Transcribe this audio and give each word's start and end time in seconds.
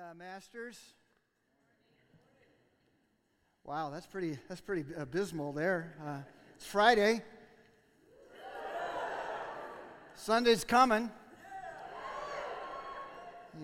uh, 0.00 0.14
Masters. 0.14 0.78
Wow, 3.64 3.90
that's 3.90 4.06
pretty, 4.06 4.38
that's 4.48 4.60
pretty 4.60 4.84
abysmal 4.96 5.52
there. 5.52 5.94
Uh, 6.02 6.18
it's 6.56 6.64
Friday. 6.64 7.22
Sunday's 10.14 10.64
coming. 10.64 11.10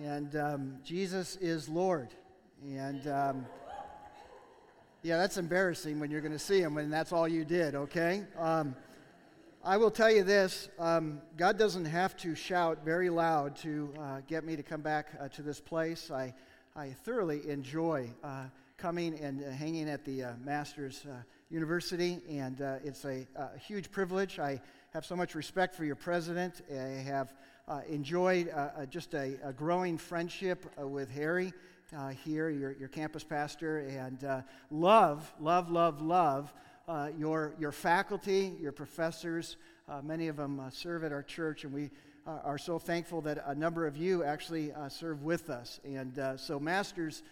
And 0.03 0.35
um, 0.35 0.77
Jesus 0.83 1.37
is 1.37 1.67
Lord. 1.67 2.09
And 2.63 3.07
um, 3.07 3.45
yeah, 5.01 5.17
that's 5.17 5.37
embarrassing 5.37 5.99
when 5.99 6.11
you're 6.11 6.21
going 6.21 6.33
to 6.33 6.39
see 6.39 6.61
him 6.61 6.77
and 6.77 6.93
that's 6.93 7.11
all 7.11 7.27
you 7.27 7.45
did, 7.45 7.73
okay? 7.73 8.25
Um, 8.37 8.75
I 9.67 9.75
will 9.75 9.91
tell 9.91 10.09
you 10.09 10.23
this 10.23 10.69
um, 10.79 11.19
God 11.35 11.57
doesn't 11.57 11.83
have 11.83 12.15
to 12.17 12.35
shout 12.35 12.85
very 12.85 13.09
loud 13.09 13.57
to 13.57 13.93
uh, 13.99 14.21
get 14.25 14.45
me 14.45 14.55
to 14.55 14.63
come 14.63 14.79
back 14.79 15.09
uh, 15.19 15.27
to 15.27 15.41
this 15.41 15.59
place. 15.59 16.09
I, 16.09 16.33
I 16.73 16.91
thoroughly 17.03 17.49
enjoy 17.49 18.09
uh, 18.23 18.45
coming 18.77 19.19
and 19.19 19.43
uh, 19.43 19.49
hanging 19.49 19.89
at 19.89 20.05
the 20.05 20.23
uh, 20.23 20.31
Masters 20.41 21.05
uh, 21.05 21.15
University, 21.49 22.21
and 22.29 22.61
it's 22.81 23.03
a, 23.03 23.27
a, 23.35 23.57
huge 23.57 23.91
privilege. 23.91 24.39
I 24.39 24.61
have 24.93 25.05
so 25.05 25.17
much 25.17 25.35
respect 25.35 25.75
for 25.75 25.83
your 25.83 25.97
president. 25.97 26.61
I 26.71 27.03
have 27.03 27.33
enjoyed 27.89 28.49
just 28.89 29.15
a, 29.15 29.37
a, 29.43 29.51
growing 29.51 29.97
friendship 29.97 30.65
with 30.79 31.11
Harry. 31.11 31.51
here, 32.23 32.49
your, 32.49 32.71
your 32.71 32.87
campus 32.87 33.25
pastor, 33.25 33.79
and 33.79 34.43
love, 34.71 35.33
love, 35.41 35.69
love, 35.69 36.01
love 36.01 36.53
uh, 36.87 37.09
your, 37.17 37.53
your 37.59 37.71
faculty, 37.71 38.53
your 38.61 38.71
professors. 38.71 39.57
Uh, 39.89 40.01
many 40.01 40.27
of 40.27 40.37
them 40.37 40.59
uh, 40.59 40.69
serve 40.69 41.03
at 41.03 41.11
our 41.11 41.23
church, 41.23 41.63
and 41.63 41.73
we 41.73 41.89
uh, 42.25 42.39
are 42.43 42.57
so 42.57 42.79
thankful 42.79 43.21
that 43.21 43.43
a 43.45 43.55
number 43.55 43.85
of 43.85 43.97
you 43.97 44.23
actually 44.23 44.71
uh, 44.71 44.87
serve 44.87 45.23
with 45.23 45.49
us. 45.49 45.79
And 45.83 46.17
uh, 46.17 46.37
so, 46.37 46.59
Masters 46.59 47.23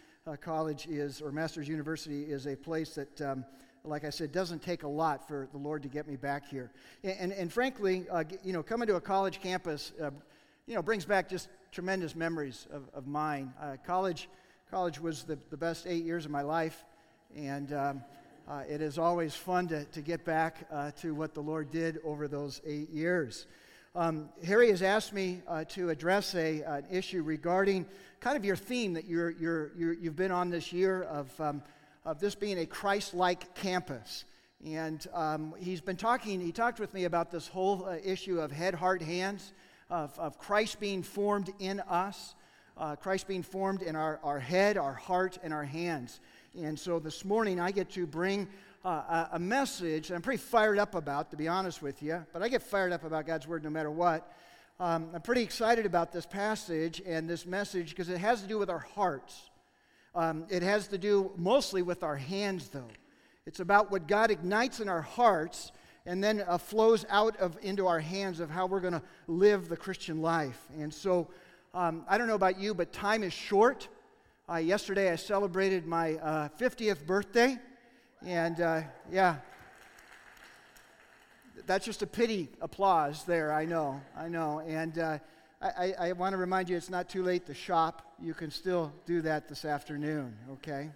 College 0.42 0.88
is, 0.88 1.22
or 1.22 1.32
Masters 1.32 1.68
University, 1.68 2.24
is 2.24 2.48
a 2.48 2.56
place 2.56 2.96
that. 2.96 3.22
Um, 3.22 3.46
like 3.88 4.04
I 4.04 4.10
said, 4.10 4.32
doesn't 4.32 4.64
take 4.64 4.82
a 4.82 4.88
lot 4.88 5.28
for 5.28 5.48
the 5.52 5.60
Lord 5.60 5.84
to 5.84 5.88
get 5.88 6.08
me 6.08 6.16
back 6.16 6.50
here. 6.50 6.72
And, 7.04 7.16
and, 7.20 7.34
and 7.34 7.54
frankly, 7.54 8.08
you 8.44 8.52
know, 8.52 8.64
coming 8.64 8.88
to 8.88 8.96
a 8.96 9.00
college 9.00 9.40
campus, 9.40 9.94
you 10.66 10.74
know, 10.74 10.82
brings 10.82 11.06
back 11.06 11.30
just 11.30 11.50
tremendous 11.72 12.16
memories 12.16 12.66
of, 12.72 12.90
of 12.96 13.06
mine. 13.06 13.54
college, 13.86 14.28
college 14.72 15.00
was 15.00 15.22
the, 15.22 15.38
the 15.52 15.58
best 15.58 15.86
eight 15.86 16.04
years 16.04 16.26
of 16.26 16.32
my 16.32 16.42
life. 16.42 16.84
And 17.36 17.74
um, 17.74 18.02
uh, 18.48 18.62
it 18.70 18.82
is 18.82 18.98
always 18.98 19.34
fun 19.34 19.68
to, 19.68 19.86
to 19.86 20.02
get 20.02 20.24
back 20.24 20.68
uh, 20.72 20.92
to 21.02 21.16
what 21.16 21.34
the 21.34 21.42
Lord 21.42 21.72
did 21.72 22.00
over 22.04 22.28
those 22.28 22.62
eight 22.66 22.90
years. 22.90 23.48
Um, 23.96 24.30
Harry 24.46 24.70
has 24.70 24.82
asked 24.82 25.14
me 25.14 25.42
uh, 25.48 25.64
to 25.70 25.90
address 25.90 26.36
a, 26.36 26.62
an 26.62 26.86
issue 26.92 27.24
regarding 27.24 27.86
kind 28.20 28.38
of 28.38 28.46
your 28.46 28.56
theme 28.58 28.94
that 28.94 29.06
you're, 29.06 29.32
you're, 29.32 29.72
you 29.76 30.04
have 30.04 30.16
been 30.16 30.32
on 30.32 30.50
this 30.50 30.74
year 30.74 31.04
of, 31.04 31.42
um, 31.42 31.64
of 32.04 32.20
this 32.20 32.36
being 32.36 32.60
a 32.60 32.66
Christ 32.66 33.14
like 33.14 33.56
campus. 33.56 34.26
And 34.66 35.06
um, 35.14 35.54
he's 35.58 35.82
been 35.82 35.96
talking, 35.96 36.42
he 36.42 36.52
talked 36.52 36.80
with 36.80 36.94
me 36.94 37.06
about 37.06 37.32
this 37.32 37.48
whole 37.48 37.86
uh, 37.86 37.98
issue 38.04 38.40
of 38.40 38.52
head, 38.52 38.74
heart, 38.74 39.02
hands, 39.02 39.54
of, 39.90 40.18
of 40.20 40.38
Christ 40.38 40.80
being 40.80 41.02
formed 41.04 41.52
in 41.60 41.80
us, 41.82 42.36
uh, 42.78 42.96
Christ 42.96 43.28
being 43.28 43.44
formed 43.44 43.82
in 43.82 43.96
our, 43.96 44.20
our 44.24 44.40
head, 44.40 44.78
our 44.78 44.94
heart, 44.94 45.38
and 45.42 45.54
our 45.54 45.64
hands. 45.64 46.20
And 46.62 46.80
so 46.80 47.00
this 47.00 47.26
morning 47.26 47.60
I 47.60 47.72
get 47.72 47.90
to 47.92 48.08
bring 48.08 48.48
uh, 48.86 49.26
a, 49.34 49.40
message 49.40 50.08
that 50.08 50.16
I'm 50.16 50.22
pretty 50.22 50.42
fired 50.42 50.80
up 50.80 50.96
about, 50.96 51.32
to 51.32 51.38
be 51.38 51.50
honest 51.50 51.82
with 51.82 52.02
you. 52.02 52.26
But 52.32 52.44
I 52.44 52.48
get 52.50 52.62
fired 52.62 52.94
up 52.94 53.04
about 53.04 53.26
God's 53.26 53.46
Word 53.46 53.64
no 53.64 53.70
matter 53.70 53.92
what. 53.92 54.32
Um, 54.80 55.10
I'm 55.14 55.22
pretty 55.22 55.42
excited 55.42 55.86
about 55.86 56.14
this 56.14 56.26
passage 56.26 57.02
and 57.06 57.30
this 57.30 57.46
message 57.46 57.90
because 57.90 58.08
it 58.10 58.20
has 58.20 58.42
to 58.42 58.48
do 58.48 58.58
with 58.58 58.70
our 58.70 58.80
hearts. 58.80 59.50
Um, 60.14 60.46
it 60.50 60.64
has 60.64 60.88
to 60.90 60.98
do 60.98 61.32
mostly 61.36 61.82
with 61.82 62.04
our 62.04 62.16
hands, 62.16 62.70
though. 62.70 62.88
It's 63.46 63.60
about 63.60 63.92
what 63.92 64.08
God 64.08 64.32
ignites 64.32 64.80
in 64.80 64.88
our 64.88 65.02
hearts 65.02 65.74
and 66.06 66.24
then 66.24 66.42
uh, 66.48 66.58
flows 66.58 67.06
out 67.10 67.36
of 67.38 67.58
into 67.64 67.86
our 67.88 68.00
hands 68.00 68.40
of 68.40 68.50
how 68.50 68.66
we're 68.66 68.80
going 68.80 68.94
to 68.94 69.04
live 69.28 69.68
the 69.68 69.78
Christian 69.78 70.22
life. 70.22 70.62
And 70.78 70.94
so, 70.94 71.28
um, 71.74 72.06
I 72.08 72.18
don't 72.18 72.28
know 72.28 72.36
about 72.36 72.60
you, 72.60 72.74
but 72.74 72.94
time 72.94 73.24
is 73.24 73.34
short. 73.34 73.90
Uh, 74.48 74.58
yesterday 74.58 75.12
I 75.12 75.16
celebrated 75.16 75.88
my 75.88 76.18
uh, 76.18 76.50
50th 76.60 77.04
birthday, 77.08 77.58
and 78.24 78.62
uh, 78.62 78.82
yeah, 79.12 79.38
that's 81.66 81.84
just 81.84 82.04
a 82.04 82.08
pity 82.08 82.50
applause 82.62 83.24
there, 83.24 83.52
I 83.52 83.66
know, 83.66 84.00
I 84.16 84.28
know. 84.28 84.60
And 84.60 85.00
uh, 85.00 85.18
I, 85.60 85.96
I 85.98 86.12
want 86.12 86.34
to 86.34 86.38
remind 86.38 86.70
you 86.70 86.78
it's 86.78 86.92
not 86.92 87.10
too 87.10 87.24
late 87.24 87.48
to 87.48 87.56
shop. 87.56 88.14
You 88.22 88.36
can 88.36 88.52
still 88.52 88.94
do 89.08 89.20
that 89.22 89.48
this 89.48 89.66
afternoon, 89.66 90.38
okay? 90.52 90.92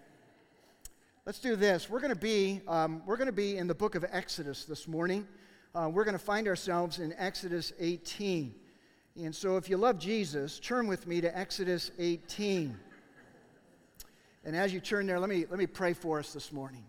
Let's 1.26 1.40
do 1.40 1.56
this. 1.56 1.90
We're 1.90 2.02
going 2.02 2.14
to 2.14 2.20
be, 2.20 2.62
um, 2.68 3.02
we're 3.08 3.18
going 3.18 3.26
to 3.26 3.32
be 3.32 3.58
in 3.58 3.66
the 3.66 3.74
book 3.74 3.96
of 3.96 4.06
Exodus 4.12 4.66
this 4.66 4.88
morning. 4.88 5.28
Uh, 5.74 5.90
we're 5.92 6.06
going 6.06 6.14
to 6.14 6.24
find 6.24 6.48
ourselves 6.48 7.00
in 7.00 7.16
Exodus 7.18 7.74
18. 7.80 8.54
And 9.24 9.36
so 9.36 9.58
if 9.58 9.72
you 9.72 9.78
love 9.78 9.98
Jesus, 9.98 10.60
turn 10.60 10.86
with 10.86 11.08
me 11.08 11.20
to 11.22 11.36
Exodus 11.36 11.90
18. 11.98 12.78
And 14.46 14.56
as 14.56 14.74
you 14.74 14.80
turn 14.80 15.06
there, 15.06 15.20
let 15.20 15.30
me, 15.30 15.46
let 15.50 15.60
me 15.60 15.68
pray 15.68 15.94
for 15.94 16.20
us 16.20 16.32
this 16.32 16.52
morning. 16.54 16.86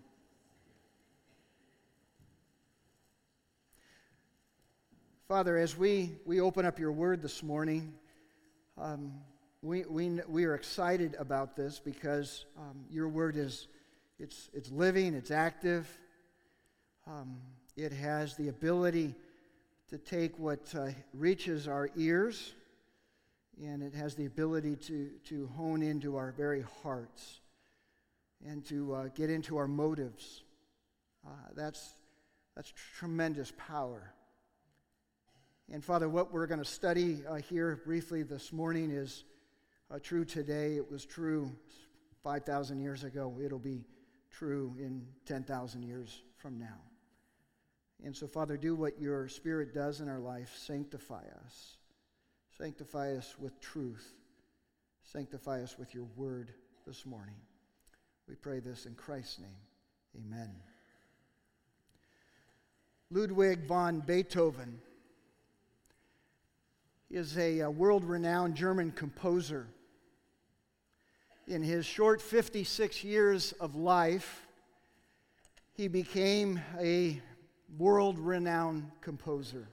Father, 5.26 5.56
as 5.56 5.76
we, 5.76 6.12
we 6.24 6.40
open 6.40 6.64
up 6.64 6.78
your 6.78 6.92
word 6.92 7.22
this 7.22 7.42
morning, 7.42 7.92
um, 8.78 9.12
we, 9.62 9.84
we, 9.84 10.20
we 10.28 10.44
are 10.44 10.54
excited 10.54 11.16
about 11.18 11.54
this 11.54 11.78
because 11.78 12.46
um, 12.58 12.84
your 12.90 13.08
word 13.08 13.36
is 13.36 13.68
it's, 14.18 14.50
it's 14.52 14.70
living, 14.70 15.14
it's 15.14 15.30
active, 15.30 15.88
um, 17.06 17.38
it 17.76 17.92
has 17.92 18.36
the 18.36 18.48
ability 18.48 19.14
to 19.88 19.98
take 19.98 20.38
what 20.38 20.74
uh, 20.74 20.88
reaches 21.14 21.66
our 21.66 21.88
ears 21.96 22.52
and 23.62 23.82
it 23.82 23.94
has 23.94 24.14
the 24.14 24.26
ability 24.26 24.76
to, 24.76 25.10
to 25.26 25.46
hone 25.56 25.82
into 25.82 26.16
our 26.16 26.32
very 26.32 26.64
hearts 26.82 27.40
and 28.46 28.64
to 28.66 28.94
uh, 28.94 29.08
get 29.14 29.28
into 29.28 29.56
our 29.58 29.68
motives. 29.68 30.42
Uh, 31.26 31.30
that's, 31.54 31.92
that's 32.56 32.72
tremendous 32.98 33.52
power. 33.56 34.12
And 35.70 35.84
Father, 35.84 36.08
what 36.08 36.32
we're 36.32 36.46
going 36.46 36.62
to 36.62 36.64
study 36.64 37.22
uh, 37.28 37.36
here 37.36 37.80
briefly 37.84 38.22
this 38.22 38.52
morning 38.52 38.90
is 38.90 39.24
uh, 39.90 39.98
true 40.02 40.24
today. 40.24 40.76
It 40.76 40.90
was 40.90 41.04
true 41.04 41.52
5,000 42.22 42.80
years 42.80 43.04
ago. 43.04 43.38
It'll 43.44 43.58
be 43.58 43.84
true 44.30 44.74
in 44.78 45.06
10,000 45.26 45.82
years 45.82 46.22
from 46.38 46.58
now. 46.58 46.78
And 48.02 48.16
so, 48.16 48.26
Father, 48.26 48.56
do 48.56 48.74
what 48.74 48.98
your 48.98 49.28
Spirit 49.28 49.74
does 49.74 50.00
in 50.00 50.08
our 50.08 50.18
life. 50.18 50.56
Sanctify 50.56 51.24
us. 51.44 51.76
Sanctify 52.60 53.16
us 53.16 53.36
with 53.38 53.58
truth. 53.62 54.12
Sanctify 55.02 55.62
us 55.62 55.78
with 55.78 55.94
your 55.94 56.04
word 56.14 56.52
this 56.86 57.06
morning. 57.06 57.36
We 58.28 58.34
pray 58.34 58.60
this 58.60 58.84
in 58.84 58.94
Christ's 58.96 59.38
name. 59.38 60.26
Amen. 60.26 60.50
Ludwig 63.10 63.66
von 63.66 64.00
Beethoven 64.00 64.78
he 67.08 67.16
is 67.16 67.38
a, 67.38 67.62
uh, 67.62 67.68
a 67.68 67.70
world 67.70 68.04
renowned 68.04 68.56
German 68.56 68.90
composer. 68.90 69.66
In 71.48 71.62
his 71.62 71.86
short 71.86 72.20
56 72.20 73.02
years 73.02 73.52
of 73.52 73.74
life, 73.74 74.46
he 75.72 75.88
became 75.88 76.60
a 76.78 77.22
world 77.78 78.18
renowned 78.18 78.90
composer. 79.00 79.66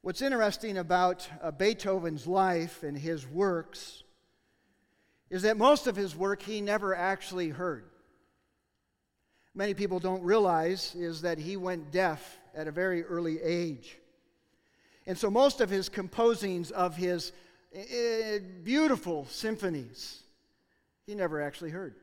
What's 0.00 0.22
interesting 0.22 0.78
about 0.78 1.28
uh, 1.42 1.50
Beethoven's 1.50 2.24
life 2.24 2.84
and 2.84 2.96
his 2.96 3.26
works 3.26 4.04
is 5.28 5.42
that 5.42 5.56
most 5.56 5.88
of 5.88 5.96
his 5.96 6.14
work 6.14 6.40
he 6.40 6.60
never 6.60 6.94
actually 6.94 7.48
heard. 7.48 7.84
Many 9.56 9.74
people 9.74 9.98
don't 9.98 10.22
realize 10.22 10.94
is 10.94 11.22
that 11.22 11.38
he 11.38 11.56
went 11.56 11.90
deaf 11.90 12.38
at 12.54 12.68
a 12.68 12.70
very 12.70 13.02
early 13.02 13.42
age. 13.42 13.98
And 15.04 15.18
so 15.18 15.30
most 15.30 15.60
of 15.60 15.68
his 15.68 15.88
composings 15.88 16.70
of 16.70 16.94
his 16.96 17.32
uh, 17.76 18.38
beautiful 18.62 19.26
symphonies 19.28 20.22
he 21.06 21.16
never 21.16 21.42
actually 21.42 21.70
heard. 21.70 21.96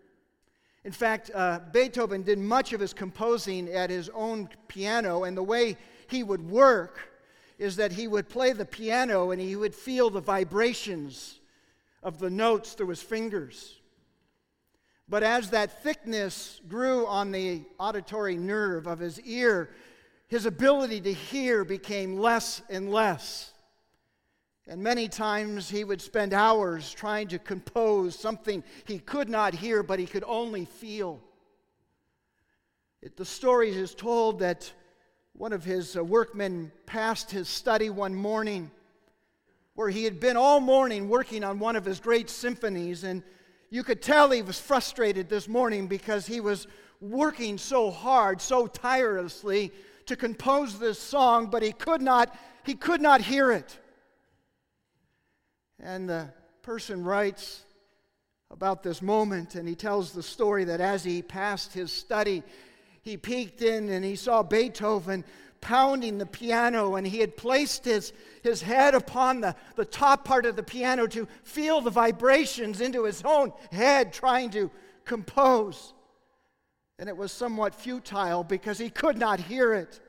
In 0.83 0.92
fact, 0.92 1.31
uh, 1.33 1.59
Beethoven 1.71 2.24
did 2.24 2.39
much 2.39 2.74
of 2.74 2.81
his 2.81 2.94
composing 2.94 3.69
at 3.69 3.89
his 3.89 4.09
own 4.09 4.50
piano, 4.68 5.24
and 5.24 5.38
the 5.38 5.44
way 5.44 5.77
he 6.07 6.24
would 6.24 6.47
work 6.47 7.00
is 7.57 7.78
that 7.78 7.94
he 7.94 8.07
would 8.07 8.30
play 8.30 8.52
the 8.54 8.66
piano 8.66 9.31
and 9.31 9.42
he 9.42 9.56
would 9.56 9.75
feel 9.75 10.10
the 10.10 10.22
vibrations 10.22 11.40
of 12.04 12.19
the 12.19 12.30
notes 12.30 12.74
through 12.74 12.90
his 12.90 13.02
fingers. 13.02 13.80
But 15.07 15.24
as 15.24 15.52
that 15.52 15.84
thickness 15.84 16.60
grew 16.68 17.06
on 17.06 17.31
the 17.31 17.63
auditory 17.80 18.38
nerve 18.38 18.88
of 18.88 19.00
his 19.00 19.19
ear, 19.22 19.69
his 20.28 20.46
ability 20.46 21.02
to 21.02 21.13
hear 21.13 21.63
became 21.63 22.18
less 22.18 22.62
and 22.69 22.92
less. 22.92 23.54
And 24.68 24.81
many 24.81 25.07
times 25.07 25.69
he 25.69 25.84
would 25.84 26.02
spend 26.02 26.34
hours 26.34 26.92
trying 26.92 27.28
to 27.28 27.40
compose 27.40 28.18
something 28.18 28.63
he 28.86 28.98
could 28.98 29.30
not 29.30 29.54
hear, 29.54 29.84
but 29.84 30.00
he 30.00 30.07
could 30.07 30.24
only 30.25 30.66
feel. 30.66 31.22
It, 33.04 33.16
the 33.16 33.25
story 33.25 33.69
is 33.69 33.94
told 33.94 34.40
that 34.40 34.74
one 35.37 35.51
of 35.51 35.65
his 35.65 35.97
uh, 35.97 36.03
workmen 36.03 36.71
passed 36.85 37.29
his 37.29 37.49
study 37.49 37.89
one 37.89 38.15
morning 38.15 38.71
where 39.73 39.89
he 39.89 40.05
had 40.05 40.21
been 40.21 40.37
all 40.37 40.61
morning 40.61 41.09
working 41.09 41.43
on 41.43 41.59
one 41.59 41.75
of 41.75 41.83
his 41.83 41.99
great 41.99 42.29
symphonies, 42.29 43.03
and 43.03 43.21
you 43.69 43.83
could 43.83 44.01
tell 44.01 44.31
he 44.31 44.41
was 44.41 44.57
frustrated 44.57 45.27
this 45.27 45.49
morning 45.49 45.87
because 45.87 46.25
he 46.25 46.39
was 46.39 46.67
working 47.01 47.57
so 47.57 47.91
hard, 47.91 48.39
so 48.39 48.67
tirelessly 48.67 49.73
to 50.05 50.15
compose 50.15 50.79
this 50.79 50.97
song, 50.97 51.47
but 51.47 51.61
he 51.61 51.73
could 51.73 52.01
not, 52.01 52.33
he 52.63 52.73
could 52.73 53.01
not 53.01 53.19
hear 53.19 53.51
it. 53.51 53.77
And 55.77 56.07
the 56.07 56.29
person 56.61 57.03
writes 57.03 57.65
about 58.49 58.81
this 58.81 59.01
moment, 59.01 59.55
and 59.55 59.67
he 59.67 59.75
tells 59.75 60.13
the 60.13 60.23
story 60.23 60.63
that 60.63 60.79
as 60.79 61.03
he 61.03 61.21
passed 61.21 61.73
his 61.73 61.91
study, 61.91 62.43
he 63.06 63.18
peeked 63.18 63.62
in 63.62 63.90
and 63.90 64.04
he 64.04 64.16
saw 64.16 64.42
Beethoven 64.42 65.24
pounding 65.62 66.18
the 66.18 66.25
piano, 66.25 66.96
and 66.96 67.07
he 67.07 67.19
had 67.19 67.38
placed 67.38 67.86
his, 67.86 68.13
his 68.44 68.62
head 68.62 68.94
upon 68.94 69.42
the, 69.42 69.56
the 69.75 69.86
top 69.86 70.25
part 70.25 70.46
of 70.46 70.56
the 70.56 70.63
piano 70.63 71.07
to 71.07 71.28
feel 71.44 71.81
the 71.81 71.90
vibrations 71.90 72.81
into 72.81 73.04
his 73.04 73.22
own 73.24 73.52
head, 73.72 74.12
trying 74.12 74.50
to 74.52 74.69
compose. 75.06 75.94
And 77.00 77.10
it 77.10 77.18
was 77.18 77.31
somewhat 77.31 77.74
futile 77.74 78.44
because 78.44 78.78
he 78.78 78.90
could 78.90 79.18
not 79.18 79.40
hear 79.40 79.74
it. 79.74 80.00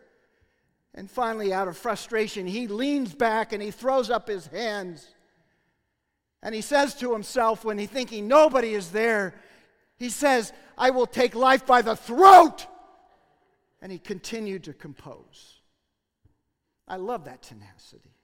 And 0.95 1.11
finally, 1.11 1.53
out 1.53 1.69
of 1.69 1.77
frustration, 1.77 2.47
he 2.47 2.67
leans 2.67 3.15
back 3.15 3.53
and 3.53 3.63
he 3.63 3.71
throws 3.71 4.11
up 4.11 4.29
his 4.29 4.47
hands. 4.47 5.07
And 6.43 6.55
he 6.55 6.61
says 6.61 6.95
to 6.97 7.13
himself, 7.13 7.65
when 7.65 7.79
he's 7.79 7.89
thinking 7.89 8.29
nobody 8.29 8.75
is 8.75 8.91
there, 8.91 9.35
he 9.97 10.11
says, 10.11 10.53
I 10.77 10.91
will 10.91 11.07
take 11.07 11.35
life 11.35 11.67
by 11.67 11.83
the 11.83 11.97
throat. 11.97 12.67
And 13.81 13.93
he 13.93 13.99
continued 13.99 14.65
to 14.65 14.73
compose. 14.73 15.61
I 16.89 16.97
love 16.97 17.25
that 17.25 17.43
tenacity. 17.43 18.17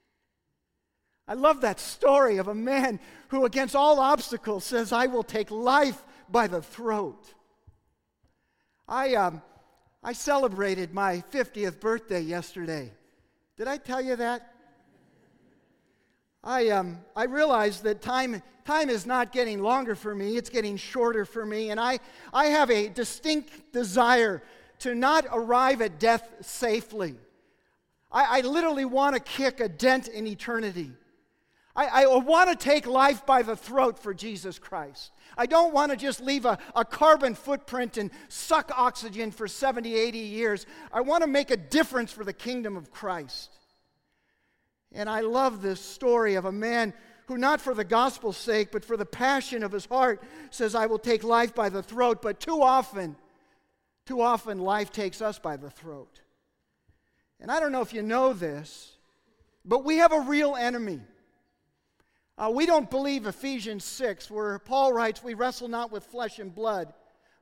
I 1.27 1.35
love 1.35 1.61
that 1.61 1.79
story 1.79 2.37
of 2.37 2.47
a 2.47 2.55
man 2.55 2.99
who, 3.29 3.45
against 3.45 3.75
all 3.75 3.99
obstacles, 3.99 4.65
says, 4.65 4.91
I 4.91 5.05
will 5.05 5.23
take 5.23 5.51
life 5.51 6.03
by 6.29 6.47
the 6.47 6.61
throat. 6.61 7.33
I, 8.87 9.15
um, 9.15 9.41
I 10.03 10.13
celebrated 10.13 10.93
my 10.93 11.23
50th 11.31 11.79
birthday 11.79 12.19
yesterday. 12.19 12.91
Did 13.55 13.67
I 13.67 13.77
tell 13.77 14.01
you 14.01 14.17
that? 14.17 14.53
I, 16.43 16.69
um, 16.69 16.99
I 17.15 17.23
realized 17.23 17.83
that 17.83 18.01
time, 18.01 18.41
time 18.65 18.89
is 18.89 19.05
not 19.05 19.31
getting 19.31 19.61
longer 19.61 19.95
for 19.95 20.13
me, 20.13 20.35
it's 20.35 20.49
getting 20.49 20.75
shorter 20.75 21.23
for 21.23 21.45
me. 21.45 21.69
And 21.69 21.79
I, 21.79 21.99
I 22.33 22.47
have 22.47 22.69
a 22.69 22.89
distinct 22.89 23.71
desire 23.71 24.43
to 24.79 24.95
not 24.95 25.25
arrive 25.31 25.81
at 25.81 25.99
death 25.99 26.27
safely. 26.41 27.15
I, 28.11 28.39
I 28.39 28.41
literally 28.41 28.85
want 28.85 29.15
to 29.15 29.21
kick 29.21 29.59
a 29.59 29.69
dent 29.69 30.07
in 30.07 30.27
eternity. 30.27 30.91
I, 31.75 32.03
I 32.03 32.05
want 32.17 32.49
to 32.51 32.55
take 32.55 32.85
life 32.85 33.25
by 33.25 33.41
the 33.41 33.55
throat 33.55 33.97
for 33.97 34.13
Jesus 34.13 34.59
Christ. 34.59 35.11
I 35.35 35.47
don't 35.47 35.73
want 35.73 35.91
to 35.91 35.97
just 35.97 36.21
leave 36.21 36.45
a, 36.45 36.59
a 36.75 36.85
carbon 36.85 37.33
footprint 37.33 37.97
and 37.97 38.11
suck 38.27 38.71
oxygen 38.75 39.31
for 39.31 39.47
70, 39.47 39.95
80 39.95 40.17
years. 40.19 40.65
I 40.91 41.01
want 41.01 41.23
to 41.23 41.27
make 41.27 41.49
a 41.49 41.57
difference 41.57 42.11
for 42.11 42.23
the 42.23 42.33
kingdom 42.33 42.77
of 42.77 42.91
Christ. 42.91 43.49
And 44.91 45.09
I 45.09 45.21
love 45.21 45.63
this 45.63 45.81
story 45.81 46.35
of 46.35 46.45
a 46.45 46.51
man 46.51 46.93
who, 47.25 47.37
not 47.37 47.59
for 47.59 47.73
the 47.73 47.83
gospel's 47.83 48.37
sake, 48.37 48.71
but 48.71 48.85
for 48.85 48.95
the 48.95 49.05
passion 49.05 49.63
of 49.63 49.71
his 49.71 49.85
heart, 49.85 50.21
says, 50.51 50.75
I 50.75 50.85
will 50.85 50.99
take 50.99 51.23
life 51.23 51.55
by 51.55 51.69
the 51.69 51.81
throat. 51.81 52.21
But 52.21 52.39
too 52.39 52.61
often, 52.61 53.15
too 54.05 54.21
often, 54.21 54.59
life 54.59 54.91
takes 54.91 55.21
us 55.21 55.39
by 55.39 55.55
the 55.55 55.69
throat. 55.69 56.21
And 57.39 57.51
I 57.51 57.59
don't 57.59 57.71
know 57.71 57.81
if 57.81 57.93
you 57.93 58.01
know 58.01 58.33
this, 58.33 58.93
but 59.65 59.83
we 59.83 59.97
have 59.97 60.11
a 60.11 60.21
real 60.21 60.55
enemy. 60.55 61.01
Uh, 62.37 62.51
we 62.53 62.65
don't 62.65 62.89
believe 62.89 63.27
Ephesians 63.27 63.83
6, 63.85 64.29
where 64.31 64.59
Paul 64.59 64.91
writes, 64.91 65.23
We 65.23 65.35
wrestle 65.35 65.67
not 65.67 65.91
with 65.91 66.05
flesh 66.05 66.39
and 66.39 66.53
blood, 66.53 66.93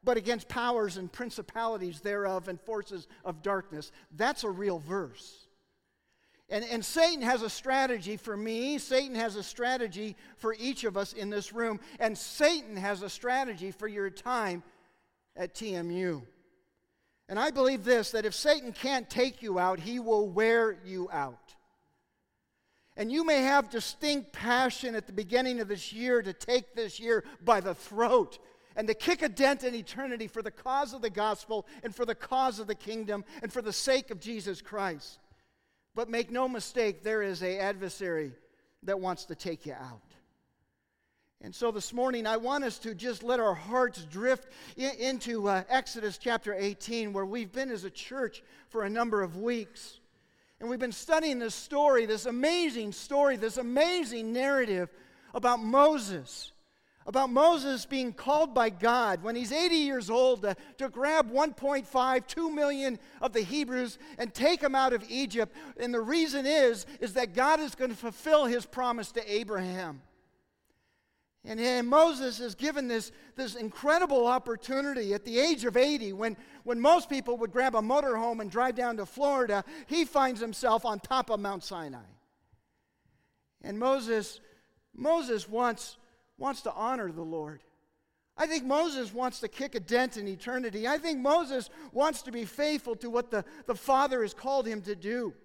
but 0.03 0.17
against 0.17 0.47
powers 0.47 0.97
and 0.97 1.11
principalities 1.11 2.01
thereof 2.01 2.47
and 2.47 2.59
forces 2.59 3.07
of 3.23 3.41
darkness. 3.41 3.91
That's 4.15 4.43
a 4.43 4.49
real 4.49 4.79
verse. 4.79 5.47
And, 6.49 6.65
and 6.65 6.83
Satan 6.83 7.21
has 7.21 7.43
a 7.43 7.49
strategy 7.49 8.17
for 8.17 8.35
me, 8.35 8.77
Satan 8.77 9.15
has 9.15 9.37
a 9.37 9.43
strategy 9.43 10.17
for 10.35 10.53
each 10.59 10.83
of 10.83 10.97
us 10.97 11.13
in 11.13 11.29
this 11.29 11.53
room, 11.53 11.79
and 11.99 12.17
Satan 12.17 12.75
has 12.75 13.01
a 13.01 13.09
strategy 13.09 13.71
for 13.71 13.87
your 13.87 14.09
time 14.09 14.61
at 15.37 15.55
TMU. 15.55 16.21
And 17.31 17.39
I 17.39 17.49
believe 17.49 17.85
this 17.85 18.11
that 18.11 18.25
if 18.25 18.35
Satan 18.35 18.73
can't 18.73 19.09
take 19.09 19.41
you 19.41 19.57
out, 19.57 19.79
he 19.79 19.99
will 19.99 20.27
wear 20.27 20.75
you 20.85 21.09
out. 21.13 21.55
And 22.97 23.09
you 23.09 23.23
may 23.23 23.43
have 23.43 23.69
distinct 23.69 24.33
passion 24.33 24.95
at 24.95 25.07
the 25.07 25.13
beginning 25.13 25.61
of 25.61 25.69
this 25.69 25.93
year 25.93 26.21
to 26.21 26.33
take 26.33 26.75
this 26.75 26.99
year 26.99 27.23
by 27.41 27.61
the 27.61 27.73
throat 27.73 28.37
and 28.75 28.85
to 28.89 28.93
kick 28.93 29.21
a 29.21 29.29
dent 29.29 29.63
in 29.63 29.73
eternity 29.73 30.27
for 30.27 30.41
the 30.41 30.51
cause 30.51 30.93
of 30.93 31.01
the 31.01 31.09
gospel 31.09 31.65
and 31.83 31.95
for 31.95 32.05
the 32.05 32.15
cause 32.15 32.59
of 32.59 32.67
the 32.67 32.75
kingdom 32.75 33.23
and 33.41 33.51
for 33.51 33.61
the 33.61 33.71
sake 33.71 34.11
of 34.11 34.19
Jesus 34.19 34.61
Christ. 34.61 35.19
But 35.95 36.09
make 36.09 36.31
no 36.31 36.49
mistake, 36.49 37.01
there 37.01 37.21
is 37.21 37.41
a 37.43 37.59
adversary 37.59 38.33
that 38.83 38.99
wants 38.99 39.23
to 39.25 39.35
take 39.35 39.65
you 39.65 39.73
out. 39.73 40.10
And 41.43 41.55
so 41.55 41.71
this 41.71 41.91
morning, 41.91 42.27
I 42.27 42.37
want 42.37 42.63
us 42.63 42.77
to 42.79 42.93
just 42.93 43.23
let 43.23 43.39
our 43.39 43.55
hearts 43.55 44.05
drift 44.05 44.47
in, 44.77 44.91
into 44.99 45.49
uh, 45.49 45.63
Exodus 45.69 46.19
chapter 46.19 46.53
18, 46.53 47.13
where 47.13 47.25
we've 47.25 47.51
been 47.51 47.71
as 47.71 47.83
a 47.83 47.89
church 47.89 48.43
for 48.69 48.83
a 48.83 48.89
number 48.89 49.23
of 49.23 49.37
weeks. 49.37 49.99
And 50.59 50.69
we've 50.69 50.79
been 50.79 50.91
studying 50.91 51.39
this 51.39 51.55
story, 51.55 52.05
this 52.05 52.27
amazing 52.27 52.91
story, 52.91 53.37
this 53.37 53.57
amazing 53.57 54.31
narrative 54.31 54.89
about 55.33 55.61
Moses 55.61 56.51
about 57.07 57.31
Moses 57.31 57.85
being 57.85 58.13
called 58.13 58.53
by 58.53 58.69
God 58.69 59.23
when 59.23 59.35
he's 59.35 59.51
80 59.51 59.75
years 59.75 60.09
old 60.09 60.43
to, 60.43 60.55
to 60.77 60.87
grab 60.87 61.31
1.5, 61.31 62.27
2 62.27 62.51
million 62.51 62.99
of 63.21 63.33
the 63.33 63.41
Hebrews 63.41 63.97
and 64.19 64.31
take 64.31 64.61
them 64.61 64.75
out 64.75 64.93
of 64.93 65.03
Egypt. 65.09 65.55
And 65.79 65.91
the 65.91 66.01
reason 66.01 66.45
is, 66.45 66.85
is 66.99 67.13
that 67.13 67.33
God 67.33 67.59
is 67.59 67.73
going 67.73 67.89
to 67.89 67.97
fulfill 67.97 68.45
his 68.45 68.67
promise 68.67 69.11
to 69.13 69.33
Abraham. 69.33 70.01
And, 71.43 71.59
and 71.59 71.87
Moses 71.87 72.39
is 72.39 72.53
given 72.53 72.87
this, 72.87 73.11
this 73.35 73.55
incredible 73.55 74.27
opportunity 74.27 75.13
at 75.13 75.25
the 75.25 75.39
age 75.39 75.65
of 75.65 75.75
80 75.75 76.13
when, 76.13 76.37
when 76.63 76.79
most 76.79 77.09
people 77.09 77.37
would 77.37 77.51
grab 77.51 77.75
a 77.75 77.81
motorhome 77.81 78.41
and 78.41 78.51
drive 78.51 78.75
down 78.75 78.97
to 78.97 79.05
Florida. 79.05 79.63
He 79.87 80.05
finds 80.05 80.39
himself 80.39 80.85
on 80.85 80.99
top 80.99 81.29
of 81.31 81.39
Mount 81.39 81.63
Sinai. 81.63 81.99
And 83.63 83.79
Moses, 83.79 84.39
Moses 84.95 85.49
wants 85.49 85.97
wants 86.41 86.61
to 86.61 86.73
honor 86.73 87.11
the 87.11 87.21
Lord. 87.21 87.61
I 88.35 88.47
think 88.47 88.65
Moses 88.65 89.13
wants 89.13 89.39
to 89.41 89.47
kick 89.47 89.75
a 89.75 89.79
dent 89.79 90.17
in 90.17 90.27
eternity. 90.27 90.87
I 90.87 90.97
think 90.97 91.19
Moses 91.19 91.69
wants 91.91 92.23
to 92.23 92.31
be 92.31 92.45
faithful 92.45 92.95
to 92.95 93.09
what 93.09 93.29
the, 93.29 93.45
the 93.67 93.75
Father 93.75 94.23
has 94.23 94.33
called 94.33 94.65
him 94.65 94.81
to 94.81 94.95
do. 94.95 95.35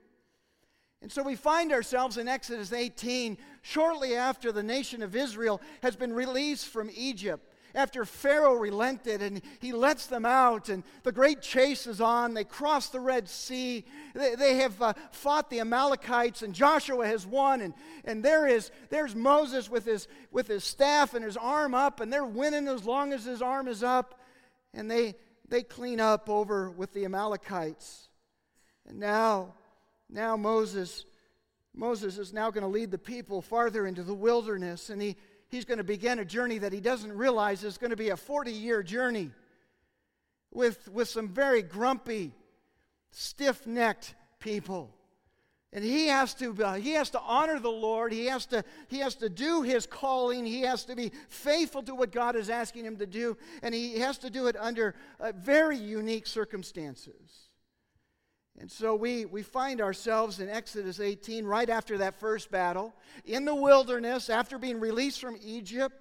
And 1.02 1.12
so 1.12 1.22
we 1.22 1.36
find 1.36 1.72
ourselves 1.72 2.16
in 2.16 2.26
Exodus 2.26 2.72
18, 2.72 3.36
shortly 3.66 4.14
after 4.14 4.52
the 4.52 4.62
nation 4.62 5.02
of 5.02 5.16
Israel 5.16 5.60
has 5.82 5.96
been 5.96 6.12
released 6.12 6.66
from 6.68 6.88
Egypt 6.94 7.52
after 7.74 8.04
Pharaoh 8.04 8.54
relented 8.54 9.20
and 9.20 9.42
he 9.60 9.72
lets 9.72 10.06
them 10.06 10.24
out, 10.24 10.70
and 10.70 10.82
the 11.02 11.12
great 11.12 11.42
chase 11.42 11.86
is 11.86 12.00
on. 12.00 12.32
They 12.32 12.44
cross 12.44 12.88
the 12.88 13.00
Red 13.00 13.28
Sea. 13.28 13.84
They, 14.14 14.34
they 14.34 14.56
have 14.56 14.80
uh, 14.80 14.94
fought 15.10 15.50
the 15.50 15.60
Amalekites, 15.60 16.42
and 16.42 16.54
Joshua 16.54 17.06
has 17.06 17.26
won. 17.26 17.60
And, 17.60 17.74
and 18.04 18.24
there 18.24 18.46
is, 18.46 18.70
there's 18.88 19.14
Moses 19.14 19.68
with 19.68 19.84
his, 19.84 20.08
with 20.30 20.48
his 20.48 20.64
staff 20.64 21.12
and 21.12 21.24
his 21.24 21.36
arm 21.36 21.74
up, 21.74 22.00
and 22.00 22.10
they're 22.10 22.24
winning 22.24 22.66
as 22.66 22.84
long 22.84 23.12
as 23.12 23.24
his 23.24 23.42
arm 23.42 23.68
is 23.68 23.82
up. 23.82 24.20
And 24.72 24.90
they, 24.90 25.16
they 25.48 25.62
clean 25.62 26.00
up 26.00 26.30
over 26.30 26.70
with 26.70 26.94
the 26.94 27.04
Amalekites. 27.04 28.08
And 28.86 28.98
now, 28.98 29.54
now 30.08 30.36
Moses. 30.36 31.04
Moses 31.76 32.16
is 32.16 32.32
now 32.32 32.50
going 32.50 32.62
to 32.62 32.68
lead 32.68 32.90
the 32.90 32.98
people 32.98 33.42
farther 33.42 33.86
into 33.86 34.02
the 34.02 34.14
wilderness, 34.14 34.88
and 34.88 35.00
he, 35.00 35.14
he's 35.48 35.66
going 35.66 35.78
to 35.78 35.84
begin 35.84 36.18
a 36.18 36.24
journey 36.24 36.58
that 36.58 36.72
he 36.72 36.80
doesn't 36.80 37.12
realize 37.12 37.62
is 37.62 37.76
going 37.76 37.90
to 37.90 37.96
be 37.96 38.08
a 38.08 38.16
40 38.16 38.50
year 38.50 38.82
journey 38.82 39.30
with, 40.52 40.88
with 40.88 41.08
some 41.08 41.28
very 41.28 41.62
grumpy, 41.62 42.32
stiff 43.10 43.66
necked 43.66 44.14
people. 44.40 44.90
And 45.72 45.84
he 45.84 46.06
has 46.06 46.32
to 46.34 46.54
uh, 46.64 46.74
he 46.76 46.92
has 46.92 47.10
to 47.10 47.20
honor 47.20 47.58
the 47.58 47.68
Lord. 47.68 48.10
He 48.10 48.26
has 48.26 48.46
to 48.46 48.64
he 48.88 49.00
has 49.00 49.14
to 49.16 49.28
do 49.28 49.60
his 49.60 49.84
calling. 49.84 50.46
He 50.46 50.62
has 50.62 50.86
to 50.86 50.96
be 50.96 51.12
faithful 51.28 51.82
to 51.82 51.94
what 51.94 52.12
God 52.12 52.34
is 52.34 52.48
asking 52.48 52.86
him 52.86 52.96
to 52.96 53.04
do, 53.04 53.36
and 53.62 53.74
he 53.74 53.98
has 53.98 54.16
to 54.18 54.30
do 54.30 54.46
it 54.46 54.56
under 54.58 54.94
uh, 55.20 55.32
very 55.36 55.76
unique 55.76 56.26
circumstances. 56.26 57.45
And 58.58 58.70
so 58.70 58.94
we, 58.94 59.26
we 59.26 59.42
find 59.42 59.80
ourselves 59.80 60.40
in 60.40 60.48
Exodus 60.48 60.98
18, 60.98 61.44
right 61.44 61.68
after 61.68 61.98
that 61.98 62.18
first 62.18 62.50
battle, 62.50 62.94
in 63.24 63.44
the 63.44 63.54
wilderness, 63.54 64.30
after 64.30 64.58
being 64.58 64.80
released 64.80 65.20
from 65.20 65.36
Egypt. 65.42 65.94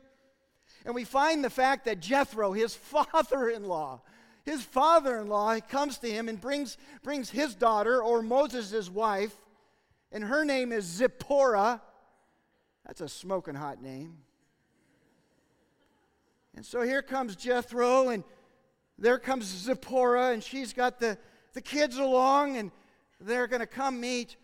And 0.86 0.96
we 0.96 1.04
find 1.04 1.44
the 1.44 1.50
fact 1.50 1.86
that 1.86 2.00
Jethro, 2.00 2.54
his 2.54 2.74
father 2.76 3.50
in 3.50 3.66
law, 3.66 4.02
his 4.44 4.62
father 4.62 5.18
in 5.20 5.28
law 5.28 5.60
comes 5.60 5.98
to 6.00 6.10
him 6.10 6.30
and 6.30 6.40
brings, 6.40 6.78
brings 7.04 7.30
his 7.30 7.56
daughter, 7.56 8.02
or 8.02 8.22
Moses' 8.22 8.90
wife, 8.90 9.36
and 10.12 10.24
her 10.24 10.46
name 10.46 10.72
is 10.72 10.86
Zipporah. 10.86 11.82
That's 12.86 13.02
a 13.02 13.10
smoking 13.10 13.56
hot 13.56 13.82
name. 13.82 14.18
And 16.56 16.66
so 16.66 16.84
here 16.84 17.02
comes 17.02 17.36
Jethro, 17.36 18.10
and 18.10 18.24
there 18.98 19.18
comes 19.18 19.46
Zipporah, 19.46 20.32
and 20.32 20.42
she's 20.42 20.72
got 20.72 21.00
the, 21.00 21.18
the 21.56 21.62
kids 21.62 21.98
along, 21.98 22.58
and 22.58 22.70
they're 23.20 23.48
going 23.48 23.62
to 23.62 23.66
come 23.66 24.00
meet. 24.00 24.36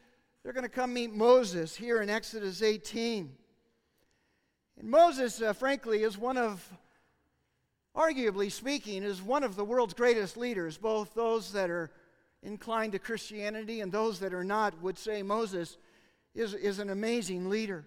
They're 0.42 0.54
going 0.54 0.64
to 0.64 0.70
come 0.70 0.94
meet 0.94 1.14
Moses 1.14 1.76
here 1.76 2.02
in 2.02 2.10
Exodus 2.10 2.64
18. 2.64 3.30
And 4.80 4.90
Moses, 4.90 5.42
uh, 5.42 5.54
frankly, 5.54 6.04
is 6.04 6.18
one 6.18 6.38
of, 6.38 6.66
arguably 7.96 8.50
speaking, 8.50 9.04
is 9.04 9.22
one 9.22 9.44
of 9.44 9.58
the 9.58 9.66
world's 9.66 9.94
greatest 9.94 10.38
leaders. 10.38 10.78
Both 10.78 11.14
those 11.14 11.52
that 11.52 11.70
are 11.70 11.92
inclined 12.44 12.94
to 12.94 13.00
Christianity 13.00 13.82
and 13.82 13.92
those 13.92 14.20
that 14.20 14.34
are 14.34 14.46
not 14.46 14.82
would 14.82 14.98
say 14.98 15.22
Moses 15.22 15.78
is, 16.34 16.54
is 16.54 16.80
an 16.80 16.90
amazing 16.90 17.50
leader. 17.50 17.86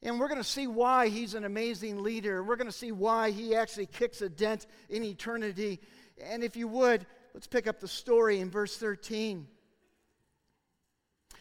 And 0.00 0.18
we're 0.18 0.28
going 0.28 0.40
to 0.40 0.44
see 0.44 0.68
why 0.68 1.08
he's 1.08 1.34
an 1.34 1.44
amazing 1.44 2.04
leader. 2.04 2.42
We're 2.42 2.56
going 2.56 2.70
to 2.70 2.72
see 2.72 2.92
why 2.92 3.32
he 3.32 3.56
actually 3.56 3.86
kicks 3.86 4.22
a 4.22 4.28
dent 4.28 4.68
in 4.88 5.02
eternity. 5.02 5.80
And 6.22 6.44
if 6.44 6.56
you 6.56 6.68
would, 6.68 7.04
let's 7.34 7.46
pick 7.46 7.66
up 7.66 7.80
the 7.80 7.88
story 7.88 8.40
in 8.40 8.50
verse 8.50 8.76
13. 8.76 9.46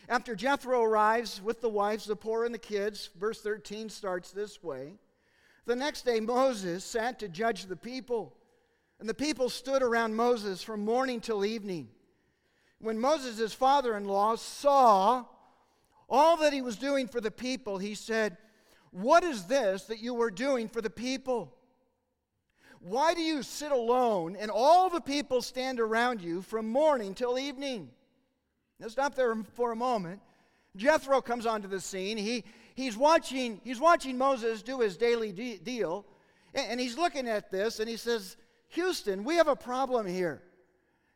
After 0.08 0.36
Jethro 0.36 0.84
arrives 0.84 1.40
with 1.42 1.62
the 1.62 1.70
wives, 1.70 2.06
the 2.06 2.16
poor, 2.16 2.44
and 2.44 2.54
the 2.54 2.60
kids, 2.60 3.10
verse 3.20 3.42
13 3.42 3.90
starts 3.90 4.32
this 4.32 4.64
way. 4.64 4.94
The 5.66 5.76
next 5.76 6.04
day, 6.04 6.20
Moses 6.20 6.84
sat 6.84 7.20
to 7.20 7.30
judge 7.30 7.66
the 7.66 7.76
people, 7.76 8.36
and 9.00 9.08
the 9.08 9.14
people 9.14 9.50
stood 9.50 9.84
around 9.84 10.16
Moses 10.16 10.64
from 10.64 10.84
morning 10.84 11.22
till 11.22 11.46
evening. 11.46 11.90
When 12.80 12.98
Moses' 12.98 13.54
father 13.54 13.96
in 13.96 14.06
law 14.06 14.36
saw 14.36 15.26
all 16.10 16.38
that 16.38 16.54
he 16.54 16.64
was 16.64 16.76
doing 16.76 17.08
for 17.08 17.22
the 17.22 17.30
people, 17.30 17.78
he 17.78 17.94
said, 17.94 18.38
What 18.90 19.24
is 19.24 19.46
this 19.46 19.84
that 19.84 20.00
you 20.00 20.20
are 20.22 20.32
doing 20.32 20.70
for 20.70 20.82
the 20.82 20.90
people? 20.90 21.54
Why 22.82 23.14
do 23.14 23.22
you 23.22 23.44
sit 23.44 23.72
alone 23.72 24.36
and 24.36 24.50
all 24.50 24.90
the 24.90 25.02
people 25.02 25.42
stand 25.42 25.80
around 25.80 26.22
you 26.22 26.42
from 26.42 26.70
morning 26.70 27.14
till 27.14 27.38
evening? 27.38 27.90
Now, 28.80 28.88
stop 28.88 29.16
there 29.16 29.36
for 29.56 29.72
a 29.72 29.76
moment. 29.76 30.22
Jethro 30.76 31.22
comes 31.22 31.46
onto 31.46 31.68
the 31.68 31.82
scene. 31.82 32.18
He, 32.18 32.46
he's, 32.76 32.96
watching, 32.96 33.60
he's 33.64 33.80
watching 33.80 34.18
Moses 34.18 34.62
do 34.62 34.80
his 34.80 34.96
daily 34.96 35.32
de- 35.32 35.58
deal, 35.58 36.06
and, 36.54 36.72
and 36.72 36.80
he's 36.80 36.98
looking 36.98 37.28
at 37.28 37.52
this 37.52 37.80
and 37.80 37.90
he 37.90 37.98
says, 37.98 38.38
Houston, 38.70 39.24
we 39.24 39.36
have 39.36 39.48
a 39.48 39.56
problem 39.56 40.06
here. 40.06 40.42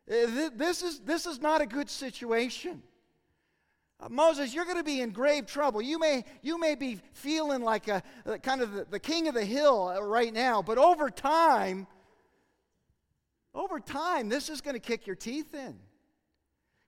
Uh, 0.09 0.49
this 0.55 0.83
is, 0.83 0.99
this 0.99 1.25
is 1.25 1.39
not 1.39 1.61
a 1.61 1.65
good 1.65 1.89
situation. 1.89 2.83
Moses, 4.09 4.53
you're 4.53 4.65
going 4.65 4.77
to 4.77 4.83
be 4.83 5.01
in 5.01 5.11
grave 5.11 5.45
trouble. 5.45 5.81
You 5.81 5.99
may, 5.99 6.25
you 6.41 6.59
may 6.59 6.75
be 6.75 6.99
feeling 7.13 7.61
like 7.61 7.87
a, 7.87 8.03
a 8.25 8.39
kind 8.39 8.61
of 8.61 8.73
the, 8.73 8.85
the, 8.85 8.99
king 8.99 9.27
of 9.27 9.33
the 9.33 9.45
hill 9.45 9.93
uh, 9.95 10.01
right 10.01 10.33
now, 10.33 10.61
but 10.61 10.77
over 10.77 11.09
time, 11.09 11.87
over 13.53 13.79
time, 13.79 14.29
this 14.29 14.49
is 14.49 14.61
going 14.61 14.75
to 14.75 14.79
kick 14.79 15.05
your 15.05 15.15
teeth 15.15 15.53
in. 15.53 15.77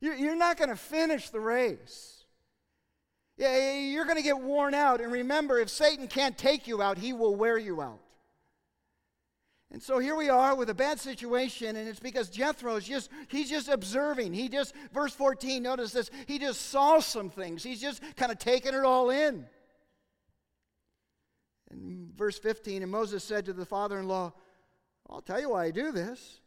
You're, 0.01 0.15
you're 0.15 0.35
not 0.35 0.57
going 0.57 0.69
to 0.69 0.75
finish 0.75 1.29
the 1.29 1.39
race. 1.39 2.23
Yeah, 3.37 3.73
you're 3.73 4.05
going 4.05 4.17
to 4.17 4.23
get 4.23 4.39
worn 4.39 4.73
out. 4.73 5.01
And 5.01 5.11
remember, 5.11 5.59
if 5.59 5.69
Satan 5.69 6.07
can't 6.07 6.37
take 6.37 6.67
you 6.67 6.81
out, 6.81 6.97
he 6.97 7.13
will 7.13 7.35
wear 7.35 7.57
you 7.57 7.81
out. 7.81 7.99
And 9.75 9.83
so 9.83 9.99
here 9.99 10.15
we 10.15 10.29
are 10.29 10.55
with 10.55 10.69
a 10.69 10.73
bad 10.73 11.01
situation, 11.01 11.75
and 11.75 11.85
it's 11.85 11.99
because 11.99 12.29
Jethro's 12.29 12.85
just, 12.85 13.11
he's 13.27 13.49
just 13.49 13.67
observing. 13.67 14.31
He 14.31 14.47
just, 14.47 14.73
verse 14.93 15.13
14, 15.13 15.61
notice 15.61 15.91
this, 15.91 16.09
he 16.27 16.39
just 16.39 16.69
saw 16.69 17.01
some 17.01 17.29
things. 17.29 17.61
He's 17.61 17.81
just 17.81 18.01
kind 18.15 18.31
of 18.31 18.39
taking 18.39 18.73
it 18.73 18.85
all 18.85 19.09
in. 19.09 19.45
And 21.69 22.13
verse 22.15 22.39
15, 22.39 22.83
and 22.83 22.89
Moses 22.89 23.21
said 23.21 23.43
to 23.47 23.53
the 23.53 23.65
father 23.65 23.99
in 23.99 24.07
law, 24.07 24.31
I'll 25.09 25.19
tell 25.19 25.41
you 25.41 25.49
why 25.49 25.65
I 25.65 25.71
do 25.71 25.91
this. 25.91 26.39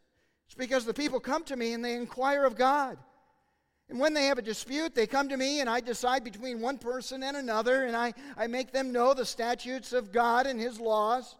It's 0.47 0.55
because 0.55 0.85
the 0.85 0.93
people 0.95 1.19
come 1.19 1.43
to 1.43 1.55
me 1.55 1.73
and 1.73 1.85
they 1.85 1.93
inquire 1.93 2.45
of 2.45 2.55
God. 2.55 2.97
And 3.89 3.99
when 3.99 4.15
they 4.15 4.25
have 4.25 4.39
a 4.39 4.41
dispute, 4.41 4.95
they 4.95 5.05
come 5.05 5.29
to 5.29 5.37
me 5.37 5.59
and 5.59 5.69
I 5.69 5.81
decide 5.81 6.23
between 6.23 6.61
one 6.61 6.79
person 6.79 7.21
and 7.21 7.37
another, 7.37 7.83
and 7.83 7.95
I, 7.95 8.15
I 8.35 8.47
make 8.47 8.71
them 8.71 8.91
know 8.91 9.13
the 9.13 9.23
statutes 9.23 9.93
of 9.93 10.11
God 10.11 10.47
and 10.47 10.59
his 10.59 10.79
laws. 10.79 11.35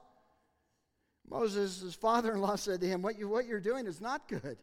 Moses' 1.30 1.94
father 1.94 2.34
in 2.34 2.42
law 2.42 2.56
said 2.56 2.82
to 2.82 2.88
him, 2.88 3.02
what, 3.02 3.18
you, 3.18 3.28
what 3.28 3.46
you're 3.46 3.60
doing 3.60 3.86
is 3.86 4.02
not 4.02 4.28
good. 4.28 4.58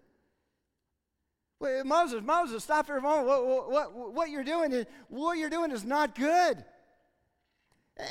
Wait, 1.59 1.87
Moses, 1.87 2.23
Moses, 2.23 2.65
stop 2.65 2.87
for 2.87 2.99
a 2.99 3.03
moment. 3.03 3.27
What, 3.27 3.71
what, 3.71 4.15
what, 4.15 4.31
you're 4.31 4.45
doing 4.45 4.73
is, 4.73 4.87
what 5.09 5.39
you're 5.39 5.51
doing 5.51 5.71
is 5.71 5.85
not 5.85 6.15
good. 6.15 6.63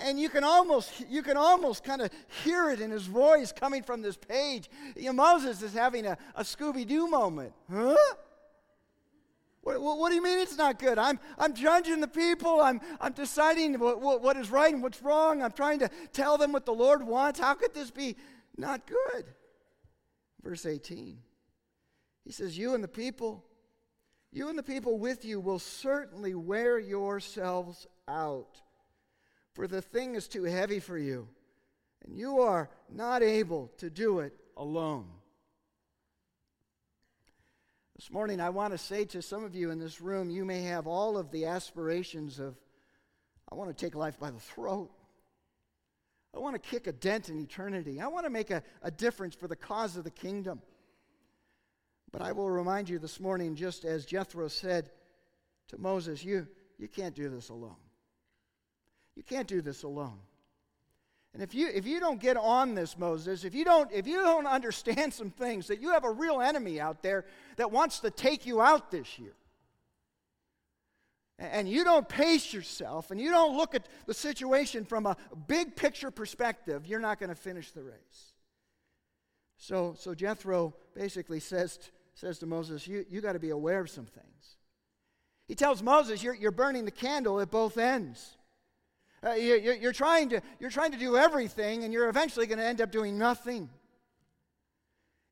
And 0.03 0.19
you 0.19 0.29
can 0.29 0.43
almost, 0.43 1.05
you 1.09 1.21
can 1.21 1.38
almost 1.38 1.83
kind 1.83 2.01
of 2.01 2.09
hear 2.43 2.71
it 2.71 2.79
in 2.79 2.89
his 2.89 3.05
voice 3.05 3.51
coming 3.51 3.83
from 3.83 4.01
this 4.01 4.17
page. 4.17 4.67
You 4.95 5.07
know, 5.07 5.13
Moses 5.13 5.62
is 5.62 5.74
having 5.74 6.07
a, 6.07 6.17
a 6.35 6.43
Scooby 6.43 6.88
Doo 6.88 7.07
moment. 7.07 7.53
Huh? 7.71 7.95
What, 9.62 9.81
what, 9.81 10.09
do 10.09 10.15
you 10.15 10.24
mean 10.24 10.39
it's 10.39 10.57
not 10.57 10.79
good? 10.79 10.97
I'm, 10.97 11.19
I'm 11.38 11.53
judging 11.53 12.00
the 12.00 12.07
people. 12.07 12.62
I'm, 12.62 12.81
I'm 13.00 13.13
deciding 13.13 13.77
what, 13.79 14.01
what, 14.01 14.21
what 14.24 14.38
is 14.38 14.50
right 14.50 14.74
and 14.74 14.81
what's 14.81 15.03
wrong. 15.03 15.43
I'm 15.43 15.51
trying 15.51 15.79
to 15.79 15.89
tell 16.13 16.38
them 16.38 16.51
what 16.51 16.65
the 16.65 16.74
Lord 16.74 17.05
wants. 17.05 17.39
How 17.39 17.53
could 17.53 17.74
this 17.74 17.91
be 17.91 18.15
not 18.57 18.88
good. 18.88 19.25
Verse 20.43 20.65
18. 20.65 21.17
He 22.24 22.31
says, 22.31 22.57
You 22.57 22.74
and 22.74 22.83
the 22.83 22.88
people, 22.88 23.45
you 24.31 24.50
and 24.50 24.57
the 24.57 24.63
people 24.63 24.97
with 24.97 25.25
you 25.25 25.39
will 25.39 25.59
certainly 25.59 26.33
wear 26.33 26.79
yourselves 26.79 27.88
out, 28.07 28.62
for 29.53 29.67
the 29.67 29.81
thing 29.81 30.15
is 30.15 30.27
too 30.27 30.43
heavy 30.43 30.79
for 30.79 30.97
you, 30.97 31.27
and 32.03 32.15
you 32.15 32.41
are 32.41 32.69
not 32.89 33.24
able 33.24 33.71
to 33.77 33.89
do 33.89 34.19
it 34.19 34.33
alone. 34.57 35.07
This 37.95 38.12
morning, 38.12 38.41
I 38.41 38.50
want 38.50 38.74
to 38.74 38.77
say 38.77 39.05
to 39.05 39.21
some 39.21 39.45
of 39.45 39.55
you 39.55 39.71
in 39.71 39.79
this 39.79 40.01
room, 40.01 40.29
you 40.29 40.43
may 40.43 40.63
have 40.63 40.85
all 40.85 41.17
of 41.17 41.31
the 41.31 41.45
aspirations 41.45 42.39
of, 42.39 42.55
I 43.50 43.55
want 43.55 43.75
to 43.75 43.85
take 43.85 43.95
life 43.95 44.19
by 44.19 44.31
the 44.31 44.39
throat. 44.39 44.91
I 46.35 46.39
want 46.39 46.61
to 46.61 46.69
kick 46.69 46.87
a 46.87 46.91
dent 46.91 47.29
in 47.29 47.39
eternity. 47.39 48.01
I 48.01 48.07
want 48.07 48.25
to 48.25 48.29
make 48.29 48.51
a, 48.51 48.61
a 48.81 48.91
difference 48.91 49.35
for 49.35 49.47
the 49.47 49.55
cause 49.55 49.95
of 49.95 50.03
the 50.03 50.11
kingdom. 50.11 50.61
But 52.11 52.21
I 52.21 52.33
will 52.33 52.49
remind 52.49 52.89
you 52.89 52.99
this 52.99 53.19
morning, 53.19 53.55
just 53.55 53.85
as 53.85 54.05
Jethro 54.05 54.47
said 54.49 54.89
to 55.69 55.77
Moses, 55.77 56.23
you, 56.23 56.47
you 56.77 56.87
can't 56.87 57.15
do 57.15 57.29
this 57.29 57.49
alone. 57.49 57.77
You 59.15 59.23
can't 59.23 59.47
do 59.47 59.61
this 59.61 59.83
alone. 59.83 60.19
And 61.33 61.41
if 61.41 61.53
you, 61.53 61.69
if 61.73 61.85
you 61.85 61.99
don't 61.99 62.19
get 62.19 62.37
on 62.37 62.75
this, 62.75 62.97
Moses, 62.97 63.43
if 63.43 63.55
you, 63.55 63.65
don't, 63.65 63.91
if 63.91 64.07
you 64.07 64.17
don't 64.17 64.47
understand 64.47 65.13
some 65.13 65.29
things, 65.29 65.67
that 65.67 65.81
you 65.81 65.91
have 65.91 66.03
a 66.03 66.11
real 66.11 66.41
enemy 66.41 66.81
out 66.81 67.01
there 67.01 67.25
that 67.55 67.71
wants 67.71 67.99
to 67.99 68.09
take 68.09 68.45
you 68.45 68.61
out 68.61 68.91
this 68.91 69.19
year, 69.19 69.33
and 71.37 71.67
you 71.67 71.83
don't 71.83 72.07
pace 72.07 72.53
yourself 72.53 73.11
and 73.11 73.19
you 73.19 73.29
don't 73.29 73.57
look 73.57 73.75
at 73.75 73.87
the 74.05 74.13
situation 74.13 74.85
from 74.85 75.05
a 75.05 75.17
big 75.47 75.75
picture 75.75 76.11
perspective, 76.11 76.87
you're 76.87 76.99
not 76.99 77.19
going 77.19 77.29
to 77.29 77.35
finish 77.35 77.71
the 77.71 77.83
race. 77.83 78.33
So, 79.57 79.95
so 79.97 80.13
Jethro 80.13 80.73
basically 80.93 81.39
says, 81.39 81.79
says 82.13 82.39
to 82.39 82.45
Moses, 82.45 82.87
You, 82.87 83.05
you 83.09 83.21
got 83.21 83.33
to 83.33 83.39
be 83.39 83.49
aware 83.49 83.81
of 83.81 83.89
some 83.89 84.05
things. 84.05 84.57
He 85.47 85.55
tells 85.55 85.83
Moses, 85.83 86.23
You're, 86.23 86.35
you're 86.35 86.51
burning 86.51 86.85
the 86.85 86.91
candle 86.91 87.39
at 87.39 87.51
both 87.51 87.77
ends. 87.77 88.37
Uh, 89.25 89.31
you, 89.31 89.55
you're, 89.55 89.93
trying 89.93 90.29
to, 90.29 90.41
you're 90.59 90.69
trying 90.69 90.91
to 90.91 90.97
do 90.97 91.17
everything, 91.17 91.83
and 91.83 91.91
you're 91.91 92.09
eventually 92.09 92.45
going 92.45 92.59
to 92.59 92.65
end 92.65 92.79
up 92.79 92.91
doing 92.91 93.17
nothing. 93.17 93.69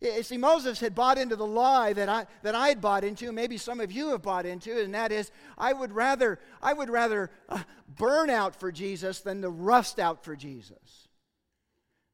You 0.03 0.22
see, 0.22 0.38
Moses 0.38 0.81
had 0.81 0.93
bought 0.93 1.17
into 1.17 1.38
the 1.38 1.45
lie 1.45 1.93
that 1.93 2.10
I, 2.10 2.25
that 2.41 2.55
I 2.55 2.67
had 2.67 2.81
bought 2.81 3.05
into, 3.05 3.31
maybe 3.31 3.57
some 3.57 3.79
of 3.79 3.89
you 3.89 4.10
have 4.10 4.22
bought 4.22 4.45
into, 4.45 4.77
and 4.77 4.93
that 4.93 5.13
is 5.13 5.31
I 5.57 5.72
would 5.72 5.93
rather, 5.93 6.39
I 6.62 6.74
would 6.74 6.89
rather 6.89 7.31
uh, 7.48 7.63
burn 7.88 8.29
out 8.29 8.53
for 8.60 8.69
Jesus 8.69 9.22
than 9.22 9.41
to 9.43 9.50
rust 9.50 10.00
out 10.00 10.25
for 10.25 10.36
Jesus. 10.36 11.07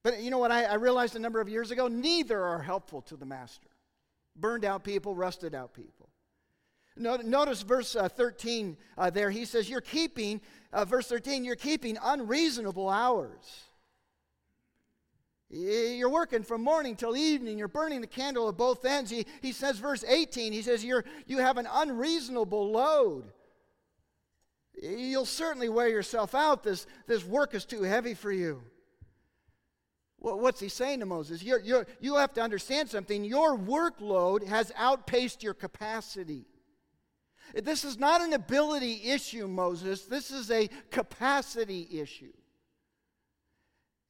But 0.04 0.22
you 0.22 0.30
know 0.30 0.38
what 0.38 0.52
I, 0.52 0.66
I 0.66 0.76
realized 0.76 1.16
a 1.16 1.20
number 1.20 1.42
of 1.42 1.50
years 1.50 1.72
ago? 1.72 1.88
Neither 1.88 2.40
are 2.40 2.62
helpful 2.62 3.02
to 3.04 3.18
the 3.18 3.26
master. 3.26 3.70
Burned 4.36 4.66
out 4.66 4.84
people, 4.84 5.16
rusted 5.16 5.56
out 5.56 5.74
people. 5.74 6.10
Notice 6.96 7.64
verse 7.64 7.96
uh, 7.96 8.08
13 8.08 8.78
uh, 9.00 9.10
there. 9.10 9.32
He 9.32 9.46
says, 9.46 9.68
You're 9.68 9.82
keeping, 9.82 10.42
verse 10.86 11.08
13, 11.08 11.44
you're 11.44 11.56
keeping 11.56 11.98
unreasonable 12.04 12.88
hours. 12.88 13.69
You're 15.52 16.10
working 16.10 16.44
from 16.44 16.64
morning 16.64 16.96
till 16.96 17.18
evening. 17.18 17.58
You're 17.58 17.68
burning 17.68 18.02
the 18.02 18.08
candle 18.08 18.50
at 18.50 18.58
both 18.58 18.86
ends. 18.86 19.10
He, 19.10 19.26
he 19.42 19.52
says, 19.52 19.80
verse 19.80 20.04
18, 20.08 20.54
he 20.54 20.62
says, 20.62 20.86
you're, 20.86 21.04
You 21.26 21.40
have 21.40 21.58
an 21.58 21.68
unreasonable 21.72 22.72
load. 22.72 23.32
You'll 24.82 25.26
certainly 25.26 25.68
wear 25.68 25.88
yourself 25.88 26.36
out. 26.36 26.64
This, 26.64 26.86
this 27.08 27.26
work 27.26 27.56
is 27.56 27.66
too 27.66 27.82
heavy 27.82 28.14
for 28.14 28.32
you. 28.32 28.62
What's 30.22 30.60
he 30.60 30.70
saying 30.70 31.00
to 31.00 31.06
Moses? 31.06 31.42
You're, 31.42 31.62
you're, 31.62 31.88
you 32.00 32.16
have 32.16 32.34
to 32.34 32.42
understand 32.42 32.90
something. 32.90 33.24
Your 33.24 33.58
workload 33.58 34.46
has 34.46 34.72
outpaced 34.76 35.42
your 35.42 35.54
capacity. 35.54 36.46
This 37.56 37.84
is 37.84 37.98
not 37.98 38.22
an 38.22 38.34
ability 38.34 39.02
issue, 39.06 39.48
Moses. 39.48 40.04
This 40.04 40.30
is 40.30 40.52
a 40.52 40.70
capacity 40.92 41.88
issue. 41.92 42.34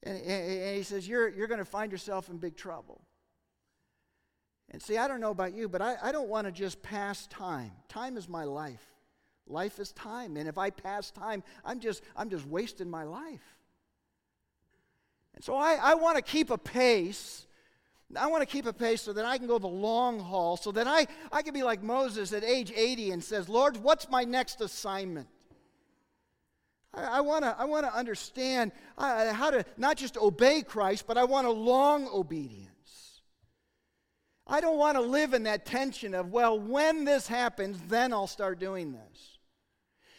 And, 0.04 0.18
and 0.22 0.78
he 0.78 0.84
says, 0.84 1.08
You're, 1.08 1.30
you're 1.30 1.48
going 1.48 1.60
to 1.60 1.66
find 1.66 1.92
yourself 1.92 2.30
in 2.30 2.38
big 2.38 2.56
trouble. 2.56 3.02
And 4.72 4.82
see, 4.82 4.98
I 4.98 5.08
don't 5.08 5.20
know 5.20 5.32
about 5.32 5.54
you, 5.54 5.68
but 5.68 5.82
I, 5.82 5.96
I 6.02 6.12
don't 6.12 6.30
want 6.30 6.46
to 6.46 6.52
just 6.52 6.82
pass 6.82 7.26
time. 7.28 7.72
Time 7.88 8.18
is 8.18 8.30
my 8.30 8.44
life. 8.44 8.84
Life 9.48 9.80
is 9.80 9.92
time. 9.94 10.38
And 10.38 10.48
if 10.48 10.58
I 10.60 10.70
pass 10.70 11.10
time, 11.10 11.44
I'm 11.66 11.80
just, 11.80 12.04
I'm 12.16 12.30
just 12.30 12.46
wasting 12.46 12.90
my 12.90 13.04
life. 13.04 13.58
And 15.34 15.44
so 15.44 15.56
I, 15.56 15.80
I 15.82 15.96
want 15.96 16.18
to 16.18 16.22
keep 16.22 16.52
a 16.52 16.58
pace. 16.58 17.48
I 18.16 18.28
want 18.28 18.42
to 18.42 18.46
keep 18.46 18.68
a 18.68 18.74
pace 18.74 19.02
so 19.02 19.14
that 19.14 19.26
I 19.26 19.40
can 19.40 19.48
go 19.48 19.58
the 19.58 19.68
long 19.68 20.20
haul, 20.20 20.56
so 20.56 20.72
that 20.74 20.88
I, 20.88 21.08
I 21.32 21.42
can 21.42 21.54
be 21.54 21.64
like 21.64 21.82
Moses 21.82 22.32
at 22.32 22.44
age 22.44 22.72
80 22.76 23.12
and 23.12 23.24
says, 23.24 23.50
Lord, 23.50 23.78
what's 23.78 24.10
my 24.10 24.24
next 24.24 24.62
assignment? 24.62 25.28
I, 26.94 27.22
want 27.22 27.44
to 27.44 27.56
I 27.58 27.66
wanna 27.66 27.92
understand 27.94 28.72
uh, 28.98 29.34
how 29.34 29.52
to 29.52 29.64
not 29.78 29.98
just 29.98 30.18
obey 30.18 30.62
Christ, 30.62 31.06
but 31.08 31.18
I 31.18 31.24
want 31.24 31.48
a 31.48 31.52
long 31.52 32.08
obedience. 32.08 32.70
I 34.50 34.62
don't 34.62 34.78
want 34.78 34.98
to 34.98 35.02
live 35.02 35.36
in 35.36 35.44
that 35.44 35.66
tension 35.66 36.16
of, 36.16 36.32
well, 36.32 36.60
when 36.60 37.06
this 37.06 37.28
happens, 37.28 37.80
then 37.88 38.12
I'll 38.12 38.26
start 38.26 38.60
doing 38.60 38.92
this. 38.92 39.38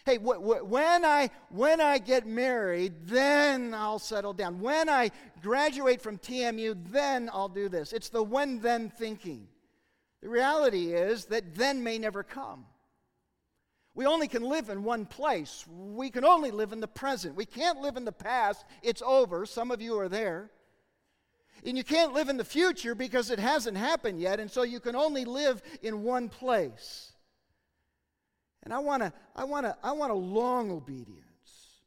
Hey, 0.06 0.18
wh- 0.18 0.38
wh- 0.38 0.70
when, 0.70 1.04
I, 1.04 1.30
when 1.50 1.80
I 1.80 1.98
get 1.98 2.26
married, 2.26 3.06
then 3.06 3.74
I'll 3.74 3.98
settle 3.98 4.32
down. 4.32 4.60
When 4.60 4.88
I 4.88 5.10
graduate 5.42 6.00
from 6.00 6.16
TMU, 6.16 6.76
then 6.90 7.28
I'll 7.32 7.48
do 7.48 7.68
this. 7.68 7.92
It's 7.92 8.08
the 8.08 8.22
when 8.22 8.60
then 8.60 8.88
thinking. 8.88 9.48
The 10.22 10.28
reality 10.28 10.94
is 10.94 11.26
that 11.26 11.56
then 11.56 11.82
may 11.82 11.98
never 11.98 12.22
come. 12.22 12.66
We 14.00 14.06
only 14.06 14.28
can 14.28 14.42
live 14.42 14.70
in 14.70 14.82
one 14.82 15.04
place. 15.04 15.66
We 15.68 16.08
can 16.08 16.24
only 16.24 16.50
live 16.50 16.72
in 16.72 16.80
the 16.80 16.88
present. 16.88 17.34
We 17.34 17.44
can't 17.44 17.82
live 17.82 17.98
in 17.98 18.06
the 18.06 18.12
past. 18.12 18.64
It's 18.82 19.02
over. 19.04 19.44
Some 19.44 19.70
of 19.70 19.82
you 19.82 19.98
are 19.98 20.08
there. 20.08 20.50
And 21.66 21.76
you 21.76 21.84
can't 21.84 22.14
live 22.14 22.30
in 22.30 22.38
the 22.38 22.44
future 22.46 22.94
because 22.94 23.30
it 23.30 23.38
hasn't 23.38 23.76
happened 23.76 24.18
yet, 24.18 24.40
and 24.40 24.50
so 24.50 24.62
you 24.62 24.80
can 24.80 24.96
only 24.96 25.26
live 25.26 25.60
in 25.82 26.02
one 26.02 26.30
place. 26.30 27.12
And 28.62 28.72
I 28.72 28.78
want 28.78 29.02
to 29.02 29.12
I 29.36 29.44
want 29.44 29.66
to 29.66 29.76
I 29.82 29.92
want 29.92 30.12
a 30.12 30.14
long 30.14 30.70
obedience. 30.70 31.82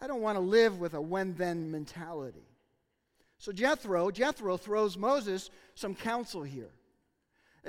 I 0.00 0.06
don't 0.06 0.22
want 0.22 0.36
to 0.36 0.40
live 0.40 0.78
with 0.78 0.94
a 0.94 1.00
when 1.00 1.34
then 1.34 1.68
mentality. 1.72 2.46
So 3.38 3.50
Jethro, 3.50 4.12
Jethro 4.12 4.56
throws 4.56 4.96
Moses 4.96 5.50
some 5.74 5.96
counsel 5.96 6.44
here. 6.44 6.70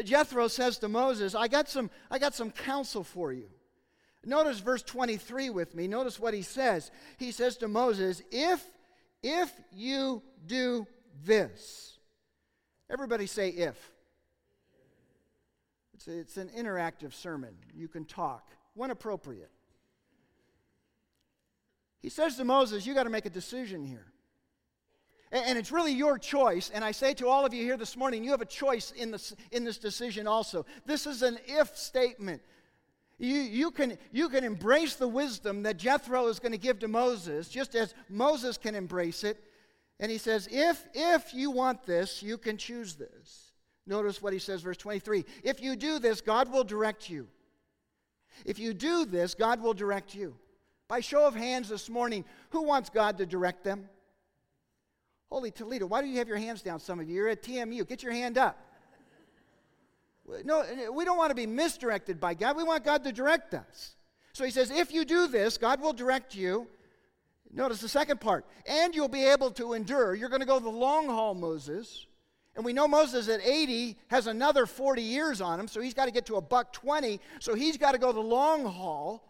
Jethro 0.03 0.49
says 0.49 0.77
to 0.77 0.87
Moses, 0.87 1.33
I 1.33 1.47
got 1.47 1.67
some 1.67 1.89
I 2.11 2.19
got 2.19 2.35
some 2.35 2.51
counsel 2.51 3.03
for 3.03 3.33
you. 3.33 3.49
Notice 4.23 4.59
verse 4.59 4.83
23 4.83 5.49
with 5.49 5.73
me. 5.73 5.87
Notice 5.87 6.19
what 6.19 6.33
he 6.33 6.43
says. 6.43 6.91
He 7.17 7.31
says 7.31 7.57
to 7.57 7.67
Moses, 7.67 8.21
If, 8.31 8.63
if 9.23 9.51
you 9.71 10.21
do 10.45 10.85
this. 11.23 11.97
Everybody 12.89 13.25
say 13.25 13.49
if. 13.49 13.77
It's, 15.93 16.07
it's 16.07 16.37
an 16.37 16.49
interactive 16.57 17.13
sermon. 17.13 17.55
You 17.73 17.87
can 17.87 18.05
talk 18.05 18.47
when 18.75 18.91
appropriate. 18.91 19.51
He 22.01 22.09
says 22.09 22.37
to 22.37 22.43
Moses, 22.43 22.85
You 22.85 22.93
got 22.93 23.03
to 23.03 23.09
make 23.09 23.25
a 23.25 23.29
decision 23.31 23.83
here. 23.83 24.05
And 25.31 25.57
it's 25.57 25.71
really 25.71 25.93
your 25.93 26.17
choice. 26.17 26.69
And 26.73 26.83
I 26.83 26.91
say 26.91 27.13
to 27.15 27.27
all 27.27 27.45
of 27.45 27.53
you 27.53 27.63
here 27.63 27.77
this 27.77 27.95
morning, 27.95 28.21
you 28.21 28.31
have 28.31 28.41
a 28.41 28.45
choice 28.45 28.91
in 28.91 29.11
this, 29.11 29.33
in 29.51 29.63
this 29.63 29.77
decision 29.77 30.27
also. 30.27 30.65
This 30.85 31.07
is 31.07 31.21
an 31.21 31.39
if 31.45 31.77
statement. 31.77 32.41
You, 33.21 33.35
you, 33.35 33.69
can, 33.69 33.99
you 34.11 34.29
can 34.29 34.43
embrace 34.43 34.95
the 34.95 35.07
wisdom 35.07 35.61
that 35.61 35.77
Jethro 35.77 36.25
is 36.25 36.39
going 36.39 36.53
to 36.53 36.57
give 36.57 36.79
to 36.79 36.87
Moses, 36.87 37.49
just 37.49 37.75
as 37.75 37.93
Moses 38.09 38.57
can 38.57 38.73
embrace 38.73 39.23
it. 39.23 39.43
And 39.99 40.11
he 40.11 40.17
says, 40.17 40.47
if, 40.49 40.83
if 40.95 41.31
you 41.31 41.51
want 41.51 41.85
this, 41.85 42.23
you 42.23 42.39
can 42.39 42.57
choose 42.57 42.95
this. 42.95 43.51
Notice 43.85 44.23
what 44.23 44.33
he 44.33 44.39
says, 44.39 44.63
verse 44.63 44.77
23. 44.77 45.23
If 45.43 45.61
you 45.61 45.75
do 45.75 45.99
this, 45.99 46.19
God 46.19 46.51
will 46.51 46.63
direct 46.63 47.11
you. 47.11 47.27
If 48.43 48.57
you 48.57 48.73
do 48.73 49.05
this, 49.05 49.35
God 49.35 49.61
will 49.61 49.75
direct 49.75 50.15
you. 50.15 50.35
By 50.87 50.99
show 50.99 51.27
of 51.27 51.35
hands 51.35 51.69
this 51.69 51.89
morning, 51.89 52.25
who 52.49 52.63
wants 52.63 52.89
God 52.89 53.19
to 53.19 53.27
direct 53.27 53.63
them? 53.63 53.87
Holy 55.29 55.51
Toledo, 55.51 55.85
why 55.85 56.01
do 56.01 56.07
you 56.07 56.17
have 56.17 56.27
your 56.27 56.37
hands 56.37 56.63
down, 56.63 56.79
some 56.79 56.99
of 56.99 57.07
you? 57.07 57.17
You're 57.17 57.29
at 57.29 57.43
TMU. 57.43 57.87
Get 57.87 58.01
your 58.01 58.13
hand 58.13 58.39
up. 58.39 58.70
No, 60.43 60.65
we 60.93 61.05
don't 61.05 61.17
want 61.17 61.31
to 61.31 61.35
be 61.35 61.45
misdirected 61.45 62.19
by 62.19 62.33
God. 62.33 62.55
We 62.55 62.63
want 62.63 62.83
God 62.83 63.03
to 63.03 63.11
direct 63.11 63.53
us. 63.53 63.95
So 64.33 64.45
he 64.45 64.51
says, 64.51 64.71
if 64.71 64.93
you 64.93 65.05
do 65.05 65.27
this, 65.27 65.57
God 65.57 65.81
will 65.81 65.93
direct 65.93 66.35
you. 66.35 66.67
Notice 67.53 67.81
the 67.81 67.89
second 67.89 68.21
part. 68.21 68.45
And 68.65 68.95
you'll 68.95 69.09
be 69.09 69.25
able 69.25 69.51
to 69.51 69.73
endure. 69.73 70.15
You're 70.15 70.29
going 70.29 70.41
to 70.41 70.47
go 70.47 70.59
the 70.59 70.69
long 70.69 71.07
haul, 71.07 71.33
Moses. 71.33 72.05
And 72.55 72.65
we 72.65 72.73
know 72.73 72.87
Moses 72.87 73.29
at 73.29 73.41
80 73.41 73.97
has 74.07 74.27
another 74.27 74.65
40 74.65 75.01
years 75.01 75.41
on 75.41 75.59
him, 75.59 75.67
so 75.67 75.79
he's 75.79 75.93
got 75.93 76.05
to 76.05 76.11
get 76.11 76.25
to 76.27 76.35
a 76.35 76.41
buck 76.41 76.73
20. 76.73 77.19
So 77.39 77.55
he's 77.55 77.77
got 77.77 77.93
to 77.93 77.97
go 77.97 78.11
the 78.11 78.19
long 78.19 78.65
haul. 78.65 79.27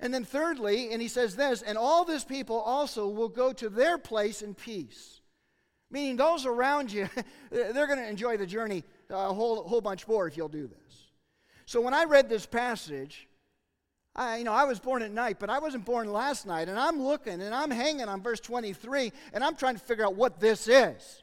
And 0.00 0.12
then, 0.12 0.24
thirdly, 0.24 0.92
and 0.92 1.00
he 1.00 1.08
says 1.08 1.36
this, 1.36 1.62
and 1.62 1.78
all 1.78 2.04
this 2.04 2.24
people 2.24 2.58
also 2.60 3.08
will 3.08 3.28
go 3.28 3.52
to 3.52 3.68
their 3.68 3.98
place 3.98 4.42
in 4.42 4.54
peace. 4.54 5.20
Meaning, 5.90 6.16
those 6.16 6.44
around 6.44 6.92
you, 6.92 7.08
they're 7.50 7.86
going 7.86 7.98
to 7.98 8.08
enjoy 8.08 8.36
the 8.36 8.46
journey 8.46 8.82
a 9.12 9.32
whole, 9.32 9.62
whole 9.62 9.80
bunch 9.80 10.08
more 10.08 10.26
if 10.26 10.36
you'll 10.36 10.48
do 10.48 10.66
this. 10.66 11.06
So 11.66 11.80
when 11.80 11.94
I 11.94 12.04
read 12.04 12.28
this 12.28 12.46
passage, 12.46 13.28
I, 14.14 14.38
you 14.38 14.44
know, 14.44 14.52
I 14.52 14.64
was 14.64 14.78
born 14.78 15.02
at 15.02 15.10
night, 15.10 15.38
but 15.38 15.48
I 15.48 15.58
wasn't 15.58 15.84
born 15.84 16.12
last 16.12 16.46
night. 16.46 16.68
And 16.68 16.78
I'm 16.78 17.00
looking 17.00 17.40
and 17.40 17.54
I'm 17.54 17.70
hanging 17.70 18.08
on 18.08 18.22
verse 18.22 18.40
23 18.40 19.12
and 19.32 19.42
I'm 19.42 19.56
trying 19.56 19.74
to 19.74 19.80
figure 19.80 20.04
out 20.04 20.14
what 20.14 20.40
this 20.40 20.68
is. 20.68 21.22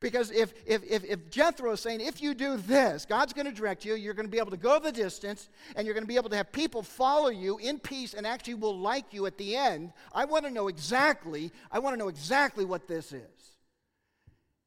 Because 0.00 0.30
if, 0.30 0.52
if, 0.66 0.84
if, 0.84 1.02
if 1.04 1.30
Jethro 1.30 1.72
is 1.72 1.80
saying, 1.80 2.02
if 2.02 2.20
you 2.20 2.34
do 2.34 2.58
this, 2.58 3.06
God's 3.06 3.32
going 3.32 3.46
to 3.46 3.52
direct 3.52 3.86
you, 3.86 3.94
you're 3.94 4.12
going 4.12 4.26
to 4.26 4.30
be 4.30 4.38
able 4.38 4.50
to 4.50 4.58
go 4.58 4.78
the 4.78 4.92
distance, 4.92 5.48
and 5.76 5.86
you're 5.86 5.94
going 5.94 6.04
to 6.04 6.08
be 6.08 6.16
able 6.16 6.28
to 6.28 6.36
have 6.36 6.52
people 6.52 6.82
follow 6.82 7.30
you 7.30 7.56
in 7.56 7.78
peace 7.78 8.12
and 8.12 8.26
actually 8.26 8.54
will 8.54 8.78
like 8.78 9.14
you 9.14 9.24
at 9.24 9.38
the 9.38 9.56
end. 9.56 9.92
I 10.12 10.26
want 10.26 10.44
to 10.44 10.50
know 10.50 10.68
exactly, 10.68 11.52
I 11.72 11.78
want 11.78 11.94
to 11.94 11.98
know 11.98 12.08
exactly 12.08 12.66
what 12.66 12.86
this 12.86 13.12
is. 13.12 13.53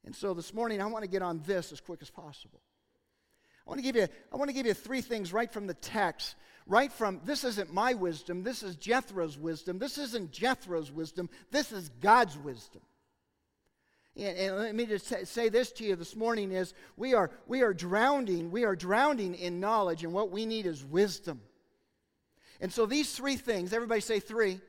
And 0.07 0.15
so 0.15 0.33
this 0.33 0.53
morning, 0.53 0.81
I 0.81 0.85
want 0.85 1.03
to 1.03 1.09
get 1.09 1.21
on 1.21 1.41
this 1.45 1.73
as 1.73 1.81
quick 1.81 2.01
as 2.01 2.09
possible. 2.09 2.61
I 3.65 3.69
want 3.69 3.79
to 3.79 3.83
give 3.83 3.97
you, 3.97 4.07
I 4.31 4.37
want 4.37 4.47
to 4.47 4.53
give 4.53 4.65
you 4.65 4.73
three 4.73 5.01
things 5.01 5.33
right 5.33 5.51
from 5.51 5.67
the 5.67 5.73
text. 5.73 6.35
Right 6.65 6.93
from, 6.93 7.19
this 7.25 7.43
isn't 7.43 7.73
my 7.73 7.93
wisdom, 7.93 8.41
this 8.41 8.63
is 8.63 8.77
Jethro's 8.77 9.37
wisdom. 9.37 9.79
This 9.79 9.97
isn't 9.97 10.31
Jethro's 10.31 10.93
wisdom, 10.93 11.29
this 11.51 11.73
is 11.73 11.89
God's 11.99 12.37
wisdom. 12.37 12.83
And, 14.15 14.37
and, 14.37 14.55
let 14.55 14.75
me 14.75 14.85
just 14.85 15.27
say 15.27 15.49
this 15.49 15.73
to 15.73 15.83
you 15.83 15.97
this 15.97 16.15
morning 16.15 16.53
is 16.53 16.73
we 16.95 17.13
are, 17.13 17.29
we 17.45 17.61
are 17.61 17.73
drowning, 17.73 18.49
we 18.49 18.63
are 18.63 18.77
drowning 18.77 19.35
in 19.35 19.59
knowledge, 19.59 20.05
and 20.05 20.13
what 20.13 20.31
we 20.31 20.45
need 20.45 20.67
is 20.67 20.85
wisdom. 20.85 21.41
And 22.61 22.71
so 22.71 22.85
these 22.85 23.13
three 23.13 23.35
things, 23.35 23.73
everybody 23.73 23.99
say 23.99 24.21
three. 24.21 24.61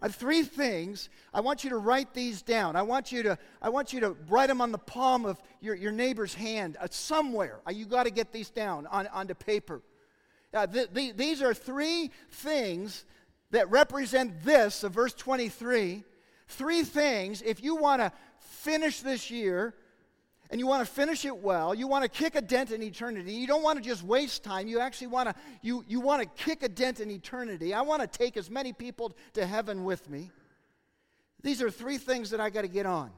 Uh, 0.00 0.08
three 0.08 0.42
things. 0.42 1.08
I 1.32 1.40
want 1.40 1.64
you 1.64 1.70
to 1.70 1.78
write 1.78 2.12
these 2.14 2.42
down. 2.42 2.76
I 2.76 2.82
want 2.82 3.12
you 3.12 3.22
to, 3.22 3.38
I 3.62 3.68
want 3.68 3.92
you 3.92 4.00
to 4.00 4.16
write 4.28 4.48
them 4.48 4.60
on 4.60 4.72
the 4.72 4.78
palm 4.78 5.24
of 5.24 5.40
your, 5.60 5.74
your 5.74 5.92
neighbor's 5.92 6.34
hand 6.34 6.76
uh, 6.80 6.88
somewhere. 6.90 7.60
Uh, 7.66 7.70
you 7.70 7.86
got 7.86 8.04
to 8.04 8.10
get 8.10 8.32
these 8.32 8.50
down 8.50 8.86
on, 8.88 9.06
onto 9.08 9.34
paper. 9.34 9.80
Uh, 10.52 10.66
th- 10.66 10.92
th- 10.92 11.16
these 11.16 11.42
are 11.42 11.54
three 11.54 12.10
things 12.30 13.04
that 13.50 13.70
represent 13.70 14.44
this 14.44 14.84
of 14.84 14.92
verse 14.92 15.14
23. 15.14 16.04
Three 16.48 16.82
things, 16.82 17.40
if 17.42 17.62
you 17.62 17.76
want 17.76 18.02
to 18.02 18.12
finish 18.38 19.00
this 19.00 19.30
year 19.30 19.74
and 20.50 20.60
you 20.60 20.66
want 20.66 20.86
to 20.86 20.92
finish 20.92 21.24
it 21.24 21.36
well, 21.36 21.74
you 21.74 21.86
want 21.86 22.02
to 22.04 22.08
kick 22.08 22.34
a 22.34 22.40
dent 22.40 22.70
in 22.70 22.82
eternity. 22.82 23.32
You 23.32 23.46
don't 23.46 23.62
want 23.62 23.82
to 23.82 23.84
just 23.84 24.02
waste 24.02 24.44
time. 24.44 24.68
You 24.68 24.80
actually 24.80 25.08
want 25.08 25.30
to 25.30 25.34
you, 25.62 25.84
you 25.88 26.00
want 26.00 26.22
to 26.22 26.44
kick 26.44 26.62
a 26.62 26.68
dent 26.68 27.00
in 27.00 27.10
eternity. 27.10 27.74
I 27.74 27.80
want 27.80 28.02
to 28.02 28.06
take 28.08 28.36
as 28.36 28.50
many 28.50 28.72
people 28.72 29.16
to 29.34 29.46
heaven 29.46 29.84
with 29.84 30.08
me. 30.08 30.30
These 31.42 31.60
are 31.62 31.70
three 31.70 31.98
things 31.98 32.30
that 32.30 32.40
I 32.40 32.50
got 32.50 32.62
to 32.62 32.68
get 32.68 32.86
on. 32.86 33.10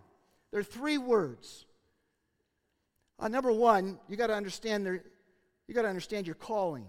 There 0.51 0.61
are 0.61 0.65
three 0.65 0.99
words. 0.99 1.65
Uh, 3.19 3.29
number 3.29 3.53
one, 3.53 3.99
you 4.09 4.17
got 4.17 4.29
to 4.29 4.35
understand 4.35 4.85
there, 4.85 5.03
you 5.67 5.75
got 5.75 5.83
to 5.83 5.89
understand 5.89 6.27
your 6.27 6.35
calling. 6.35 6.87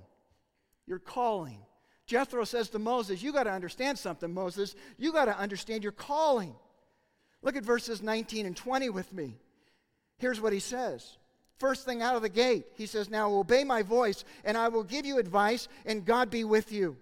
Your 0.85 0.99
calling. 0.99 1.59
Jethro 2.05 2.43
says 2.45 2.69
to 2.69 2.79
Moses, 2.79 3.21
You 3.21 3.33
got 3.33 3.43
to 3.43 3.51
understand 3.51 3.99
something, 3.99 4.33
Moses. 4.33 4.75
You 4.97 5.11
got 5.11 5.25
to 5.25 5.37
understand 5.37 5.83
your 5.83 5.91
calling. 5.91 6.55
Look 7.41 7.55
at 7.55 7.63
verses 7.63 8.01
19 8.01 8.45
and 8.45 8.55
20 8.55 8.89
with 8.89 9.11
me. 9.13 9.37
Here's 10.17 10.41
what 10.41 10.53
he 10.53 10.59
says. 10.59 11.17
First 11.57 11.85
thing 11.85 12.01
out 12.01 12.15
of 12.15 12.21
the 12.21 12.29
gate, 12.29 12.65
he 12.75 12.85
says, 12.85 13.09
Now 13.09 13.33
obey 13.33 13.63
my 13.63 13.81
voice, 13.81 14.23
and 14.43 14.57
I 14.57 14.67
will 14.67 14.83
give 14.83 15.05
you 15.05 15.17
advice, 15.17 15.67
and 15.85 16.05
God 16.05 16.29
be 16.29 16.43
with 16.43 16.71
you. 16.71 16.97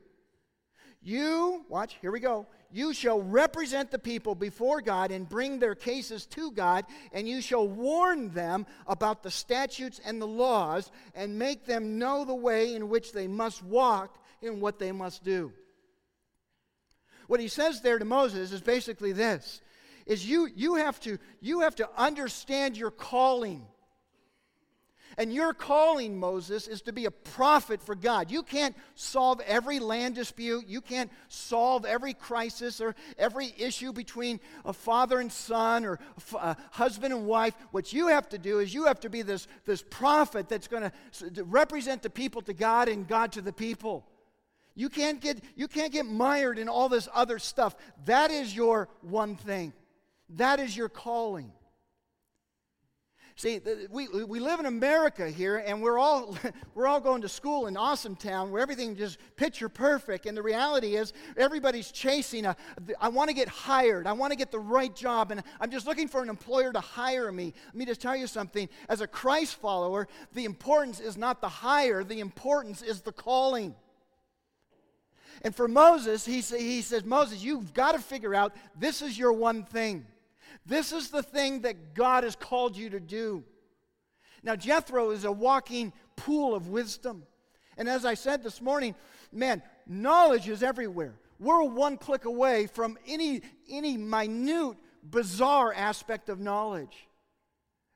You, 1.02 1.66
watch, 1.70 1.98
here 2.02 2.12
we 2.12 2.20
go. 2.20 2.48
You 2.72 2.94
shall 2.94 3.22
represent 3.22 3.92
the 3.92 4.00
people 4.00 4.34
before 4.34 4.82
God 4.82 5.12
and 5.12 5.30
bring 5.30 5.60
their 5.60 5.76
cases 5.76 6.26
to 6.28 6.52
God, 6.52 6.86
and 7.12 7.28
you 7.28 7.42
shall 7.42 7.68
warn 7.68 8.34
them 8.34 8.66
about 8.88 9.24
the 9.24 9.32
statutes 9.32 10.02
and 10.04 10.22
the 10.22 10.28
laws, 10.28 10.90
and 11.14 11.38
make 11.38 11.66
them 11.66 12.00
know 12.00 12.26
the 12.26 12.34
way 12.34 12.74
in 12.74 12.90
which 12.90 13.12
they 13.12 13.28
must 13.28 13.62
walk 13.64 14.18
and 14.42 14.62
what 14.62 14.80
they 14.80 14.92
must 14.92 15.24
do. 15.24 15.54
What 17.28 17.40
he 17.40 17.48
says 17.48 17.82
there 17.82 18.00
to 18.00 18.06
Moses 18.06 18.52
is 18.52 18.62
basically 18.62 19.12
this 19.12 19.62
is 20.06 20.26
you, 20.26 20.50
you, 20.56 20.76
have 20.76 21.00
to, 21.02 21.18
you 21.42 21.62
have 21.62 21.76
to 21.76 21.90
understand 21.98 22.78
your 22.78 22.92
calling. 22.92 23.66
And 25.18 25.34
your 25.34 25.54
calling, 25.54 26.20
Moses, 26.20 26.68
is 26.68 26.82
to 26.84 26.94
be 26.94 27.06
a 27.06 27.12
prophet 27.12 27.82
for 27.82 27.96
God. 27.96 28.30
You 28.30 28.44
can't 28.44 28.76
solve 28.96 29.40
every 29.42 29.80
land 29.80 30.16
dispute. 30.16 30.68
You 30.68 30.82
can't 30.82 31.10
solve 31.30 31.86
every 31.86 32.14
crisis 32.14 32.82
or 32.82 32.96
every 33.18 33.54
issue 33.58 33.94
between 33.94 34.42
a 34.66 34.74
father 34.74 35.20
and 35.22 35.32
son 35.32 35.86
or 35.86 36.00
a 36.38 36.58
husband 36.72 37.14
and 37.14 37.26
wife. 37.26 37.56
What 37.72 37.94
you 37.94 38.10
have 38.10 38.28
to 38.30 38.38
do 38.38 38.60
is 38.60 38.74
you 38.74 38.86
have 38.86 39.00
to 39.02 39.10
be 39.10 39.22
this, 39.22 39.48
this 39.66 39.82
prophet 39.82 40.50
that's 40.50 40.68
going 40.68 40.92
to 41.14 41.44
represent 41.46 42.02
the 42.02 42.10
people 42.10 42.42
to 42.42 42.54
God 42.54 42.90
and 42.90 43.08
God 43.08 43.32
to 43.34 43.42
the 43.42 43.54
people. 43.54 44.06
You 44.78 44.90
can't, 44.90 45.22
get, 45.22 45.42
you 45.56 45.70
can't 45.70 45.94
get 45.94 46.06
mired 46.06 46.60
in 46.60 46.68
all 46.68 46.90
this 46.90 47.08
other 47.14 47.40
stuff. 47.40 47.78
That 48.04 48.32
is 48.32 48.54
your 48.54 48.90
one 49.00 49.38
thing. 49.38 49.72
That 50.30 50.60
is 50.60 50.76
your 50.76 50.90
calling. 50.90 51.52
See, 53.38 53.60
we, 53.92 54.08
we 54.08 54.40
live 54.40 54.62
in 54.62 54.66
America 54.66 55.30
here, 55.30 55.58
and 55.58 55.82
we're 55.82 56.00
all, 56.00 56.38
we're 56.74 56.88
all 56.88 57.02
going 57.02 57.22
to 57.24 57.28
school 57.28 57.68
in 57.68 57.76
Awesome 57.76 58.16
Town 58.16 58.50
where 58.50 58.62
everything 58.62 58.96
just 58.96 59.18
picture 59.36 59.68
perfect. 59.68 60.26
And 60.26 60.38
the 60.38 60.42
reality 60.42 60.96
is, 60.96 61.12
everybody's 61.36 61.92
chasing 61.92 62.46
a, 62.46 62.56
I 63.00 63.10
want 63.10 63.30
to 63.30 63.34
get 63.34 63.50
hired. 63.50 64.08
I 64.08 64.14
want 64.14 64.32
to 64.32 64.38
get 64.38 64.52
the 64.52 64.60
right 64.60 64.96
job. 64.96 65.32
And 65.32 65.44
I'm 65.60 65.70
just 65.70 65.86
looking 65.86 66.08
for 66.08 66.24
an 66.24 66.30
employer 66.30 66.72
to 66.72 66.80
hire 66.80 67.30
me. 67.30 67.54
Let 67.66 67.76
me 67.76 67.86
just 67.86 68.00
tell 68.00 68.16
you 68.16 68.26
something. 68.26 68.70
As 68.88 69.02
a 69.02 69.08
Christ 69.08 69.56
follower, 69.56 70.08
the 70.34 70.46
importance 70.46 71.02
is 71.02 71.18
not 71.18 71.42
the 71.42 71.50
hire, 71.50 72.06
the 72.06 72.22
importance 72.22 72.82
is 72.82 73.02
the 73.02 73.12
calling. 73.12 73.76
And 75.42 75.54
for 75.54 75.68
Moses, 75.68 76.26
he, 76.26 76.40
he 76.40 76.82
says, 76.82 77.04
Moses, 77.04 77.44
you've 77.44 77.74
got 77.74 77.92
to 77.92 78.00
figure 78.00 78.34
out 78.34 78.56
this 78.80 79.02
is 79.02 79.20
your 79.20 79.34
one 79.34 79.66
thing. 79.66 80.06
This 80.66 80.92
is 80.92 81.10
the 81.10 81.24
thing 81.24 81.62
that 81.62 81.94
God 81.94 82.24
has 82.24 82.36
called 82.36 82.76
you 82.76 82.90
to 82.90 83.00
do. 83.00 83.44
Now, 84.44 84.56
Jethro 84.56 85.12
is 85.12 85.24
a 85.24 85.32
walking 85.32 85.94
pool 86.16 86.56
of 86.56 86.70
wisdom. 86.70 87.24
And 87.78 87.90
as 87.90 88.06
I 88.06 88.14
said 88.14 88.44
this 88.44 88.62
morning, 88.62 88.96
man, 89.32 89.62
knowledge 89.88 90.48
is 90.48 90.64
everywhere. 90.64 91.16
We're 91.40 91.64
one 91.64 91.98
click 91.98 92.26
away 92.26 92.68
from 92.68 92.98
any, 93.08 93.42
any 93.70 93.98
minute, 93.98 94.78
bizarre 95.04 95.74
aspect 95.74 96.30
of 96.30 96.40
knowledge. 96.40 97.08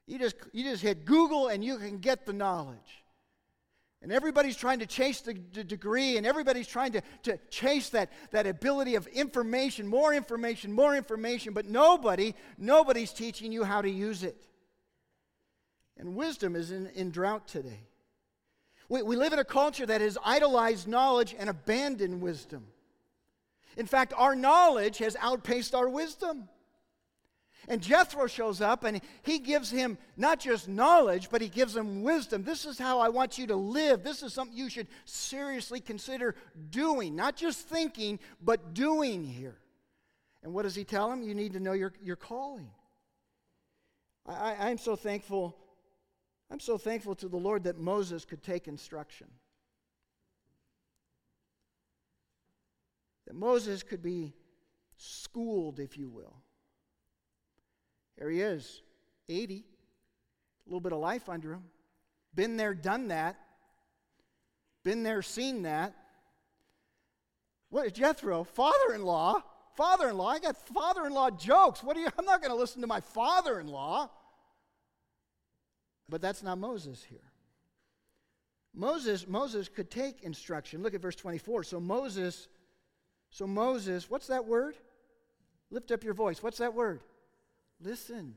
You 0.05 0.19
just, 0.19 0.35
you 0.51 0.63
just 0.63 0.81
hit 0.81 1.05
Google 1.05 1.47
and 1.47 1.63
you 1.63 1.77
can 1.77 1.99
get 1.99 2.25
the 2.25 2.33
knowledge. 2.33 2.98
And 4.01 4.13
everybody's 4.13 4.55
trying 4.55 4.79
to 4.79 4.85
chase 4.85 5.19
the, 5.19 5.33
degree, 5.33 6.15
and 6.15 6.25
everybody's 6.25 6.67
trying 6.67 6.93
to, 6.93 7.01
to 7.23 7.37
chase 7.49 7.89
that, 7.89 8.11
that 8.31 8.47
ability 8.47 8.95
of 8.95 9.07
information, 9.07 9.87
more 9.87 10.13
information, 10.13 10.71
more 10.71 10.95
information, 10.95 11.53
but 11.53 11.65
nobody, 11.65 12.33
nobody's 12.57 13.11
teaching 13.11 13.51
you 13.51 13.65
how 13.65 13.81
to 13.81 13.89
use 13.89 14.23
it. 14.23 14.47
And 15.97 16.15
wisdom 16.15 16.55
is 16.55 16.71
in, 16.71 16.87
in 16.95 17.11
drought 17.11 17.45
today. 17.47 17.81
We, 18.87 19.01
we 19.01 19.17
live 19.17 19.33
in 19.33 19.39
a 19.39 19.45
culture 19.45 19.85
that 19.85 19.99
has 19.99 20.17
idolized 20.23 20.87
knowledge 20.87 21.35
and 21.37 21.49
abandoned 21.49 22.21
wisdom. 22.21 22.67
In 23.75 23.85
fact, 23.85 24.13
our 24.15 24.33
knowledge 24.33 24.97
has 24.99 25.17
outpaced 25.19 25.75
our 25.75 25.89
wisdom. 25.89 26.47
And 27.67 27.81
Jethro 27.81 28.25
shows 28.27 28.61
up 28.61 28.83
and 28.83 29.01
he 29.21 29.37
gives 29.37 29.69
him 29.69 29.97
not 30.17 30.39
just 30.39 30.67
knowledge, 30.67 31.29
but 31.29 31.41
he 31.41 31.49
gives 31.49 31.75
him 31.75 32.01
wisdom. 32.01 32.43
This 32.43 32.65
is 32.65 32.79
how 32.79 32.99
I 32.99 33.09
want 33.09 33.37
you 33.37 33.45
to 33.47 33.55
live. 33.55 34.03
This 34.03 34.23
is 34.23 34.33
something 34.33 34.57
you 34.57 34.69
should 34.69 34.87
seriously 35.05 35.79
consider 35.79 36.35
doing, 36.69 37.15
not 37.15 37.35
just 37.35 37.67
thinking, 37.67 38.19
but 38.41 38.73
doing 38.73 39.23
here. 39.23 39.57
And 40.41 40.53
what 40.53 40.63
does 40.63 40.75
he 40.75 40.83
tell 40.83 41.11
him? 41.11 41.21
You 41.21 41.35
need 41.35 41.53
to 41.53 41.59
know 41.59 41.73
your, 41.73 41.93
your 42.01 42.15
calling. 42.15 42.69
I, 44.25 44.55
I'm 44.69 44.77
so 44.77 44.95
thankful. 44.95 45.55
I'm 46.49 46.59
so 46.59 46.77
thankful 46.77 47.15
to 47.15 47.27
the 47.27 47.37
Lord 47.37 47.65
that 47.65 47.77
Moses 47.77 48.25
could 48.25 48.41
take 48.41 48.67
instruction. 48.67 49.27
That 53.27 53.35
Moses 53.35 53.83
could 53.83 54.01
be 54.01 54.33
schooled, 54.97 55.79
if 55.79 55.97
you 55.97 56.09
will. 56.09 56.35
There 58.19 58.29
he 58.29 58.41
is, 58.41 58.81
80, 59.29 59.55
a 59.55 60.69
little 60.69 60.81
bit 60.81 60.91
of 60.91 60.99
life 60.99 61.29
under 61.29 61.53
him. 61.53 61.63
Been 62.35 62.57
there, 62.57 62.73
done 62.73 63.07
that. 63.07 63.37
Been 64.83 65.03
there, 65.03 65.21
seen 65.21 65.63
that. 65.63 65.95
What 67.69 67.85
is 67.85 67.93
Jethro? 67.93 68.43
Father 68.43 68.93
in 68.93 69.03
law? 69.03 69.41
Father 69.75 70.09
in 70.09 70.17
law? 70.17 70.27
I 70.27 70.39
got 70.39 70.57
father 70.57 71.05
in 71.05 71.13
law 71.13 71.29
jokes. 71.29 71.81
What 71.81 71.95
are 71.95 72.01
you? 72.01 72.09
I'm 72.17 72.25
not 72.25 72.41
going 72.41 72.51
to 72.51 72.57
listen 72.57 72.81
to 72.81 72.87
my 72.87 72.99
father 72.99 73.57
in 73.59 73.67
law. 73.67 74.09
But 76.09 76.21
that's 76.21 76.43
not 76.43 76.57
Moses 76.57 77.05
here. 77.09 77.19
Moses, 78.73 79.27
Moses 79.27 79.69
could 79.69 79.89
take 79.89 80.23
instruction. 80.23 80.83
Look 80.83 80.93
at 80.93 81.01
verse 81.01 81.15
24. 81.15 81.63
So 81.63 81.79
Moses, 81.79 82.49
so 83.29 83.47
Moses, 83.47 84.09
what's 84.09 84.27
that 84.27 84.45
word? 84.45 84.75
Lift 85.71 85.91
up 85.91 86.03
your 86.03 86.13
voice. 86.13 86.43
What's 86.43 86.57
that 86.57 86.73
word? 86.73 87.01
Listened. 87.81 88.35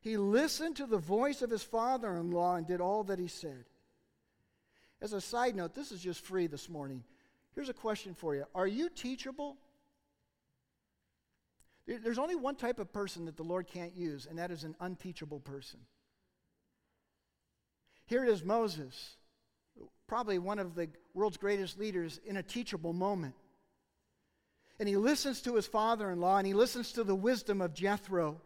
He 0.00 0.16
listened 0.16 0.76
to 0.76 0.86
the 0.86 0.98
voice 0.98 1.42
of 1.42 1.50
his 1.50 1.62
father 1.62 2.16
in 2.16 2.30
law 2.30 2.56
and 2.56 2.66
did 2.66 2.80
all 2.80 3.04
that 3.04 3.18
he 3.18 3.28
said. 3.28 3.64
As 5.00 5.12
a 5.12 5.20
side 5.20 5.54
note, 5.54 5.74
this 5.74 5.92
is 5.92 6.00
just 6.00 6.24
free 6.24 6.46
this 6.46 6.68
morning. 6.68 7.04
Here's 7.54 7.68
a 7.68 7.74
question 7.74 8.14
for 8.14 8.34
you 8.34 8.44
Are 8.54 8.66
you 8.66 8.88
teachable? 8.88 9.56
There's 11.86 12.18
only 12.18 12.36
one 12.36 12.54
type 12.54 12.78
of 12.78 12.92
person 12.92 13.24
that 13.24 13.36
the 13.36 13.42
Lord 13.42 13.66
can't 13.66 13.96
use, 13.96 14.26
and 14.26 14.38
that 14.38 14.52
is 14.52 14.62
an 14.62 14.76
unteachable 14.80 15.40
person. 15.40 15.80
Here 18.06 18.22
it 18.22 18.28
is 18.28 18.44
Moses, 18.44 19.16
probably 20.06 20.38
one 20.38 20.60
of 20.60 20.76
the 20.76 20.88
world's 21.14 21.36
greatest 21.36 21.78
leaders, 21.78 22.20
in 22.24 22.36
a 22.36 22.42
teachable 22.44 22.92
moment 22.92 23.34
and 24.80 24.88
he 24.88 24.96
listens 24.96 25.42
to 25.42 25.54
his 25.54 25.66
father 25.66 26.10
in 26.10 26.20
law 26.20 26.38
and 26.38 26.46
he 26.46 26.54
listens 26.54 26.90
to 26.92 27.04
the 27.04 27.14
wisdom 27.14 27.60
of 27.60 27.74
Jethro. 27.74 28.40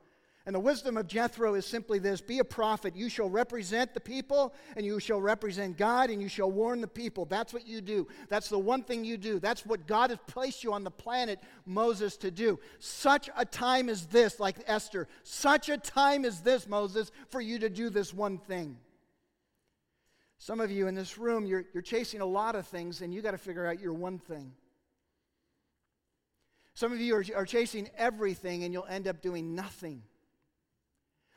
And 0.46 0.54
the 0.54 0.60
wisdom 0.60 0.98
of 0.98 1.06
Jethro 1.06 1.54
is 1.54 1.64
simply 1.64 1.98
this 1.98 2.20
Be 2.20 2.40
a 2.40 2.44
prophet. 2.44 2.94
You 2.94 3.08
shall 3.08 3.30
represent 3.30 3.94
the 3.94 4.00
people, 4.00 4.52
and 4.76 4.84
you 4.84 5.00
shall 5.00 5.20
represent 5.20 5.78
God, 5.78 6.10
and 6.10 6.20
you 6.20 6.28
shall 6.28 6.50
warn 6.50 6.82
the 6.82 6.88
people. 6.88 7.24
That's 7.24 7.54
what 7.54 7.66
you 7.66 7.80
do. 7.80 8.06
That's 8.28 8.50
the 8.50 8.58
one 8.58 8.82
thing 8.82 9.06
you 9.06 9.16
do. 9.16 9.38
That's 9.38 9.64
what 9.64 9.86
God 9.86 10.10
has 10.10 10.18
placed 10.26 10.62
you 10.62 10.74
on 10.74 10.84
the 10.84 10.90
planet, 10.90 11.38
Moses, 11.64 12.18
to 12.18 12.30
do. 12.30 12.58
Such 12.78 13.30
a 13.38 13.46
time 13.46 13.88
as 13.88 14.04
this, 14.04 14.38
like 14.38 14.56
Esther, 14.66 15.08
such 15.22 15.70
a 15.70 15.78
time 15.78 16.26
as 16.26 16.42
this, 16.42 16.68
Moses, 16.68 17.10
for 17.30 17.40
you 17.40 17.58
to 17.60 17.70
do 17.70 17.88
this 17.88 18.12
one 18.12 18.36
thing. 18.36 18.76
Some 20.36 20.60
of 20.60 20.70
you 20.70 20.88
in 20.88 20.94
this 20.94 21.16
room, 21.16 21.46
you're, 21.46 21.64
you're 21.72 21.82
chasing 21.82 22.20
a 22.20 22.26
lot 22.26 22.54
of 22.54 22.66
things, 22.66 23.00
and 23.00 23.14
you 23.14 23.22
got 23.22 23.30
to 23.30 23.38
figure 23.38 23.64
out 23.64 23.80
your 23.80 23.94
one 23.94 24.18
thing. 24.18 24.52
Some 26.74 26.92
of 26.92 27.00
you 27.00 27.14
are, 27.14 27.24
are 27.36 27.46
chasing 27.46 27.88
everything 27.96 28.64
and 28.64 28.72
you'll 28.72 28.86
end 28.86 29.06
up 29.06 29.22
doing 29.22 29.54
nothing. 29.54 30.02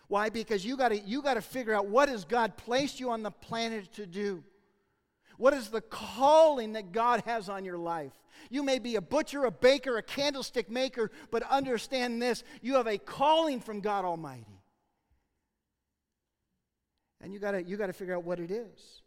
Why? 0.08 0.30
Because 0.30 0.66
you 0.66 0.78
got 0.78 1.06
you 1.06 1.22
to 1.22 1.42
figure 1.42 1.74
out 1.74 1.88
what 1.88 2.10
has 2.10 2.26
God 2.26 2.58
placed 2.58 3.00
you 3.00 3.12
on 3.12 3.24
the 3.24 3.32
planet 3.32 3.94
to 3.94 4.06
do. 4.06 4.44
What 5.38 5.54
is 5.54 5.70
the 5.70 5.82
calling 5.82 6.74
that 6.74 6.92
God 6.92 7.22
has 7.26 7.50
on 7.50 7.64
your 7.64 7.78
life? 7.78 8.14
You 8.50 8.64
may 8.64 8.80
be 8.80 8.96
a 8.96 9.02
butcher, 9.02 9.46
a 9.46 9.52
baker, 9.52 9.98
a 9.98 10.04
candlestick 10.04 10.70
maker, 10.70 11.12
but 11.30 11.44
understand 11.44 12.22
this 12.22 12.44
you 12.62 12.76
have 12.76 12.88
a 12.88 12.98
calling 12.98 13.60
from 13.60 13.82
God 13.82 14.06
Almighty. 14.06 14.62
And 17.22 17.34
you 17.34 17.40
gotta 17.40 17.62
you 17.64 17.78
got 17.78 17.88
to 17.88 17.94
figure 17.94 18.16
out 18.16 18.24
what 18.24 18.40
it 18.40 18.50
is. 18.50 19.02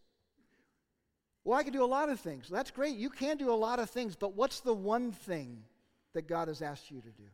Well, 1.43 1.59
I 1.59 1.63
can 1.63 1.73
do 1.73 1.83
a 1.83 1.87
lot 1.87 2.11
of 2.11 2.21
things. 2.21 2.49
That's 2.49 2.71
great. 2.71 2.97
You 2.97 3.09
can 3.09 3.37
do 3.39 3.51
a 3.51 3.55
lot 3.55 3.79
of 3.79 3.89
things, 3.89 4.15
but 4.15 4.35
what's 4.35 4.61
the 4.61 4.75
one 4.75 5.11
thing 5.11 5.65
that 6.15 6.29
God 6.29 6.49
has 6.49 6.63
asked 6.63 6.91
you 6.91 7.01
to 7.01 7.11
do. 7.11 7.29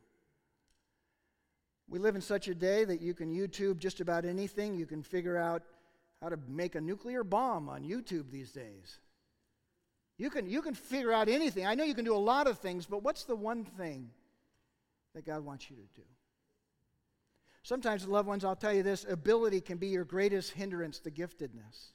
We 1.89 1.99
live 1.99 2.17
in 2.17 2.21
such 2.21 2.49
a 2.49 2.55
day 2.55 2.85
that 2.85 3.01
you 3.01 3.15
can 3.15 3.33
YouTube 3.33 3.79
just 3.79 4.01
about 4.01 4.25
anything. 4.25 4.75
You 4.75 4.87
can 4.87 5.03
figure 5.03 5.37
out 5.37 5.63
how 6.21 6.29
to 6.29 6.39
make 6.49 6.75
a 6.75 6.81
nuclear 6.81 7.23
bomb 7.23 7.69
on 7.69 7.85
YouTube 7.85 8.31
these 8.31 8.51
days. 8.51 8.99
You 10.19 10.31
can, 10.31 10.49
you 10.49 10.63
can 10.63 10.75
figure 10.75 11.13
out 11.13 11.29
anything. 11.29 11.67
I 11.67 11.75
know 11.75 11.85
you 11.85 11.95
can 11.95 12.05
do 12.05 12.17
a 12.17 12.19
lot 12.19 12.47
of 12.47 12.59
things, 12.59 12.87
but 12.87 13.03
what's 13.03 13.25
the 13.25 13.37
one 13.37 13.65
thing 13.65 14.11
that 15.15 15.27
God 15.27 15.45
wants 15.45 15.71
you 15.71 15.77
to 15.77 15.83
do? 15.95 16.07
Sometimes, 17.63 18.07
loved 18.07 18.29
ones, 18.29 18.45
I'll 18.45 18.57
tell 18.57 18.73
you 18.73 18.83
this 18.83 19.05
ability 19.09 19.61
can 19.61 19.77
be 19.77 19.89
your 19.89 20.05
greatest 20.05 20.53
hindrance 20.53 21.01
to 21.01 21.11
giftedness. 21.11 21.91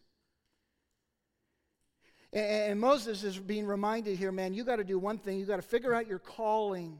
And, 2.34 2.80
Moses 2.80 3.24
is 3.24 3.38
being 3.38 3.65
reminded 3.65 4.17
here, 4.17 4.32
man, 4.32 4.54
you 4.54 4.63
got 4.63 4.78
to 4.78 4.84
do 4.84 4.98
one 4.98 5.17
thing. 5.17 5.39
You 5.39 5.46
got 5.46 5.58
to 5.58 5.62
figure 5.62 5.94
out 5.94 6.08
your 6.08 6.20
calling. 6.20 6.98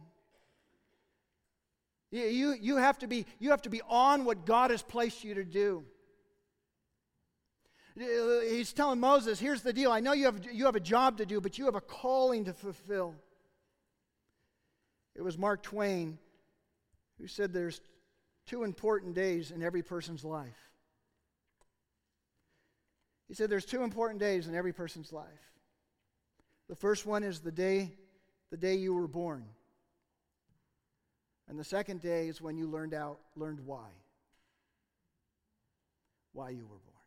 You, 2.12 2.24
you, 2.24 2.56
you, 2.60 2.78
have 2.78 3.00
to 3.00 3.08
be, 3.08 3.26
you 3.40 3.52
have 3.52 3.62
to 3.62 3.70
be 3.70 3.82
on 3.88 4.26
what 4.26 4.46
God 4.46 4.72
has 4.72 4.82
placed 4.82 5.24
you 5.24 5.36
to 5.36 5.46
do. 5.46 5.86
He's 7.96 8.74
telling 8.74 9.00
Moses, 9.00 9.40
here's 9.40 9.62
the 9.62 9.74
deal. 9.74 9.92
I 9.92 10.00
know 10.00 10.14
you 10.14 10.26
have, 10.26 10.46
you 10.52 10.66
have 10.66 10.76
a 10.76 10.82
job 10.82 11.18
to 11.18 11.26
do, 11.26 11.40
but 11.40 11.58
you 11.58 11.66
have 11.66 11.76
a 11.76 11.82
calling 11.82 12.46
to 12.46 12.54
fulfill. 12.54 13.16
It 15.16 15.22
was 15.22 15.38
Mark 15.38 15.62
Twain 15.62 16.18
who 17.20 17.28
said 17.28 17.54
there's 17.54 17.80
two 18.48 18.64
important 18.64 19.14
days 19.14 19.52
in 19.52 19.62
every 19.62 19.84
person's 19.84 20.24
life. 20.26 20.71
He 23.32 23.36
said 23.36 23.50
there's 23.50 23.64
two 23.64 23.84
important 23.84 24.20
days 24.20 24.50
in 24.50 24.56
every 24.56 24.74
person's 24.74 25.14
life. 25.14 25.54
The 26.68 26.76
first 26.76 27.06
one 27.06 27.24
is 27.24 27.40
the 27.40 27.50
day 27.50 27.94
the 28.50 28.58
day 28.58 28.76
you 28.76 28.94
were 28.94 29.08
born. 29.08 29.46
And 31.48 31.58
the 31.58 31.64
second 31.64 32.02
day 32.02 32.28
is 32.28 32.42
when 32.42 32.58
you 32.58 32.68
learned 32.68 32.94
out 32.94 33.20
learned 33.38 33.62
why. 33.62 33.88
Why 36.34 36.50
you 36.50 36.64
were 36.64 36.80
born. 36.80 36.98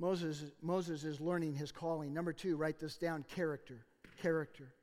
Moses, 0.00 0.42
Moses 0.60 1.04
is 1.04 1.20
learning 1.20 1.54
his 1.54 1.70
calling. 1.70 2.12
Number 2.12 2.32
two, 2.32 2.56
write 2.56 2.80
this 2.80 2.96
down 2.96 3.24
character. 3.36 3.86
Character. 4.20 4.74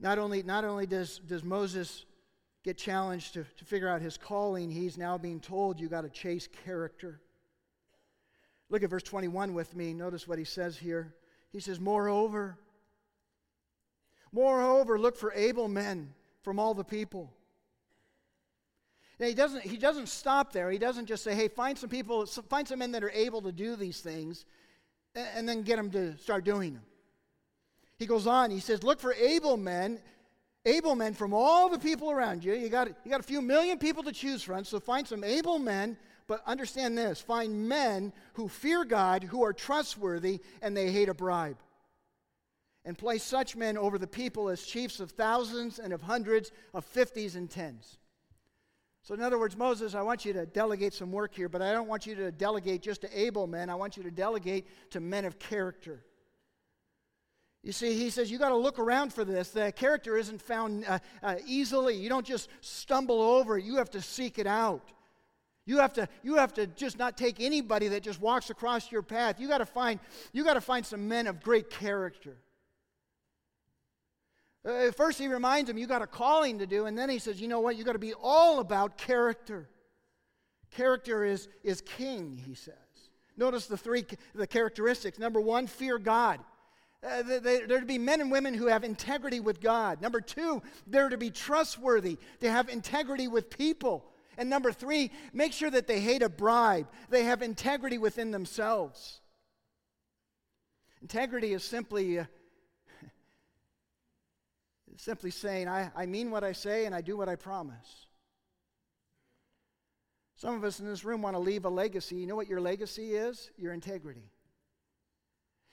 Not 0.00 0.18
only, 0.18 0.42
not 0.42 0.64
only 0.64 0.86
does, 0.86 1.20
does 1.20 1.44
Moses 1.44 2.04
get 2.64 2.76
challenged 2.76 3.34
to, 3.34 3.44
to 3.44 3.64
figure 3.64 3.88
out 3.88 4.02
his 4.02 4.18
calling, 4.18 4.68
he's 4.72 4.98
now 4.98 5.16
being 5.16 5.38
told 5.38 5.78
you 5.78 5.88
got 5.88 6.00
to 6.00 6.10
chase 6.10 6.48
character. 6.64 7.20
Look 8.68 8.82
at 8.82 8.90
verse 8.90 9.02
21 9.02 9.54
with 9.54 9.74
me. 9.76 9.92
Notice 9.92 10.26
what 10.26 10.38
he 10.38 10.44
says 10.44 10.76
here. 10.76 11.14
He 11.52 11.60
says, 11.60 11.78
Moreover, 11.78 12.58
moreover, 14.32 14.98
look 14.98 15.16
for 15.16 15.32
able 15.32 15.68
men 15.68 16.12
from 16.42 16.58
all 16.58 16.74
the 16.74 16.84
people. 16.84 17.32
Now, 19.18 19.26
he 19.26 19.34
doesn't, 19.34 19.62
he 19.62 19.78
doesn't 19.78 20.08
stop 20.08 20.52
there. 20.52 20.70
He 20.70 20.78
doesn't 20.78 21.06
just 21.06 21.24
say, 21.24 21.34
hey, 21.34 21.48
find 21.48 21.78
some 21.78 21.88
people, 21.88 22.26
find 22.26 22.68
some 22.68 22.80
men 22.80 22.92
that 22.92 23.02
are 23.02 23.10
able 23.10 23.40
to 23.42 23.52
do 23.52 23.74
these 23.74 24.00
things, 24.00 24.44
and, 25.14 25.26
and 25.34 25.48
then 25.48 25.62
get 25.62 25.76
them 25.76 25.90
to 25.92 26.18
start 26.18 26.44
doing 26.44 26.74
them. 26.74 26.82
He 27.98 28.04
goes 28.04 28.26
on, 28.26 28.50
he 28.50 28.60
says, 28.60 28.82
look 28.82 29.00
for 29.00 29.14
able 29.14 29.56
men, 29.56 30.00
able 30.66 30.94
men 30.94 31.14
from 31.14 31.32
all 31.32 31.70
the 31.70 31.78
people 31.78 32.10
around 32.10 32.44
you. 32.44 32.52
You 32.52 32.68
got, 32.68 32.88
you 32.88 33.10
got 33.10 33.20
a 33.20 33.24
few 33.24 33.40
million 33.40 33.78
people 33.78 34.02
to 34.02 34.12
choose 34.12 34.42
from, 34.42 34.64
so 34.64 34.78
find 34.78 35.08
some 35.08 35.24
able 35.24 35.58
men 35.58 35.96
but 36.28 36.42
understand 36.46 36.96
this 36.96 37.20
find 37.20 37.68
men 37.68 38.12
who 38.34 38.48
fear 38.48 38.84
God, 38.84 39.24
who 39.24 39.44
are 39.44 39.52
trustworthy, 39.52 40.40
and 40.62 40.76
they 40.76 40.90
hate 40.90 41.08
a 41.08 41.14
bribe. 41.14 41.58
And 42.84 42.96
place 42.96 43.24
such 43.24 43.56
men 43.56 43.76
over 43.76 43.98
the 43.98 44.06
people 44.06 44.48
as 44.48 44.62
chiefs 44.62 45.00
of 45.00 45.10
thousands 45.10 45.78
and 45.78 45.92
of 45.92 46.02
hundreds, 46.02 46.52
of 46.72 46.84
fifties 46.84 47.34
and 47.34 47.50
tens. 47.50 47.98
So, 49.02 49.14
in 49.14 49.22
other 49.22 49.38
words, 49.38 49.56
Moses, 49.56 49.94
I 49.94 50.02
want 50.02 50.24
you 50.24 50.32
to 50.32 50.46
delegate 50.46 50.92
some 50.92 51.12
work 51.12 51.34
here, 51.34 51.48
but 51.48 51.62
I 51.62 51.72
don't 51.72 51.86
want 51.86 52.06
you 52.06 52.16
to 52.16 52.32
delegate 52.32 52.82
just 52.82 53.02
to 53.02 53.20
able 53.20 53.46
men. 53.46 53.70
I 53.70 53.76
want 53.76 53.96
you 53.96 54.02
to 54.02 54.10
delegate 54.10 54.66
to 54.90 55.00
men 55.00 55.24
of 55.24 55.38
character. 55.38 56.04
You 57.62 57.72
see, 57.72 57.94
he 57.94 58.10
says 58.10 58.30
you 58.30 58.38
got 58.38 58.50
to 58.50 58.56
look 58.56 58.78
around 58.78 59.12
for 59.12 59.24
this. 59.24 59.50
The 59.50 59.72
character 59.72 60.16
isn't 60.16 60.40
found 60.40 60.84
uh, 60.86 60.98
uh, 61.22 61.36
easily. 61.46 61.94
You 61.94 62.08
don't 62.08 62.26
just 62.26 62.48
stumble 62.60 63.20
over 63.20 63.58
it, 63.58 63.64
you 63.64 63.76
have 63.76 63.90
to 63.90 64.02
seek 64.02 64.38
it 64.38 64.46
out. 64.46 64.92
You 65.66 65.78
have 65.78 65.92
to, 65.94 66.08
you 66.22 66.36
have 66.36 66.54
to 66.54 66.68
just 66.68 66.96
not 66.96 67.16
take 67.16 67.40
anybody 67.40 67.88
that 67.88 68.04
just 68.04 68.20
walks 68.20 68.50
across 68.50 68.90
your 68.90 69.02
path. 69.02 69.40
You 69.40 69.48
got 69.48 69.58
to 69.58 69.66
find, 69.66 69.98
you 70.32 70.44
got 70.44 70.54
to 70.54 70.60
find 70.60 70.86
some 70.86 71.08
men 71.08 71.26
of 71.26 71.42
great 71.42 71.70
character. 71.70 72.36
Uh, 74.64 74.92
first, 74.92 75.18
he 75.18 75.26
reminds 75.26 75.68
him 75.68 75.76
you 75.76 75.86
got 75.86 76.02
a 76.02 76.06
calling 76.06 76.60
to 76.60 76.66
do, 76.66 76.86
and 76.86 76.96
then 76.96 77.08
he 77.08 77.18
says, 77.18 77.40
you 77.40 77.48
know 77.48 77.60
what? 77.60 77.76
You 77.76 77.84
got 77.84 77.92
to 77.92 77.98
be 77.98 78.14
all 78.14 78.60
about 78.60 78.96
character. 78.96 79.68
Character 80.70 81.24
is, 81.24 81.48
is 81.64 81.80
king, 81.80 82.40
he 82.46 82.54
says. 82.54 82.74
Notice 83.36 83.66
the 83.66 83.76
three 83.76 84.04
the 84.34 84.46
characteristics. 84.46 85.18
Number 85.18 85.40
one, 85.40 85.66
fear 85.66 85.98
God. 85.98 86.40
Uh, 87.06 87.22
they're 87.22 87.66
to 87.66 87.86
be 87.86 87.98
men 87.98 88.20
and 88.20 88.30
women 88.30 88.54
who 88.54 88.66
have 88.66 88.82
integrity 88.82 89.40
with 89.40 89.60
God. 89.60 90.00
Number 90.00 90.20
two, 90.20 90.62
they're 90.86 91.10
to 91.10 91.18
be 91.18 91.30
trustworthy, 91.30 92.16
to 92.40 92.50
have 92.50 92.68
integrity 92.68 93.28
with 93.28 93.50
people. 93.50 94.06
And 94.38 94.50
number 94.50 94.72
three, 94.72 95.10
make 95.32 95.52
sure 95.52 95.70
that 95.70 95.86
they 95.86 96.00
hate 96.00 96.22
a 96.22 96.28
bribe. 96.28 96.88
They 97.08 97.24
have 97.24 97.42
integrity 97.42 97.98
within 97.98 98.30
themselves. 98.30 99.20
Integrity 101.00 101.52
is 101.52 101.64
simply, 101.64 102.18
uh, 102.18 102.24
simply 104.96 105.30
saying, 105.30 105.68
I, 105.68 105.90
I 105.96 106.06
mean 106.06 106.30
what 106.30 106.44
I 106.44 106.52
say 106.52 106.84
and 106.84 106.94
I 106.94 107.00
do 107.00 107.16
what 107.16 107.28
I 107.28 107.36
promise. 107.36 108.06
Some 110.36 110.54
of 110.54 110.64
us 110.64 110.80
in 110.80 110.86
this 110.86 111.04
room 111.04 111.22
want 111.22 111.34
to 111.34 111.40
leave 111.40 111.64
a 111.64 111.70
legacy. 111.70 112.16
You 112.16 112.26
know 112.26 112.36
what 112.36 112.48
your 112.48 112.60
legacy 112.60 113.14
is? 113.14 113.50
Your 113.56 113.72
integrity. 113.72 114.30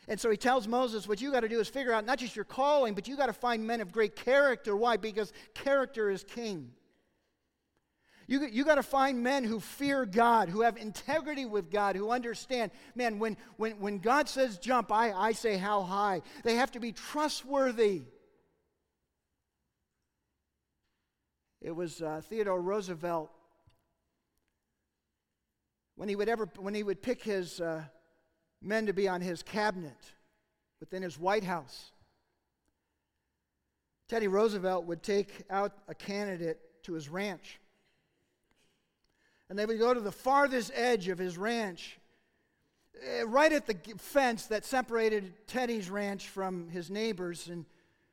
And 0.07 0.19
so 0.19 0.29
he 0.29 0.37
tells 0.37 0.67
Moses, 0.67 1.07
what 1.07 1.21
you 1.21 1.31
got 1.31 1.41
to 1.41 1.49
do 1.49 1.59
is 1.59 1.67
figure 1.67 1.93
out 1.93 2.05
not 2.05 2.17
just 2.17 2.35
your 2.35 2.45
calling, 2.45 2.93
but 2.93 3.07
you 3.07 3.17
got 3.17 3.27
to 3.27 3.33
find 3.33 3.65
men 3.65 3.81
of 3.81 3.91
great 3.91 4.15
character. 4.15 4.75
Why? 4.75 4.97
Because 4.97 5.33
character 5.53 6.09
is 6.09 6.23
king. 6.23 6.71
You, 8.33 8.47
you 8.51 8.65
got 8.65 8.75
to 8.75 8.83
find 8.83 9.21
men 9.21 9.43
who 9.43 9.59
fear 9.59 10.07
God, 10.07 10.49
who 10.49 10.61
have 10.61 10.75
integrity 10.75 11.45
with 11.45 11.69
God, 11.69 11.95
who 11.95 12.09
understand, 12.09 12.71
man, 12.95 13.19
when, 13.19 13.37
when, 13.57 13.73
when 13.73 13.99
God 13.99 14.27
says 14.27 14.57
jump, 14.57 14.91
I, 14.91 15.11
I 15.11 15.33
say 15.33 15.55
how 15.55 15.83
high. 15.83 16.23
They 16.43 16.55
have 16.55 16.71
to 16.71 16.79
be 16.79 16.93
trustworthy. 16.93 18.01
It 21.61 21.75
was 21.75 22.01
uh, 22.01 22.21
Theodore 22.27 22.59
Roosevelt 22.59 23.29
when 25.95 26.09
he 26.09 26.15
would 26.15 26.27
ever 26.27 26.49
when 26.57 26.73
he 26.73 26.81
would 26.81 27.03
pick 27.03 27.21
his 27.21 27.61
uh, 27.61 27.83
men 28.63 28.87
to 28.87 28.93
be 28.93 29.07
on 29.07 29.21
his 29.21 29.43
cabinet 29.43 30.11
within 30.79 31.03
his 31.03 31.19
White 31.19 31.43
House. 31.43 31.91
Teddy 34.09 34.27
Roosevelt 34.27 34.85
would 34.85 35.03
take 35.03 35.43
out 35.51 35.73
a 35.87 35.93
candidate 35.93 36.59
to 36.81 36.93
his 36.93 37.09
ranch 37.09 37.59
and 39.49 39.57
they 39.57 39.65
would 39.65 39.79
go 39.79 39.93
to 39.93 39.99
the 39.99 40.11
farthest 40.11 40.71
edge 40.73 41.07
of 41.07 41.17
his 41.17 41.37
ranch, 41.37 41.99
eh, 43.01 43.23
right 43.25 43.51
at 43.51 43.67
the 43.67 43.75
fence 43.97 44.47
that 44.47 44.65
separated 44.65 45.33
Teddy's 45.47 45.89
ranch 45.89 46.29
from 46.29 46.69
his 46.69 46.89
neighbors. 46.89 47.47
And 47.47 47.65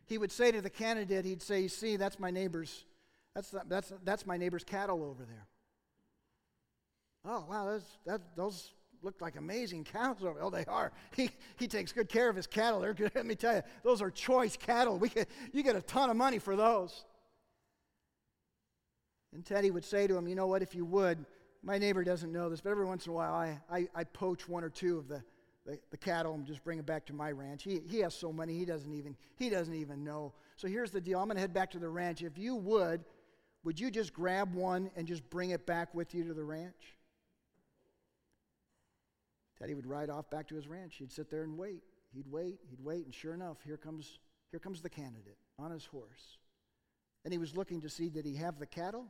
he 0.07 0.19
would 0.19 0.33
say 0.33 0.51
to 0.51 0.61
the 0.61 0.71
candidate, 0.71 1.25
he'd 1.25 1.43
say, 1.43 1.69
See, 1.69 1.97
that's 1.97 2.19
my 2.19 2.31
neighbor's, 2.31 2.85
that's, 3.35 3.55
that's, 3.69 3.93
that's 4.05 4.27
my 4.27 4.37
neighbor's 4.37 4.65
cattle 4.65 5.03
over 5.03 5.25
there. 5.25 5.47
Oh, 7.25 7.45
wow, 7.49 7.67
those, 7.67 7.85
that, 8.07 8.21
those 8.35 8.73
look 9.03 9.21
like 9.21 9.37
amazing 9.37 9.85
cows. 9.85 10.17
Oh, 10.23 10.51
they 10.51 10.65
are. 10.67 10.93
He, 11.17 11.31
he 11.59 11.69
takes 11.69 11.93
good 11.93 12.09
care 12.09 12.29
of 12.29 12.37
his 12.37 12.47
cattle. 12.47 12.81
They're 12.81 12.95
good. 12.95 13.13
Let 13.15 13.27
me 13.27 13.35
tell 13.35 13.57
you, 13.57 13.63
those 13.83 14.01
are 14.03 14.11
choice 14.11 14.57
cattle. 14.57 14.99
We 14.99 15.09
get, 15.09 15.29
you 15.53 15.63
get 15.63 15.77
a 15.77 15.83
ton 15.83 16.11
of 16.11 16.17
money 16.17 16.39
for 16.39 16.57
those. 16.57 17.05
And 19.33 19.45
Teddy 19.45 19.71
would 19.71 19.85
say 19.85 20.07
to 20.07 20.17
him, 20.17 20.29
You 20.29 20.35
know 20.35 20.47
what, 20.47 20.63
if 20.63 20.75
you 20.75 20.85
would, 20.85 21.25
my 21.63 21.79
neighbor 21.79 22.03
doesn't 22.05 22.33
know 22.33 22.49
this, 22.49 22.61
but 22.61 22.71
every 22.71 22.87
once 22.87 23.07
in 23.07 23.13
a 23.13 23.15
while 23.15 23.35
I, 23.35 23.61
I, 23.71 23.89
I 23.95 24.05
poach 24.05 24.49
one 24.49 24.65
or 24.65 24.71
two 24.71 24.99
of 24.99 25.09
the, 25.09 25.23
the, 25.67 25.79
the, 25.91 25.97
cattle 25.97 26.35
and 26.35 26.47
just 26.47 26.65
bring 26.65 26.79
them 26.79 26.87
back 26.87 27.05
to 27.07 27.13
my 27.13 27.31
ranch. 27.31 27.63
He, 27.63 27.81
he 27.87 27.99
has 27.99 28.15
so 28.15 28.33
many, 28.33 28.57
he 28.57 28.65
doesn't, 28.65 28.93
even, 28.93 29.15
he 29.37 29.51
doesn't 29.51 29.75
even 29.75 30.03
know. 30.03 30.33
So 30.57 30.69
here's 30.69 30.91
the 30.91 31.01
deal 31.01 31.19
I'm 31.19 31.27
going 31.27 31.37
to 31.37 31.41
head 31.41 31.53
back 31.53 31.71
to 31.73 31.79
the 31.79 31.89
ranch. 31.89 32.23
If 32.23 32.39
you 32.39 32.57
would, 32.57 33.05
would 33.63 33.79
you 33.79 33.91
just 33.91 34.15
grab 34.15 34.55
one 34.55 34.91
and 34.97 35.07
just 35.07 35.29
bring 35.29 35.51
it 35.51 35.67
back 35.67 35.95
with 35.95 36.15
you 36.15 36.25
to 36.25 36.35
the 36.35 36.45
ranch? 36.45 36.97
Teddy 39.59 39.75
would 39.75 39.87
ride 39.87 40.09
off 40.09 40.31
back 40.31 40.49
to 40.49 40.55
his 40.55 40.67
ranch. 40.67 40.97
He'd 40.97 41.13
sit 41.13 41.31
there 41.31 41.43
and 41.43 41.59
wait. 41.59 41.83
He'd 42.15 42.27
wait, 42.27 42.59
he'd 42.69 42.81
wait, 42.83 43.05
and 43.05 43.15
sure 43.15 43.35
enough, 43.35 43.59
here 43.65 43.77
comes, 43.77 44.19
here 44.51 44.59
comes 44.59 44.81
the 44.81 44.91
candidate 44.91 45.37
on 45.59 45.71
his 45.71 45.85
horse. 45.85 46.39
And 47.25 47.33
he 47.33 47.39
was 47.39 47.55
looking 47.55 47.83
to 47.83 47.89
see 47.89 48.09
did 48.09 48.25
he 48.25 48.35
have 48.37 48.59
the 48.59 48.67
cattle 48.67 49.07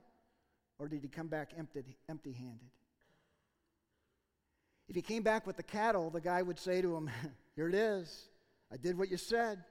or 0.81 0.89
did 0.89 1.03
he 1.03 1.09
come 1.09 1.29
back 1.29 1.53
empty 1.57 2.33
handed? 2.33 2.71
If 4.89 4.97
he 4.97 5.03
came 5.03 5.23
back 5.23 5.47
with 5.47 5.57
the 5.57 5.63
cattle, 5.63 6.11
the 6.11 6.21
guy 6.21 6.43
would 6.43 6.59
say 6.59 6.83
to 6.83 6.97
him, 6.97 7.09
Here 7.55 7.69
it 7.69 7.75
is. 7.75 8.29
I 8.73 8.77
did 8.77 8.97
what 8.99 9.11
you 9.11 9.17
said. 9.17 9.63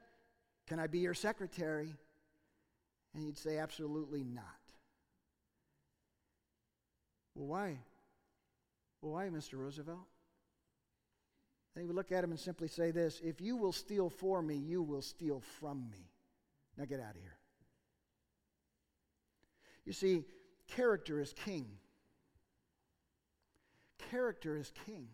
Can 0.68 0.80
I 0.80 0.88
be 0.88 1.00
your 1.00 1.14
secretary? 1.14 1.94
And 3.14 3.24
he'd 3.24 3.38
say, 3.38 3.58
Absolutely 3.58 4.24
not. 4.24 4.46
Well, 7.36 7.48
why? 7.48 7.80
Well, 9.02 9.14
why, 9.14 9.26
Mr. 9.28 9.54
Roosevelt? 9.54 10.08
And 11.76 11.82
he 11.82 11.88
would 11.88 11.96
look 11.96 12.12
at 12.12 12.24
him 12.24 12.32
and 12.32 12.40
simply 12.40 12.68
say 12.68 12.92
this 12.92 13.20
If 13.24 13.42
you 13.42 13.58
will 13.58 13.74
steal 13.74 14.10
for 14.10 14.42
me, 14.42 14.56
you 14.56 14.84
will 14.84 15.02
steal 15.02 15.42
from 15.60 15.90
me. 15.90 16.12
Now 16.78 16.86
get 16.86 17.00
out 17.00 17.16
of 17.16 17.22
here. 17.22 17.38
You 19.86 19.94
see, 19.94 20.24
character 20.76 21.20
is 21.20 21.34
king. 21.46 21.68
Character 24.10 24.58
is 24.58 24.72
king. 24.86 25.08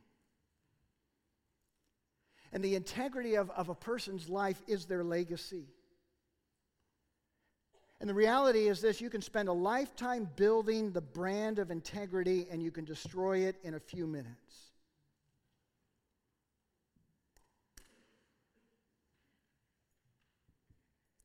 And 2.54 2.64
the 2.64 2.76
integrity 2.76 3.36
of, 3.36 3.50
of 3.52 3.70
a 3.70 3.76
person's 3.76 4.30
life 4.30 4.62
is 4.68 4.86
their 4.86 5.04
legacy. 5.04 5.66
And 8.00 8.10
the 8.10 8.14
reality 8.14 8.68
is 8.68 8.82
this 8.82 9.02
you 9.02 9.10
can 9.10 9.22
spend 9.22 9.50
a 9.50 9.54
lifetime 9.54 10.30
building 10.36 10.92
the 10.92 11.02
brand 11.02 11.60
of 11.60 11.72
integrity 11.72 12.48
and 12.52 12.62
you 12.62 12.72
can 12.72 12.86
destroy 12.86 13.40
it 13.40 13.56
in 13.64 13.74
a 13.74 13.80
few 13.80 14.06
minutes. 14.06 14.65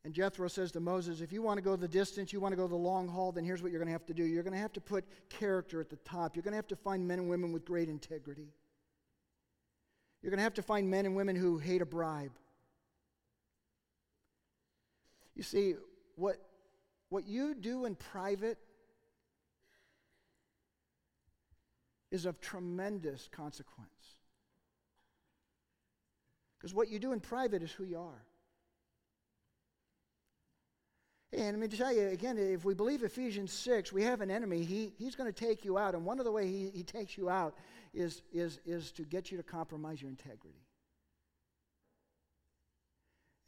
And 0.05 0.15
Jethro 0.15 0.49
says 0.49 0.73
to 0.73 0.81
Moses, 0.81 1.21
if 1.21 1.31
you 1.31 1.43
want 1.43 1.59
to 1.59 1.63
go 1.63 1.77
the 1.77 1.87
distance, 1.87 2.33
you 2.33 2.41
want 2.41 2.53
to 2.53 2.57
go 2.57 2.67
the 2.67 2.75
long 2.75 3.07
haul, 3.07 3.33
then 3.33 3.45
here's 3.45 3.63
what 3.63 3.71
you're 3.71 3.81
going 3.81 3.89
to 3.89 3.93
have 3.93 4.07
to 4.07 4.15
do. 4.15 4.25
You're 4.25 4.43
going 4.43 4.55
to 4.55 4.59
have 4.59 4.73
to 4.73 4.81
put 4.81 5.05
character 5.29 5.81
at 5.81 5.91
the 5.91 5.97
top. 5.97 6.37
You're 6.37 6.43
going 6.43 6.53
to 6.53 6.57
have 6.57 6.69
to 6.69 6.77
find 6.77 7.07
men 7.07 7.19
and 7.19 7.29
women 7.29 7.53
with 7.53 7.67
great 7.67 7.89
integrity. 7.89 8.49
You're 10.23 10.31
going 10.31 10.39
to 10.39 10.45
have 10.45 10.55
to 10.55 10.63
find 10.63 10.91
men 10.91 11.05
and 11.05 11.15
women 11.15 11.37
who 11.37 11.59
hate 11.59 11.83
a 11.83 11.87
bribe. 11.87 12.33
You 15.35 15.43
see, 15.43 15.75
what, 16.17 16.37
what 17.11 17.27
you 17.27 17.55
do 17.55 17.85
in 17.85 17.95
private 17.95 18.59
is 22.11 22.25
of 22.25 22.41
tremendous 22.41 23.29
consequence. 23.31 24.17
Because 26.59 26.75
what 26.75 26.89
you 26.89 26.99
do 26.99 27.13
in 27.13 27.21
private 27.21 27.63
is 27.63 27.71
who 27.71 27.85
you 27.85 27.99
are. 27.99 28.25
And 31.33 31.61
let 31.61 31.71
me 31.71 31.77
tell 31.77 31.93
you 31.95 32.09
again, 32.09 32.38
if 32.38 32.64
we 32.64 32.75
believe 32.75 33.05
Ephesians 33.05 33.53
6, 33.53 33.93
we 33.93 34.03
have 34.03 34.21
an 34.21 34.31
enemy. 34.31 34.64
He, 34.64 34.93
he's 34.99 35.14
going 35.14 35.33
to 35.33 35.47
take 35.47 35.64
you 35.64 35.79
out. 35.79 35.95
And 35.95 36.05
one 36.05 36.19
of 36.19 36.25
the 36.25 36.33
ways 36.33 36.51
he, 36.51 36.79
he 36.79 36.83
takes 36.83 37.16
you 37.16 37.31
out 37.31 37.55
is, 37.95 38.23
is, 38.33 38.59
is 38.66 38.90
to 38.93 39.03
get 39.03 39.31
you 39.31 39.37
to 39.37 39.45
compromise 39.45 40.03
your 40.03 40.11
integrity. 40.11 40.59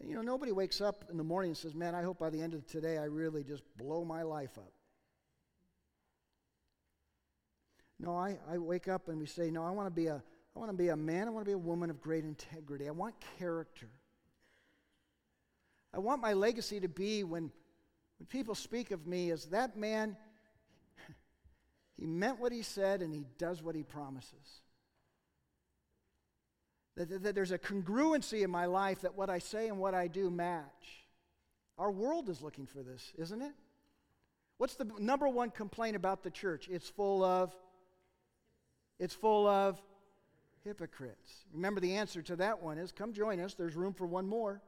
And 0.00 0.08
you 0.08 0.16
know, 0.16 0.22
nobody 0.22 0.52
wakes 0.52 0.80
up 0.80 1.04
in 1.10 1.16
the 1.16 1.24
morning 1.24 1.50
and 1.50 1.56
says, 1.56 1.74
Man, 1.74 1.94
I 1.94 2.02
hope 2.02 2.18
by 2.18 2.30
the 2.30 2.40
end 2.40 2.54
of 2.54 2.66
today 2.66 2.98
I 2.98 3.04
really 3.04 3.42
just 3.42 3.62
blow 3.76 4.04
my 4.04 4.22
life 4.22 4.56
up. 4.58 4.72
No, 7.98 8.16
I, 8.16 8.36
I 8.50 8.58
wake 8.58 8.88
up 8.88 9.08
and 9.08 9.18
we 9.18 9.26
say, 9.26 9.50
No, 9.50 9.64
I 9.64 9.70
want 9.70 9.86
to 9.86 9.94
be 9.94 10.06
a 10.06 10.22
I 10.54 10.58
want 10.58 10.70
to 10.70 10.76
be 10.76 10.88
a 10.88 10.96
man, 10.96 11.28
I 11.28 11.30
want 11.30 11.46
to 11.46 11.48
be 11.48 11.54
a 11.54 11.58
woman 11.58 11.88
of 11.88 12.00
great 12.00 12.24
integrity. 12.24 12.86
I 12.86 12.90
want 12.90 13.14
character. 13.38 13.88
I 15.94 15.98
want 15.98 16.20
my 16.20 16.32
legacy 16.32 16.80
to 16.80 16.88
be 16.88 17.24
when 17.24 17.50
when 18.22 18.26
people 18.28 18.54
speak 18.54 18.92
of 18.92 19.04
me 19.04 19.32
as 19.32 19.46
that 19.46 19.76
man, 19.76 20.16
he 21.98 22.06
meant 22.06 22.38
what 22.38 22.52
he 22.52 22.62
said 22.62 23.02
and 23.02 23.12
he 23.12 23.24
does 23.36 23.64
what 23.64 23.74
he 23.74 23.82
promises. 23.82 24.60
That, 26.94 27.10
that, 27.10 27.22
that, 27.24 27.34
there's 27.34 27.50
a 27.50 27.58
congruency 27.58 28.44
in 28.44 28.50
my 28.50 28.66
life 28.66 29.00
that 29.00 29.16
what 29.16 29.28
I 29.28 29.40
say 29.40 29.66
and 29.66 29.76
what 29.78 29.92
I 29.92 30.06
do 30.06 30.30
match. 30.30 31.04
Our 31.78 31.90
world 31.90 32.28
is 32.28 32.42
looking 32.42 32.64
for 32.64 32.84
this, 32.84 33.12
isn't 33.18 33.42
it? 33.42 33.54
What's 34.58 34.76
the 34.76 34.88
number 35.00 35.28
one 35.28 35.50
complaint 35.50 35.96
about 35.96 36.22
the 36.22 36.30
church? 36.30 36.68
It's 36.70 36.88
full 36.88 37.24
of 37.24 37.52
it's 39.00 39.14
full 39.14 39.48
of 39.48 39.82
hypocrites. 40.62 41.44
Remember 41.52 41.80
the 41.80 41.96
answer 41.96 42.22
to 42.22 42.36
that 42.36 42.62
one 42.62 42.78
is 42.78 42.92
come 42.92 43.12
join 43.12 43.40
us. 43.40 43.54
There's 43.54 43.74
room 43.74 43.94
for 43.94 44.06
one 44.06 44.28
more. 44.28 44.62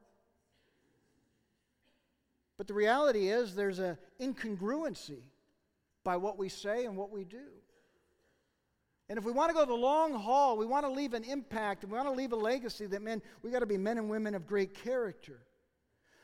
But 2.56 2.68
the 2.68 2.74
reality 2.74 3.28
is 3.28 3.54
there's 3.54 3.78
an 3.78 3.98
incongruency 4.20 5.22
by 6.04 6.16
what 6.16 6.38
we 6.38 6.48
say 6.48 6.84
and 6.84 6.96
what 6.96 7.10
we 7.10 7.24
do. 7.24 7.48
And 9.08 9.18
if 9.18 9.24
we 9.24 9.32
want 9.32 9.50
to 9.50 9.54
go 9.54 9.64
the 9.66 9.74
long 9.74 10.14
haul, 10.14 10.56
we 10.56 10.64
want 10.64 10.86
to 10.86 10.90
leave 10.90 11.12
an 11.12 11.24
impact, 11.24 11.82
and 11.82 11.92
we 11.92 11.96
want 11.98 12.08
to 12.08 12.14
leave 12.14 12.32
a 12.32 12.36
legacy 12.36 12.86
that 12.86 13.02
men, 13.02 13.20
we 13.42 13.50
got 13.50 13.58
to 13.58 13.66
be 13.66 13.76
men 13.76 13.98
and 13.98 14.08
women 14.08 14.34
of 14.34 14.46
great 14.46 14.74
character. 14.74 15.40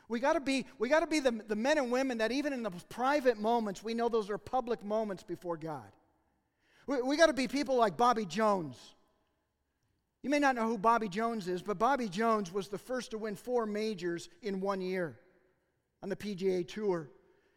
We 0.09 0.19
got 0.19 0.33
to 0.33 0.41
be, 0.41 0.67
we 0.79 0.89
got 0.89 1.01
to 1.01 1.07
be 1.07 1.21
the, 1.21 1.31
the 1.47 1.57
men 1.57 1.79
and 1.79 1.93
women 1.93 2.19
that 2.19 2.33
even 2.33 2.53
in 2.53 2.63
the 2.63 2.71
private 2.89 3.39
moments, 3.39 3.83
we 3.83 3.95
know 3.95 4.09
those 4.09 4.31
are 4.31 4.39
public 4.39 4.83
moments 4.83 5.23
before 5.23 5.57
God. 5.57 5.93
We, 6.87 7.03
we 7.03 7.17
got 7.17 7.27
to 7.27 7.33
be 7.33 7.49
people 7.49 7.77
like 7.77 7.97
Bobby 7.97 8.25
Jones. 8.25 8.77
You 10.23 10.31
may 10.31 10.39
not 10.39 10.57
know 10.57 10.67
who 10.67 10.79
Bobby 10.79 11.09
Jones 11.09 11.49
is, 11.49 11.63
but 11.63 11.79
Bobby 11.79 12.09
Jones 12.09 12.53
was 12.53 12.69
the 12.69 12.79
first 12.79 13.13
to 13.13 13.19
win 13.19 13.37
four 13.37 13.67
majors 13.67 14.29
in 14.43 14.61
one 14.61 14.81
year 14.81 15.20
on 16.03 16.09
the 16.09 16.17
PGA 16.17 16.67
Tour. 16.67 17.11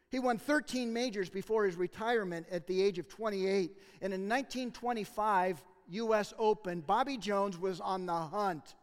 He 0.10 0.20
won 0.20 0.38
13 0.38 0.94
majors 0.94 1.30
before 1.30 1.66
his 1.66 1.76
retirement 1.76 2.46
at 2.52 2.68
the 2.68 2.82
age 2.82 3.00
of 3.00 3.08
28. 3.08 3.72
And 4.02 4.14
in 4.14 4.30
1925 4.30 5.64
U.S. 5.90 6.34
Open, 6.38 6.82
Bobby 6.82 7.18
Jones 7.18 7.58
was 7.58 7.80
on 7.80 8.06
the 8.06 8.14
hunt 8.14 8.76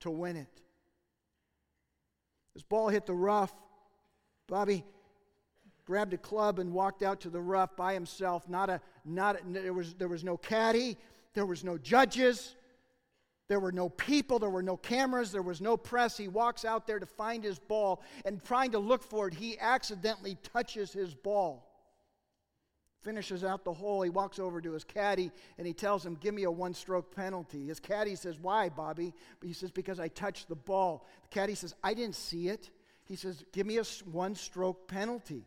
to 0.00 0.10
win 0.10 0.36
it. 0.36 0.60
His 2.52 2.62
ball 2.62 2.88
hit 2.88 3.06
the 3.06 3.14
rough. 3.14 3.52
Bobby 4.46 4.84
grabbed 5.84 6.14
a 6.14 6.18
club 6.18 6.58
and 6.58 6.72
walked 6.72 7.02
out 7.02 7.20
to 7.20 7.30
the 7.30 7.40
rough 7.40 7.76
by 7.76 7.94
himself. 7.94 8.48
Not 8.48 8.70
a, 8.70 8.80
not 9.04 9.36
a, 9.36 9.52
there, 9.52 9.72
was, 9.72 9.94
there 9.94 10.08
was 10.08 10.24
no 10.24 10.36
caddy, 10.36 10.96
there 11.34 11.46
was 11.46 11.64
no 11.64 11.78
judges. 11.78 12.56
There 13.48 13.60
were 13.60 13.72
no 13.72 13.90
people, 13.90 14.38
there 14.38 14.50
were 14.50 14.62
no 14.62 14.76
cameras, 14.76 15.30
there 15.30 15.42
was 15.42 15.60
no 15.60 15.76
press. 15.76 16.16
He 16.16 16.28
walks 16.28 16.64
out 16.64 16.86
there 16.86 16.98
to 16.98 17.06
find 17.06 17.44
his 17.44 17.58
ball 17.58 18.02
and 18.24 18.42
trying 18.42 18.70
to 18.72 18.78
look 18.78 19.02
for 19.02 19.28
it, 19.28 19.34
he 19.34 19.58
accidentally 19.58 20.36
touches 20.54 20.92
his 20.92 21.14
ball. 21.14 21.70
Finishes 23.02 23.44
out 23.44 23.64
the 23.64 23.72
hole. 23.72 24.00
He 24.00 24.08
walks 24.08 24.38
over 24.38 24.62
to 24.62 24.72
his 24.72 24.82
caddy 24.82 25.30
and 25.58 25.66
he 25.66 25.74
tells 25.74 26.06
him, 26.06 26.14
Give 26.14 26.32
me 26.32 26.44
a 26.44 26.50
one 26.50 26.72
stroke 26.72 27.14
penalty. 27.14 27.66
His 27.66 27.78
caddy 27.78 28.14
says, 28.14 28.38
Why, 28.40 28.70
Bobby? 28.70 29.12
He 29.42 29.52
says, 29.52 29.70
Because 29.70 30.00
I 30.00 30.08
touched 30.08 30.48
the 30.48 30.54
ball. 30.54 31.06
The 31.24 31.28
caddy 31.28 31.54
says, 31.54 31.74
I 31.84 31.92
didn't 31.92 32.14
see 32.14 32.48
it. 32.48 32.70
He 33.04 33.16
says, 33.16 33.44
Give 33.52 33.66
me 33.66 33.76
a 33.76 33.84
one 34.10 34.34
stroke 34.34 34.88
penalty. 34.88 35.44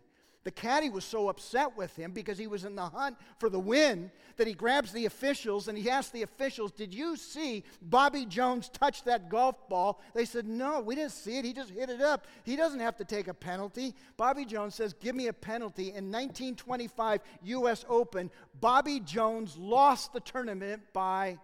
The 0.48 0.52
caddy 0.52 0.90
was 0.90 1.04
so 1.04 1.28
upset 1.28 1.76
with 1.76 1.94
him 1.98 2.14
because 2.14 2.38
he 2.38 2.48
was 2.48 2.64
in 2.64 2.74
the 2.74 2.86
hunt 2.86 3.18
for 3.38 3.50
the 3.50 3.60
win 3.60 4.10
that 4.38 4.48
he 4.48 4.54
grabs 4.54 4.94
the 4.94 5.06
officials 5.06 5.68
and 5.68 5.78
he 5.78 5.90
asks 5.90 6.14
the 6.14 6.22
officials, 6.22 6.72
Did 6.72 6.94
you 6.94 7.18
see 7.18 7.66
Bobby 7.82 8.26
Jones 8.26 8.70
touch 8.70 9.04
that 9.04 9.28
golf 9.28 9.68
ball? 9.68 10.02
They 10.14 10.24
said, 10.24 10.48
No, 10.48 10.80
we 10.80 10.96
didn't 10.96 11.12
see 11.12 11.38
it. 11.38 11.44
He 11.44 11.52
just 11.52 11.72
hit 11.72 11.90
it 11.90 12.00
up. 12.00 12.28
He 12.46 12.56
doesn't 12.56 12.80
have 12.80 12.96
to 12.96 13.04
take 13.04 13.28
a 13.28 13.34
penalty. 13.34 13.94
Bobby 14.16 14.46
Jones 14.46 14.74
says, 14.74 14.94
Give 14.94 15.18
me 15.18 15.28
a 15.28 15.34
penalty. 15.34 15.90
In 15.90 16.10
1925 16.10 17.20
U.S. 17.44 17.84
Open, 17.90 18.32
Bobby 18.62 19.02
Jones 19.02 19.58
lost 19.58 20.14
the 20.14 20.22
tournament 20.22 20.82
by 20.94 21.40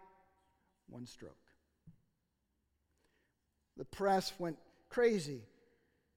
one 0.87 1.05
stroke. 1.07 1.35
The 3.75 3.83
press 3.83 4.31
went 4.39 4.59
crazy. 4.87 5.41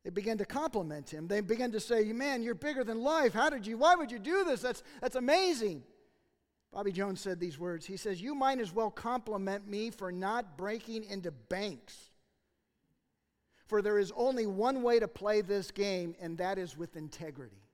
They 0.06 0.10
began 0.10 0.38
to 0.38 0.44
compliment 0.44 1.12
him. 1.12 1.26
They 1.26 1.40
began 1.40 1.72
to 1.72 1.80
say, 1.80 2.04
Man, 2.12 2.44
you're 2.44 2.54
bigger 2.54 2.84
than 2.84 3.00
life. 3.00 3.32
How 3.32 3.50
did 3.50 3.66
you, 3.66 3.76
why 3.76 3.96
would 3.96 4.12
you 4.12 4.20
do 4.20 4.44
this? 4.44 4.60
That's, 4.60 4.84
that's 5.00 5.16
amazing. 5.16 5.82
Bobby 6.72 6.92
Jones 6.92 7.20
said 7.20 7.40
these 7.40 7.58
words. 7.58 7.84
He 7.84 7.96
says, 7.96 8.22
You 8.22 8.32
might 8.32 8.60
as 8.60 8.72
well 8.72 8.88
compliment 8.88 9.66
me 9.66 9.90
for 9.90 10.12
not 10.12 10.56
breaking 10.56 11.02
into 11.06 11.32
banks. 11.32 12.12
For 13.66 13.82
there 13.82 13.98
is 13.98 14.12
only 14.14 14.46
one 14.46 14.84
way 14.84 15.00
to 15.00 15.08
play 15.08 15.40
this 15.40 15.72
game, 15.72 16.14
and 16.20 16.38
that 16.38 16.56
is 16.56 16.76
with 16.76 16.94
integrity. 16.94 17.64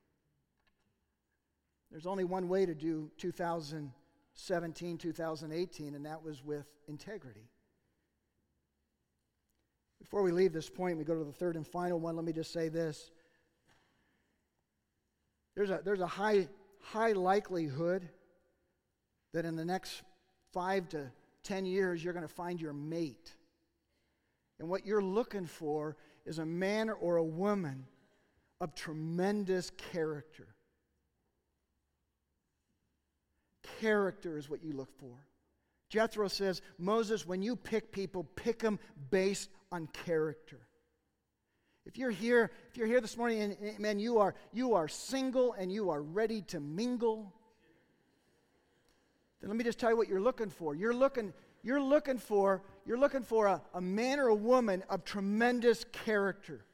There's 1.90 2.06
only 2.06 2.24
one 2.24 2.48
way 2.48 2.64
to 2.64 2.74
do 2.74 3.10
2017, 3.18 4.96
2018, 4.96 5.94
and 5.94 6.06
that 6.06 6.22
was 6.22 6.42
with 6.42 6.64
integrity. 6.88 7.51
Before 10.02 10.22
we 10.22 10.32
leave 10.32 10.52
this 10.52 10.68
point, 10.68 10.98
we 10.98 11.04
go 11.04 11.16
to 11.16 11.24
the 11.24 11.32
third 11.32 11.54
and 11.54 11.64
final 11.64 12.00
one. 12.00 12.16
Let 12.16 12.24
me 12.24 12.32
just 12.32 12.52
say 12.52 12.68
this. 12.68 13.10
There's 15.54 15.70
a, 15.70 15.80
there's 15.84 16.00
a 16.00 16.06
high, 16.06 16.48
high 16.80 17.12
likelihood 17.12 18.08
that 19.32 19.44
in 19.44 19.54
the 19.54 19.64
next 19.64 20.02
five 20.52 20.88
to 20.88 21.12
ten 21.44 21.64
years, 21.64 22.02
you're 22.02 22.12
going 22.12 22.26
to 22.26 22.34
find 22.34 22.60
your 22.60 22.72
mate. 22.72 23.32
And 24.58 24.68
what 24.68 24.84
you're 24.84 25.02
looking 25.02 25.46
for 25.46 25.96
is 26.26 26.40
a 26.40 26.46
man 26.46 26.90
or 26.90 27.16
a 27.16 27.24
woman 27.24 27.86
of 28.60 28.74
tremendous 28.74 29.70
character. 29.92 30.48
Character 33.80 34.36
is 34.36 34.50
what 34.50 34.64
you 34.64 34.72
look 34.72 34.90
for. 34.98 35.14
Jethro 35.88 36.26
says, 36.26 36.60
Moses, 36.76 37.26
when 37.26 37.40
you 37.40 37.54
pick 37.54 37.92
people, 37.92 38.24
pick 38.34 38.58
them 38.58 38.80
based 39.10 39.48
on 39.72 39.88
character. 40.04 40.60
If 41.84 41.98
you're 41.98 42.10
here, 42.10 42.52
if 42.70 42.76
you're 42.76 42.86
here 42.86 43.00
this 43.00 43.16
morning 43.16 43.56
and 43.60 43.78
man, 43.80 43.98
you 43.98 44.18
are 44.18 44.36
you 44.52 44.74
are 44.74 44.86
single 44.86 45.54
and 45.54 45.72
you 45.72 45.90
are 45.90 46.00
ready 46.00 46.42
to 46.42 46.60
mingle, 46.60 47.32
then 49.40 49.50
let 49.50 49.56
me 49.56 49.64
just 49.64 49.80
tell 49.80 49.90
you 49.90 49.96
what 49.96 50.08
you're 50.08 50.20
looking 50.20 50.50
for. 50.50 50.76
You're 50.76 50.94
looking, 50.94 51.32
you're 51.64 51.82
looking 51.82 52.18
for, 52.18 52.62
you're 52.86 52.98
looking 52.98 53.22
for 53.22 53.48
a, 53.48 53.62
a 53.74 53.80
man 53.80 54.20
or 54.20 54.28
a 54.28 54.34
woman 54.34 54.84
of 54.88 55.04
tremendous 55.04 55.84
character. 55.90 56.64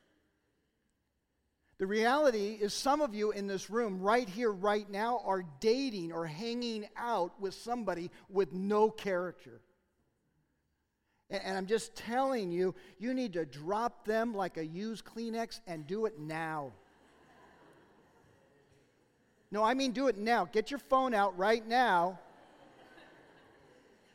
The 1.78 1.86
reality 1.86 2.59
is, 2.61 2.74
some 2.74 3.01
of 3.01 3.14
you 3.14 3.30
in 3.30 3.46
this 3.46 3.70
room, 3.70 4.01
right 4.01 4.28
here, 4.28 4.51
right 4.51 4.90
now, 4.90 5.22
are 5.24 5.44
dating 5.61 6.12
or 6.12 6.26
hanging 6.26 6.88
out 6.96 7.40
with 7.40 7.55
somebody 7.55 8.11
with 8.28 8.53
no 8.53 8.90
character. 8.90 9.61
And, 11.31 11.57
I'm 11.57 11.66
just 11.66 11.95
telling 11.95 12.51
you, 12.51 12.74
you 12.99 13.12
need 13.12 13.35
to 13.35 13.45
drop 13.45 14.05
them 14.05 14.35
like 14.35 14.57
a 14.57 14.64
used 14.64 15.05
Kleenex 15.05 15.61
and 15.66 15.87
do 15.87 16.07
it 16.07 16.18
now. 16.18 16.72
No, 19.51 19.62
I 19.62 19.74
mean 19.74 19.93
do 19.93 20.09
it 20.09 20.18
now. 20.18 20.47
Get 20.47 20.70
your 20.70 20.81
phone 20.81 21.14
out 21.14 21.37
right 21.39 21.66
now. 21.66 22.18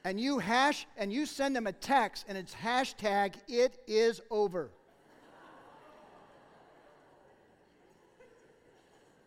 And 0.06 0.20
you 0.20 0.40
hash 0.40 0.86
and 0.98 1.14
you 1.14 1.26
send 1.26 1.56
them 1.56 1.66
a 1.66 1.72
text 1.72 2.26
and 2.28 2.38
it's 2.38 2.54
hashtag 2.54 3.36
it 3.48 3.80
is 3.88 4.22
over. 4.30 4.70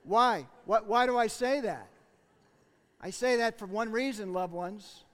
Why? 0.05 0.47
What, 0.67 0.87
why 0.87 1.07
do 1.07 1.17
I 1.17 1.27
say 1.27 1.61
that? 1.63 1.89
I 3.01 3.11
say 3.11 3.37
that 3.37 3.59
for 3.59 3.67
one 3.67 3.91
reason, 3.91 4.33
loved 4.33 4.53
ones. 4.53 5.06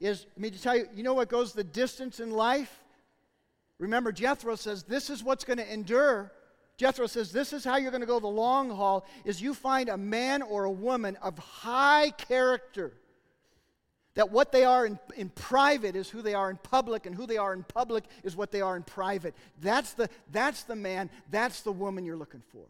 Is 0.00 0.26
mean 0.36 0.52
to 0.52 0.60
tell 0.60 0.76
you, 0.76 0.88
you 0.94 1.02
know 1.02 1.14
what 1.14 1.28
goes 1.28 1.52
the 1.52 1.64
distance 1.64 2.20
in 2.20 2.30
life? 2.30 2.82
Remember, 3.78 4.12
Jethro 4.12 4.56
says 4.56 4.82
this 4.82 5.10
is 5.10 5.22
what's 5.22 5.44
going 5.44 5.58
to 5.58 5.72
endure. 5.72 6.32
Jethro 6.76 7.06
says 7.06 7.30
this 7.30 7.52
is 7.52 7.64
how 7.64 7.76
you're 7.76 7.90
going 7.90 8.00
to 8.00 8.06
go 8.06 8.20
the 8.20 8.26
long 8.26 8.70
haul 8.70 9.06
is 9.24 9.42
you 9.42 9.52
find 9.52 9.90
a 9.90 9.98
man 9.98 10.40
or 10.40 10.64
a 10.64 10.70
woman 10.70 11.16
of 11.16 11.38
high 11.38 12.10
character. 12.10 12.92
That 14.14 14.30
what 14.30 14.50
they 14.50 14.64
are 14.64 14.86
in, 14.86 14.98
in 15.16 15.28
private 15.28 15.94
is 15.94 16.08
who 16.08 16.22
they 16.22 16.34
are 16.34 16.50
in 16.50 16.56
public, 16.56 17.06
and 17.06 17.14
who 17.14 17.26
they 17.26 17.36
are 17.36 17.52
in 17.52 17.62
public 17.62 18.04
is 18.24 18.34
what 18.34 18.50
they 18.50 18.60
are 18.60 18.76
in 18.76 18.82
private. 18.82 19.34
That's 19.60 19.92
the, 19.92 20.08
that's 20.32 20.64
the 20.64 20.74
man, 20.74 21.10
that's 21.30 21.60
the 21.60 21.72
woman 21.72 22.04
you're 22.04 22.16
looking 22.16 22.42
for 22.50 22.66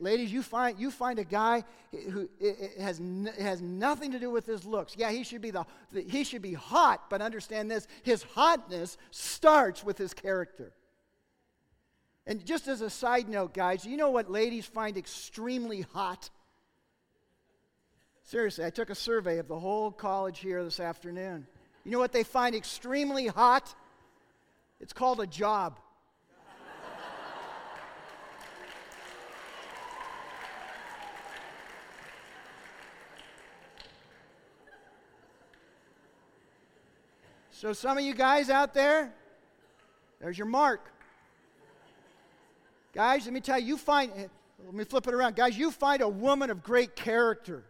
ladies, 0.00 0.32
you 0.32 0.42
find, 0.42 0.78
you 0.78 0.90
find 0.90 1.18
a 1.18 1.24
guy 1.24 1.64
who 2.10 2.28
has, 2.80 3.00
has 3.38 3.60
nothing 3.60 4.12
to 4.12 4.18
do 4.18 4.30
with 4.30 4.46
his 4.46 4.64
looks. 4.64 4.94
Yeah, 4.96 5.10
he 5.10 5.22
should, 5.22 5.42
be 5.42 5.50
the, 5.50 5.64
he 5.92 6.24
should 6.24 6.42
be 6.42 6.54
hot, 6.54 7.10
but 7.10 7.20
understand 7.20 7.70
this 7.70 7.86
his 8.02 8.22
hotness 8.22 8.96
starts 9.10 9.84
with 9.84 9.98
his 9.98 10.14
character. 10.14 10.72
And 12.26 12.44
just 12.44 12.68
as 12.68 12.80
a 12.80 12.88
side 12.88 13.28
note, 13.28 13.52
guys, 13.52 13.84
you 13.84 13.96
know 13.96 14.10
what 14.10 14.30
ladies 14.30 14.64
find 14.64 14.96
extremely 14.96 15.82
hot? 15.82 16.30
Seriously, 18.22 18.64
I 18.64 18.70
took 18.70 18.88
a 18.88 18.94
survey 18.94 19.38
of 19.38 19.48
the 19.48 19.58
whole 19.58 19.90
college 19.90 20.38
here 20.38 20.64
this 20.64 20.80
afternoon. 20.80 21.46
You 21.84 21.90
know 21.90 21.98
what 21.98 22.12
they 22.12 22.22
find 22.22 22.54
extremely 22.54 23.26
hot? 23.26 23.74
It's 24.80 24.94
called 24.94 25.20
a 25.20 25.26
job. 25.26 25.78
So, 37.56 37.72
some 37.72 37.96
of 37.96 38.02
you 38.02 38.14
guys 38.14 38.50
out 38.50 38.74
there, 38.74 39.14
there's 40.20 40.36
your 40.36 40.48
mark. 40.48 40.90
Guys, 42.92 43.26
let 43.26 43.32
me 43.32 43.40
tell 43.40 43.60
you, 43.60 43.66
you 43.66 43.76
find, 43.76 44.10
let 44.64 44.74
me 44.74 44.82
flip 44.82 45.06
it 45.06 45.14
around. 45.14 45.36
Guys, 45.36 45.56
you 45.56 45.70
find 45.70 46.02
a 46.02 46.08
woman 46.08 46.50
of 46.50 46.64
great 46.64 46.96
character. 46.96 47.62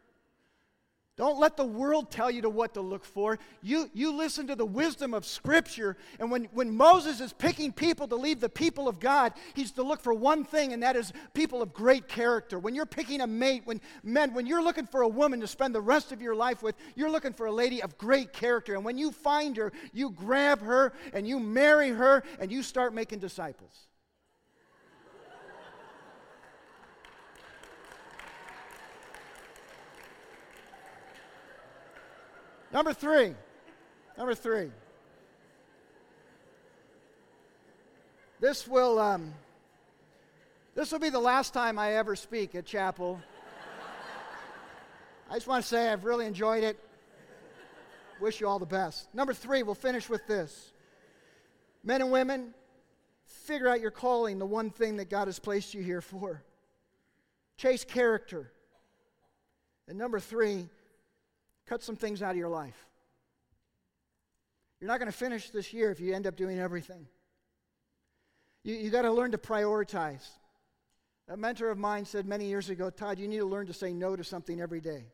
Don't 1.16 1.38
let 1.38 1.56
the 1.56 1.64
world 1.64 2.10
tell 2.10 2.28
you 2.28 2.42
to 2.42 2.50
what 2.50 2.74
to 2.74 2.80
look 2.80 3.04
for. 3.04 3.38
You, 3.62 3.88
you 3.94 4.12
listen 4.12 4.48
to 4.48 4.56
the 4.56 4.66
wisdom 4.66 5.14
of 5.14 5.24
Scripture. 5.24 5.96
And 6.18 6.28
when, 6.28 6.44
when 6.46 6.76
Moses 6.76 7.20
is 7.20 7.32
picking 7.32 7.72
people 7.72 8.08
to 8.08 8.16
lead 8.16 8.40
the 8.40 8.48
people 8.48 8.88
of 8.88 8.98
God, 8.98 9.32
he's 9.54 9.70
to 9.72 9.84
look 9.84 10.00
for 10.00 10.12
one 10.12 10.44
thing, 10.44 10.72
and 10.72 10.82
that 10.82 10.96
is 10.96 11.12
people 11.32 11.62
of 11.62 11.72
great 11.72 12.08
character. 12.08 12.58
When 12.58 12.74
you're 12.74 12.84
picking 12.84 13.20
a 13.20 13.28
mate, 13.28 13.62
when 13.64 13.80
men, 14.02 14.34
when 14.34 14.44
you're 14.44 14.62
looking 14.62 14.86
for 14.86 15.02
a 15.02 15.08
woman 15.08 15.40
to 15.40 15.46
spend 15.46 15.72
the 15.72 15.80
rest 15.80 16.10
of 16.10 16.20
your 16.20 16.34
life 16.34 16.64
with, 16.64 16.74
you're 16.96 17.10
looking 17.10 17.32
for 17.32 17.46
a 17.46 17.52
lady 17.52 17.80
of 17.80 17.96
great 17.96 18.32
character. 18.32 18.74
And 18.74 18.84
when 18.84 18.98
you 18.98 19.12
find 19.12 19.56
her, 19.56 19.72
you 19.92 20.10
grab 20.10 20.62
her 20.62 20.92
and 21.12 21.28
you 21.28 21.38
marry 21.38 21.90
her 21.90 22.24
and 22.40 22.50
you 22.50 22.64
start 22.64 22.92
making 22.92 23.20
disciples. 23.20 23.86
Number 32.74 32.92
three. 32.92 33.36
Number 34.18 34.34
three. 34.34 34.72
This 38.40 38.66
will, 38.66 38.98
um, 38.98 39.32
this 40.74 40.90
will 40.90 40.98
be 40.98 41.08
the 41.08 41.20
last 41.20 41.54
time 41.54 41.78
I 41.78 41.92
ever 41.92 42.16
speak 42.16 42.56
at 42.56 42.66
chapel. 42.66 43.20
I 45.30 45.34
just 45.34 45.46
want 45.46 45.62
to 45.62 45.68
say 45.68 45.88
I've 45.88 46.04
really 46.04 46.26
enjoyed 46.26 46.64
it. 46.64 46.76
Wish 48.20 48.40
you 48.40 48.48
all 48.48 48.58
the 48.58 48.66
best. 48.66 49.06
Number 49.14 49.32
three, 49.32 49.62
we'll 49.62 49.76
finish 49.76 50.08
with 50.08 50.26
this. 50.26 50.72
Men 51.84 52.02
and 52.02 52.10
women, 52.10 52.54
figure 53.24 53.68
out 53.68 53.80
your 53.80 53.92
calling, 53.92 54.40
the 54.40 54.46
one 54.46 54.70
thing 54.70 54.96
that 54.96 55.08
God 55.08 55.28
has 55.28 55.38
placed 55.38 55.74
you 55.74 55.82
here 55.82 56.00
for. 56.00 56.42
Chase 57.56 57.84
character. 57.84 58.50
And 59.86 59.96
number 59.96 60.18
three, 60.18 60.68
Cut 61.66 61.82
some 61.82 61.96
things 61.96 62.22
out 62.22 62.32
of 62.32 62.36
your 62.36 62.48
life. 62.48 62.86
You're 64.80 64.88
not 64.88 64.98
going 64.98 65.10
to 65.10 65.16
finish 65.16 65.50
this 65.50 65.72
year 65.72 65.90
if 65.90 66.00
you 66.00 66.14
end 66.14 66.26
up 66.26 66.36
doing 66.36 66.58
everything. 66.58 67.06
You, 68.64 68.74
you 68.74 68.90
got 68.90 69.02
to 69.02 69.12
learn 69.12 69.30
to 69.32 69.38
prioritize. 69.38 70.26
A 71.28 71.36
mentor 71.36 71.70
of 71.70 71.78
mine 71.78 72.04
said 72.04 72.26
many 72.26 72.46
years 72.46 72.68
ago, 72.68 72.90
Todd, 72.90 73.18
you 73.18 73.26
need 73.26 73.38
to 73.38 73.46
learn 73.46 73.66
to 73.66 73.72
say 73.72 73.92
no 73.92 74.14
to 74.14 74.22
something 74.24 74.60
every 74.60 74.80
day. 74.80 75.06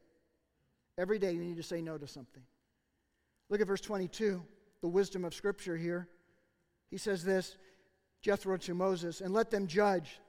Every 0.98 1.18
day 1.18 1.32
you 1.32 1.44
need 1.44 1.56
to 1.56 1.62
say 1.62 1.80
no 1.80 1.98
to 1.98 2.06
something. 2.06 2.42
Look 3.48 3.60
at 3.60 3.66
verse 3.66 3.80
22, 3.80 4.42
the 4.80 4.88
wisdom 4.88 5.24
of 5.24 5.34
Scripture 5.34 5.76
here. 5.76 6.08
He 6.90 6.98
says 6.98 7.22
this 7.22 7.56
Jethro 8.22 8.56
to 8.56 8.74
Moses, 8.74 9.20
and 9.20 9.32
let 9.32 9.50
them 9.50 9.66
judge. 9.66 10.20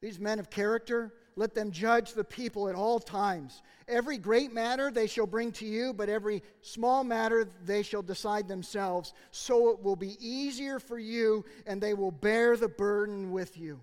These 0.00 0.18
men 0.18 0.38
of 0.38 0.48
character, 0.48 1.12
let 1.36 1.54
them 1.54 1.70
judge 1.70 2.12
the 2.12 2.24
people 2.24 2.68
at 2.68 2.74
all 2.74 2.98
times. 2.98 3.62
Every 3.88 4.18
great 4.18 4.52
matter 4.52 4.90
they 4.90 5.06
shall 5.06 5.26
bring 5.26 5.52
to 5.52 5.66
you, 5.66 5.92
but 5.92 6.08
every 6.08 6.42
small 6.60 7.02
matter 7.04 7.48
they 7.64 7.82
shall 7.82 8.02
decide 8.02 8.48
themselves. 8.48 9.14
So 9.30 9.70
it 9.70 9.82
will 9.82 9.96
be 9.96 10.16
easier 10.20 10.78
for 10.78 10.98
you, 10.98 11.44
and 11.66 11.80
they 11.80 11.94
will 11.94 12.10
bear 12.10 12.56
the 12.56 12.68
burden 12.68 13.32
with 13.32 13.58
you. 13.58 13.80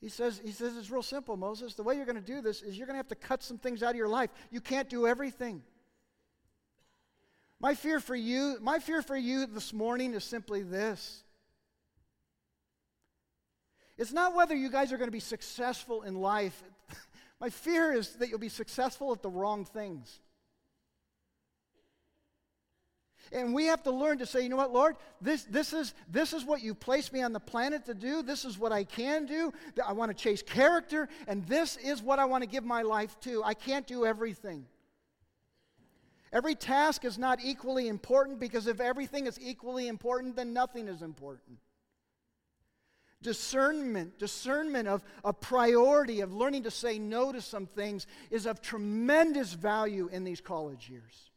He 0.00 0.08
says, 0.08 0.40
he 0.42 0.52
says 0.52 0.76
it's 0.76 0.90
real 0.90 1.02
simple, 1.02 1.36
Moses. 1.36 1.74
The 1.74 1.82
way 1.82 1.96
you're 1.96 2.06
going 2.06 2.16
to 2.16 2.22
do 2.22 2.40
this 2.40 2.62
is 2.62 2.76
you're 2.76 2.86
going 2.86 2.94
to 2.94 2.98
have 2.98 3.08
to 3.08 3.14
cut 3.14 3.42
some 3.42 3.58
things 3.58 3.82
out 3.82 3.90
of 3.90 3.96
your 3.96 4.08
life. 4.08 4.30
You 4.50 4.60
can't 4.60 4.88
do 4.88 5.06
everything. 5.06 5.62
My 7.60 7.74
fear 7.74 8.00
for 8.00 8.16
you, 8.16 8.56
my 8.62 8.78
fear 8.78 9.02
for 9.02 9.16
you 9.16 9.46
this 9.46 9.74
morning 9.74 10.14
is 10.14 10.24
simply 10.24 10.62
this 10.62 11.22
it's 14.00 14.14
not 14.14 14.34
whether 14.34 14.56
you 14.56 14.70
guys 14.70 14.94
are 14.94 14.96
going 14.96 15.08
to 15.08 15.12
be 15.12 15.20
successful 15.20 16.02
in 16.02 16.14
life. 16.14 16.62
My 17.40 17.50
fear 17.50 17.92
is 17.92 18.14
that 18.14 18.30
you'll 18.30 18.38
be 18.38 18.48
successful 18.48 19.12
at 19.12 19.20
the 19.20 19.28
wrong 19.28 19.66
things. 19.66 20.20
And 23.30 23.52
we 23.52 23.66
have 23.66 23.82
to 23.82 23.90
learn 23.90 24.16
to 24.18 24.26
say, 24.26 24.42
you 24.42 24.48
know 24.48 24.56
what, 24.56 24.72
Lord, 24.72 24.96
this, 25.20 25.44
this, 25.44 25.74
is, 25.74 25.92
this 26.10 26.32
is 26.32 26.46
what 26.46 26.62
you 26.62 26.74
placed 26.74 27.12
me 27.12 27.20
on 27.20 27.34
the 27.34 27.40
planet 27.40 27.84
to 27.84 27.94
do. 27.94 28.22
This 28.22 28.46
is 28.46 28.58
what 28.58 28.72
I 28.72 28.84
can 28.84 29.26
do. 29.26 29.52
I 29.86 29.92
want 29.92 30.10
to 30.10 30.20
chase 30.20 30.40
character, 30.40 31.06
and 31.28 31.46
this 31.46 31.76
is 31.76 32.02
what 32.02 32.18
I 32.18 32.24
want 32.24 32.42
to 32.42 32.48
give 32.48 32.64
my 32.64 32.80
life 32.80 33.20
to. 33.20 33.44
I 33.44 33.52
can't 33.52 33.86
do 33.86 34.06
everything. 34.06 34.64
Every 36.32 36.54
task 36.54 37.04
is 37.04 37.18
not 37.18 37.38
equally 37.44 37.88
important 37.88 38.40
because 38.40 38.66
if 38.66 38.80
everything 38.80 39.26
is 39.26 39.38
equally 39.38 39.88
important, 39.88 40.36
then 40.36 40.54
nothing 40.54 40.88
is 40.88 41.02
important 41.02 41.58
discernment, 43.22 44.18
discernment 44.18 44.88
of 44.88 45.02
a 45.24 45.32
priority, 45.32 46.20
of 46.20 46.32
learning 46.32 46.62
to 46.64 46.70
say 46.70 46.98
no 46.98 47.32
to 47.32 47.40
some 47.40 47.66
things 47.66 48.06
is 48.30 48.46
of 48.46 48.62
tremendous 48.62 49.52
value 49.52 50.08
in 50.12 50.24
these 50.24 50.40
college 50.40 50.88
years. 50.88 51.30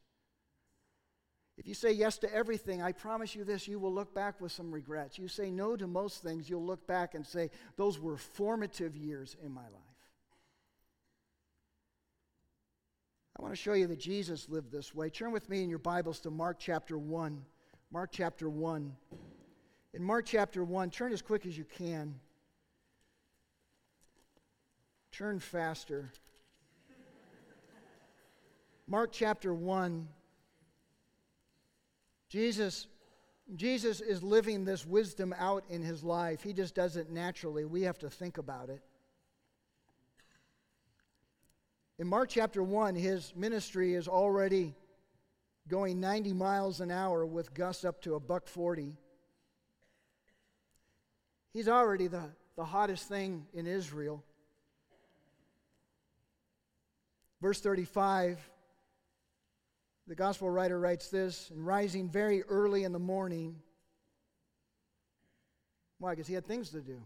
If 1.57 1.67
you 1.67 1.75
say 1.75 1.91
yes 1.91 2.17
to 2.19 2.33
everything, 2.33 2.81
I 2.81 2.93
promise 2.93 3.35
you 3.35 3.43
this, 3.43 3.67
you 3.67 3.79
will 3.79 3.93
look 3.93 4.13
back 4.15 4.41
with 4.41 4.51
some 4.51 4.71
regrets. 4.71 5.19
You 5.19 5.27
say 5.27 5.51
no 5.51 5.75
to 5.75 5.85
most 5.85 6.23
things, 6.23 6.49
you'll 6.49 6.65
look 6.65 6.87
back 6.87 7.13
and 7.13 7.25
say, 7.25 7.51
those 7.75 7.99
were 7.99 8.17
formative 8.17 8.95
years 8.95 9.35
in 9.43 9.51
my 9.51 9.61
life. 9.61 9.81
I 13.37 13.41
want 13.41 13.53
to 13.53 13.61
show 13.61 13.73
you 13.73 13.87
that 13.87 13.99
Jesus 13.99 14.49
lived 14.49 14.71
this 14.71 14.95
way. 14.95 15.09
Turn 15.09 15.31
with 15.31 15.49
me 15.49 15.63
in 15.63 15.69
your 15.69 15.79
Bibles 15.79 16.19
to 16.21 16.31
Mark 16.31 16.57
chapter 16.59 16.97
1. 16.97 17.43
Mark 17.91 18.09
chapter 18.11 18.49
1. 18.49 18.95
In 19.93 20.03
Mark 20.03 20.25
chapter 20.25 20.63
1, 20.63 20.89
turn 20.89 21.13
as 21.13 21.21
quick 21.21 21.45
as 21.45 21.57
you 21.57 21.65
can. 21.65 22.15
Turn 25.11 25.39
faster. 25.39 26.11
Mark 28.87 29.11
chapter 29.11 29.53
1. 29.53 30.07
Jesus 32.29 32.87
Jesus 33.55 33.99
is 33.99 34.23
living 34.23 34.63
this 34.63 34.85
wisdom 34.85 35.35
out 35.37 35.65
in 35.69 35.81
his 35.81 36.03
life. 36.03 36.41
He 36.41 36.53
just 36.53 36.73
does 36.73 36.95
it 36.95 37.11
naturally. 37.11 37.65
We 37.65 37.81
have 37.83 37.99
to 37.99 38.09
think 38.09 38.37
about 38.37 38.69
it. 38.69 38.81
In 41.99 42.07
Mark 42.07 42.29
chapter 42.29 42.63
1, 42.63 42.95
his 42.95 43.33
ministry 43.35 43.93
is 43.93 44.07
already 44.07 44.73
going 45.67 45.99
90 45.99 46.33
miles 46.33 46.81
an 46.81 46.89
hour 46.89 47.25
with 47.25 47.53
gusts 47.53 47.85
up 47.85 48.01
to 48.03 48.15
a 48.15 48.19
buck 48.19 48.47
40. 48.47 48.97
He's 51.53 51.67
already 51.67 52.07
the, 52.07 52.23
the 52.55 52.65
hottest 52.65 53.07
thing 53.07 53.45
in 53.53 53.67
Israel. 53.67 54.23
Verse 57.41 57.61
35, 57.61 58.39
the 60.07 60.15
gospel 60.15 60.49
writer 60.49 60.79
writes 60.79 61.09
this 61.09 61.49
and 61.51 61.65
rising 61.65 62.09
very 62.09 62.41
early 62.43 62.85
in 62.85 62.91
the 62.91 62.99
morning. 62.99 63.61
Why? 65.99 66.13
Because 66.13 66.27
he 66.27 66.33
had 66.33 66.45
things 66.45 66.69
to 66.71 66.81
do. 66.81 67.01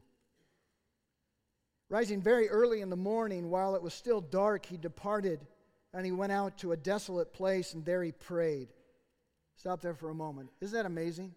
Rising 1.90 2.22
very 2.22 2.50
early 2.50 2.82
in 2.82 2.90
the 2.90 2.96
morning, 2.96 3.50
while 3.50 3.76
it 3.76 3.82
was 3.82 3.94
still 3.94 4.22
dark, 4.22 4.66
he 4.66 4.78
departed 4.78 5.46
and 5.94 6.06
he 6.06 6.12
went 6.12 6.32
out 6.32 6.58
to 6.60 6.72
a 6.72 6.78
desolate 6.78 7.34
place 7.34 7.74
and 7.74 7.84
there 7.84 8.04
he 8.04 8.12
prayed. 8.12 8.70
Stop 9.56 9.82
there 9.82 9.96
for 9.96 10.10
a 10.10 10.16
moment. 10.16 10.50
Isn't 10.62 10.78
that 10.78 10.86
amazing? 10.86 11.34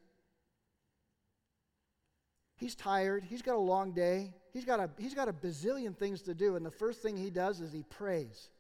He's 2.61 2.75
tired. 2.75 3.25
He's 3.25 3.41
got 3.41 3.55
a 3.55 3.59
long 3.59 3.93
day. 3.93 4.35
He's 4.53 4.67
got 4.67 4.81
a, 4.81 4.91
he's 4.99 5.15
got 5.15 5.29
a 5.29 5.33
bazillion 5.33 5.97
things 5.97 6.21
to 6.23 6.35
do. 6.35 6.57
And 6.57 6.65
the 6.65 6.71
first 6.71 7.01
thing 7.01 7.17
he 7.17 7.31
does 7.31 7.61
is 7.61 7.73
he 7.73 7.85
prays. 7.85 8.51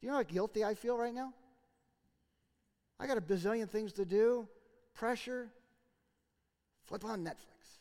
Do 0.00 0.06
you 0.06 0.10
know 0.10 0.16
how 0.16 0.22
guilty 0.22 0.64
I 0.64 0.74
feel 0.74 0.96
right 0.96 1.12
now? 1.12 1.34
I 2.98 3.06
got 3.06 3.18
a 3.18 3.20
bazillion 3.20 3.68
things 3.68 3.92
to 3.94 4.06
do. 4.06 4.48
Pressure. 4.94 5.50
Flip 6.86 7.04
on 7.04 7.22
Netflix. 7.22 7.80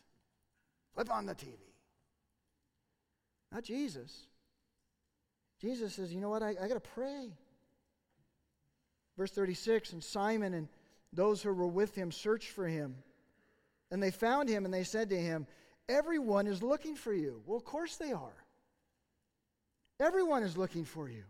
Flip 0.95 1.09
on 1.09 1.25
the 1.25 1.33
TV. 1.33 1.55
Not 3.53 3.63
Jesus. 3.63 4.27
Jesus 5.61 5.93
says, 5.93 6.13
you 6.13 6.19
know 6.19 6.29
what? 6.29 6.43
I, 6.43 6.49
I 6.49 6.67
got 6.67 6.73
to 6.73 6.89
pray. 6.93 7.31
Verse 9.17 9.31
36 9.31 9.93
And 9.93 10.03
Simon 10.03 10.53
and 10.53 10.67
those 11.13 11.41
who 11.41 11.53
were 11.53 11.67
with 11.67 11.95
him 11.95 12.11
searched 12.11 12.49
for 12.49 12.67
him. 12.67 12.95
And 13.91 14.03
they 14.03 14.11
found 14.11 14.49
him 14.49 14.65
and 14.65 14.73
they 14.73 14.83
said 14.83 15.09
to 15.09 15.17
him, 15.17 15.47
Everyone 15.89 16.45
is 16.45 16.61
looking 16.61 16.95
for 16.95 17.11
you. 17.11 17.41
Well, 17.47 17.57
of 17.57 17.65
course 17.65 17.97
they 17.97 18.13
are. 18.13 18.45
Everyone 19.99 20.43
is 20.43 20.55
looking 20.55 20.85
for 20.85 21.09
you. 21.09 21.23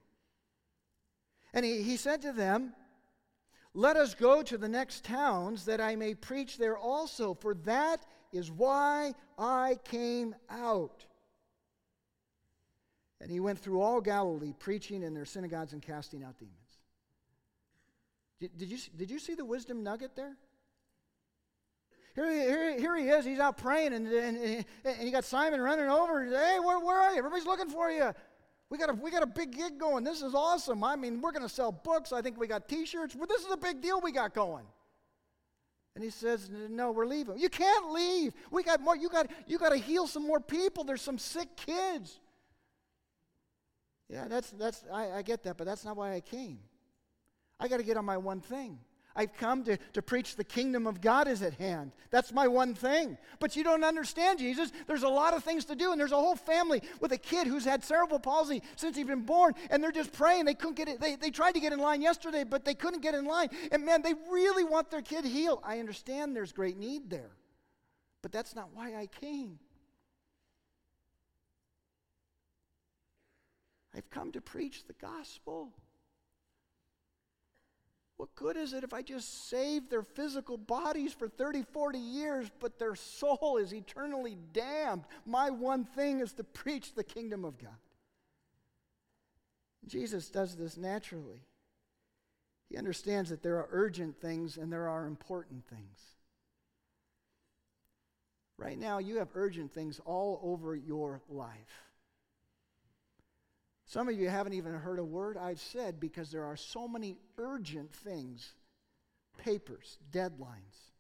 And 1.54 1.66
he, 1.66 1.82
he 1.82 1.96
said 1.96 2.22
to 2.24 2.34
them, 2.34 2.74
Let 3.74 3.96
us 3.96 4.14
go 4.14 4.44
to 4.44 4.58
the 4.58 4.68
next 4.68 5.06
towns 5.06 5.66
that 5.66 5.80
I 5.80 5.96
may 5.96 6.14
preach 6.14 6.58
there 6.58 6.78
also, 6.78 7.34
for 7.34 7.56
that 7.64 8.06
is 8.34 8.52
why 8.52 9.16
I 9.38 9.80
came 9.86 10.36
out. 10.50 11.06
And 13.22 13.32
he 13.32 13.40
went 13.40 13.60
through 13.60 13.82
all 13.82 14.02
Galilee, 14.02 14.54
preaching 14.60 15.04
in 15.04 15.14
their 15.14 15.26
synagogues 15.26 15.74
and 15.74 15.82
casting 15.82 16.24
out 16.24 16.38
demons. 16.38 16.56
Did, 18.40 18.58
did, 18.58 18.70
you, 18.70 18.78
did 18.96 19.10
you 19.10 19.20
see 19.20 19.36
the 19.36 19.46
wisdom 19.46 19.84
nugget 19.84 20.16
there? 20.16 20.36
Here, 22.20 22.34
here, 22.34 22.80
here 22.80 22.98
he 22.98 23.04
is. 23.08 23.24
He's 23.24 23.40
out 23.40 23.58
praying, 23.58 23.94
and, 23.94 24.06
and, 24.08 24.66
and 24.84 25.04
you 25.04 25.12
got 25.12 25.24
Simon 25.24 25.62
running 25.62 25.88
over. 25.88 26.26
Hey, 26.26 26.60
where, 26.60 26.78
where 26.80 27.00
are 27.00 27.14
you? 27.14 27.20
Everybody's 27.20 27.46
looking 27.46 27.70
for 27.70 27.90
you. 27.90 28.12
We 28.70 28.78
got, 28.78 28.90
a, 28.90 28.94
we 28.94 29.10
got 29.10 29.24
a 29.24 29.28
big 29.28 29.56
gig 29.56 29.80
going. 29.80 30.04
This 30.04 30.22
is 30.22 30.36
awesome. 30.36 30.84
I 30.84 30.98
mean, 30.98 31.22
we're 31.22 31.32
going 31.32 31.48
to 31.48 31.50
sell 31.50 31.72
books. 31.72 32.12
I 32.12 32.22
think 32.22 32.38
we 32.38 32.46
got 32.46 32.68
t 32.68 32.86
shirts. 32.86 33.16
Well, 33.16 33.26
this 33.26 33.42
is 33.46 33.52
a 33.52 33.58
big 33.58 33.82
deal 33.82 34.02
we 34.02 34.12
got 34.12 34.34
going. 34.34 34.66
And 35.96 36.04
he 36.04 36.10
says, 36.10 36.50
No, 36.70 36.92
we're 36.92 37.06
leaving. 37.06 37.40
You 37.40 37.50
can't 37.50 37.92
leave. 37.92 38.34
We 38.52 38.64
got 38.64 38.82
more. 38.82 38.98
You 38.98 39.08
got, 39.10 39.28
you 39.48 39.58
got 39.58 39.70
to 39.70 39.78
heal 39.78 40.06
some 40.06 40.28
more 40.28 40.42
people. 40.42 40.84
There's 40.84 41.02
some 41.02 41.18
sick 41.18 41.48
kids. 41.56 42.20
Yeah, 44.10 44.28
that's, 44.28 44.50
that's 44.52 44.84
I, 44.92 45.12
I 45.12 45.22
get 45.22 45.44
that, 45.44 45.56
but 45.56 45.66
that's 45.66 45.86
not 45.86 45.96
why 45.96 46.16
I 46.16 46.20
came. 46.20 46.60
I 47.60 47.70
got 47.70 47.78
to 47.78 47.84
get 47.84 47.96
on 47.96 48.04
my 48.06 48.18
one 48.18 48.42
thing. 48.42 48.78
I've 49.16 49.34
come 49.34 49.64
to, 49.64 49.78
to 49.94 50.02
preach 50.02 50.36
the 50.36 50.44
kingdom 50.44 50.88
of 50.88 51.02
God 51.02 51.28
is 51.28 51.42
at 51.42 51.56
hand. 51.56 51.92
That's 52.10 52.32
my 52.32 52.48
one 52.48 52.74
thing. 52.74 53.18
But 53.40 53.56
you 53.56 53.64
don't 53.64 53.84
understand, 53.84 54.40
Jesus. 54.40 54.72
There's 54.88 55.04
a 55.04 55.10
lot 55.10 55.34
of 55.34 55.44
things 55.44 55.66
to 55.66 55.76
do, 55.76 55.92
and 55.92 56.00
there's 56.00 56.12
a 56.12 56.16
whole 56.16 56.36
family 56.36 56.82
with 57.02 57.12
a 57.12 57.18
kid 57.18 57.48
who's 57.48 57.66
had 57.66 57.84
cerebral 57.84 58.20
palsy 58.20 58.62
since 58.76 58.96
he's 58.96 59.08
been 59.08 59.26
born, 59.26 59.56
and 59.72 59.84
they're 59.84 59.92
just 59.92 60.14
praying. 60.14 60.46
They 60.46 60.54
couldn't 60.54 60.76
get 60.76 60.88
it. 60.88 61.02
They, 61.02 61.16
they 61.16 61.32
tried 61.32 61.54
to 61.54 61.60
get 61.60 61.74
in 61.74 61.80
line 61.80 62.02
yesterday, 62.02 62.44
but 62.44 62.66
they 62.66 62.76
couldn't 62.76 63.02
get 63.02 63.16
in 63.16 63.26
line. 63.26 63.50
And 63.72 63.86
man, 63.86 64.04
they 64.04 64.14
really 64.30 64.64
want 64.64 64.92
their 64.92 65.02
kid 65.02 65.26
healed. 65.26 65.60
I 65.64 65.80
understand 65.80 66.36
there's 66.36 66.52
great 66.52 66.78
need 66.78 67.10
there, 67.10 67.32
but 68.22 68.32
that's 68.32 68.56
not 68.56 68.70
why 68.74 68.96
I 68.96 69.08
came. 69.08 69.60
I've 73.96 74.10
come 74.12 74.32
to 74.34 74.42
preach 74.42 74.86
the 74.86 74.94
gospel. 74.94 75.74
What 78.20 78.36
good 78.36 78.58
is 78.58 78.74
it 78.74 78.84
if 78.84 78.94
I 78.94 79.02
just 79.02 79.48
save 79.48 79.90
their 79.90 80.04
physical 80.04 80.58
bodies 80.58 81.14
for 81.14 81.30
30, 81.30 81.64
40 81.64 81.98
years, 81.98 82.52
but 82.60 82.78
their 82.78 82.94
soul 82.94 83.56
is 83.56 83.74
eternally 83.74 84.38
damned? 84.52 85.06
My 85.26 85.50
one 85.50 85.86
thing 85.86 86.20
is 86.20 86.34
to 86.34 86.44
preach 86.44 86.94
the 86.94 87.04
kingdom 87.06 87.46
of 87.46 87.58
God. 87.58 87.78
Jesus 89.88 90.30
does 90.30 90.58
this 90.58 90.76
naturally. 90.76 91.46
He 92.68 92.76
understands 92.76 93.30
that 93.30 93.42
there 93.42 93.56
are 93.56 93.70
urgent 93.72 94.20
things 94.20 94.58
and 94.58 94.70
there 94.70 94.90
are 94.90 95.06
important 95.06 95.66
things. 95.70 96.02
Right 98.58 98.78
now, 98.78 98.98
you 98.98 99.20
have 99.20 99.30
urgent 99.34 99.72
things 99.72 100.02
all 100.04 100.42
over 100.44 100.76
your 100.76 101.22
life. 101.30 101.89
Some 103.90 104.08
of 104.08 104.20
you 104.20 104.30
haven't 104.30 104.54
even 104.54 104.74
heard 104.74 105.00
a 105.00 105.04
word 105.04 105.36
I've 105.36 105.60
said 105.60 106.00
because 106.00 106.30
there 106.30 106.46
are 106.46 106.56
so 106.56 106.88
many 106.88 107.18
urgent 107.40 107.92
things 107.92 108.54
papers, 109.36 109.98
deadlines, 110.12 110.92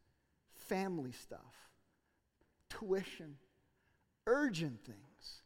family 0.56 1.12
stuff, 1.12 1.70
tuition, 2.68 3.36
urgent 4.26 4.84
things. 4.84 5.44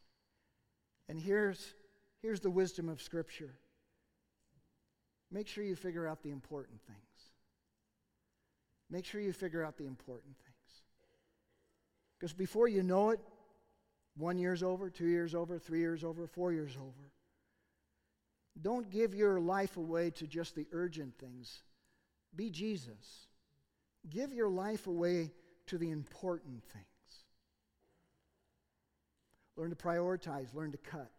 And 1.06 1.20
here's, 1.20 1.74
here's 2.22 2.40
the 2.40 2.50
wisdom 2.50 2.88
of 2.88 3.02
Scripture 3.02 3.52
make 5.30 5.46
sure 5.46 5.64
you 5.64 5.76
figure 5.76 6.06
out 6.06 6.22
the 6.22 6.30
important 6.30 6.80
things. 6.86 6.98
Make 8.88 9.04
sure 9.04 9.20
you 9.20 9.34
figure 9.34 9.62
out 9.62 9.76
the 9.76 9.84
important 9.84 10.34
things. 10.38 10.82
Because 12.18 12.32
before 12.32 12.68
you 12.68 12.82
know 12.82 13.10
it, 13.10 13.20
one 14.16 14.38
year's 14.38 14.62
over, 14.62 14.88
two 14.88 15.08
years 15.08 15.34
over, 15.34 15.58
three 15.58 15.80
years 15.80 16.04
over, 16.04 16.26
four 16.26 16.50
years 16.50 16.74
over. 16.80 17.10
Don't 18.60 18.90
give 18.90 19.14
your 19.14 19.40
life 19.40 19.76
away 19.76 20.10
to 20.10 20.26
just 20.26 20.54
the 20.54 20.66
urgent 20.72 21.18
things. 21.18 21.62
Be 22.34 22.50
Jesus. 22.50 23.26
Give 24.08 24.32
your 24.32 24.48
life 24.48 24.86
away 24.86 25.32
to 25.66 25.78
the 25.78 25.90
important 25.90 26.62
things. 26.72 26.84
Learn 29.56 29.70
to 29.70 29.76
prioritize, 29.76 30.54
learn 30.54 30.72
to 30.72 30.78
cut. 30.78 31.10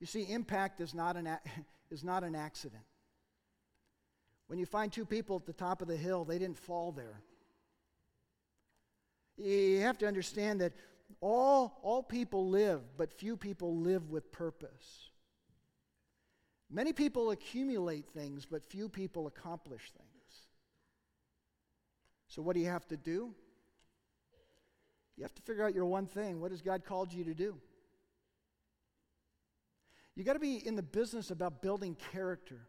You 0.00 0.06
see, 0.06 0.22
impact 0.22 0.80
is 0.80 0.94
not 0.94 1.16
an, 1.16 1.28
is 1.90 2.04
not 2.04 2.24
an 2.24 2.34
accident. 2.34 2.82
When 4.46 4.58
you 4.58 4.66
find 4.66 4.90
two 4.90 5.04
people 5.04 5.36
at 5.36 5.46
the 5.46 5.52
top 5.52 5.82
of 5.82 5.88
the 5.88 5.96
hill, 5.96 6.24
they 6.24 6.38
didn't 6.38 6.58
fall 6.58 6.92
there. 6.92 7.20
You 9.36 9.80
have 9.82 9.98
to 9.98 10.06
understand 10.06 10.62
that 10.62 10.72
all, 11.20 11.78
all 11.82 12.02
people 12.02 12.48
live, 12.48 12.80
but 12.96 13.12
few 13.12 13.36
people 13.36 13.76
live 13.76 14.10
with 14.10 14.32
purpose. 14.32 15.10
Many 16.70 16.92
people 16.92 17.30
accumulate 17.30 18.06
things, 18.10 18.44
but 18.44 18.62
few 18.62 18.88
people 18.88 19.26
accomplish 19.26 19.90
things. 19.90 20.08
So, 22.28 22.42
what 22.42 22.54
do 22.54 22.60
you 22.60 22.68
have 22.68 22.86
to 22.88 22.96
do? 22.96 23.34
You 25.16 25.24
have 25.24 25.34
to 25.34 25.42
figure 25.42 25.64
out 25.64 25.74
your 25.74 25.86
one 25.86 26.06
thing. 26.06 26.40
What 26.40 26.50
has 26.50 26.60
God 26.60 26.84
called 26.84 27.12
you 27.12 27.24
to 27.24 27.34
do? 27.34 27.56
You 30.14 30.24
got 30.24 30.34
to 30.34 30.38
be 30.38 30.56
in 30.56 30.76
the 30.76 30.82
business 30.82 31.30
about 31.30 31.62
building 31.62 31.96
character, 32.12 32.68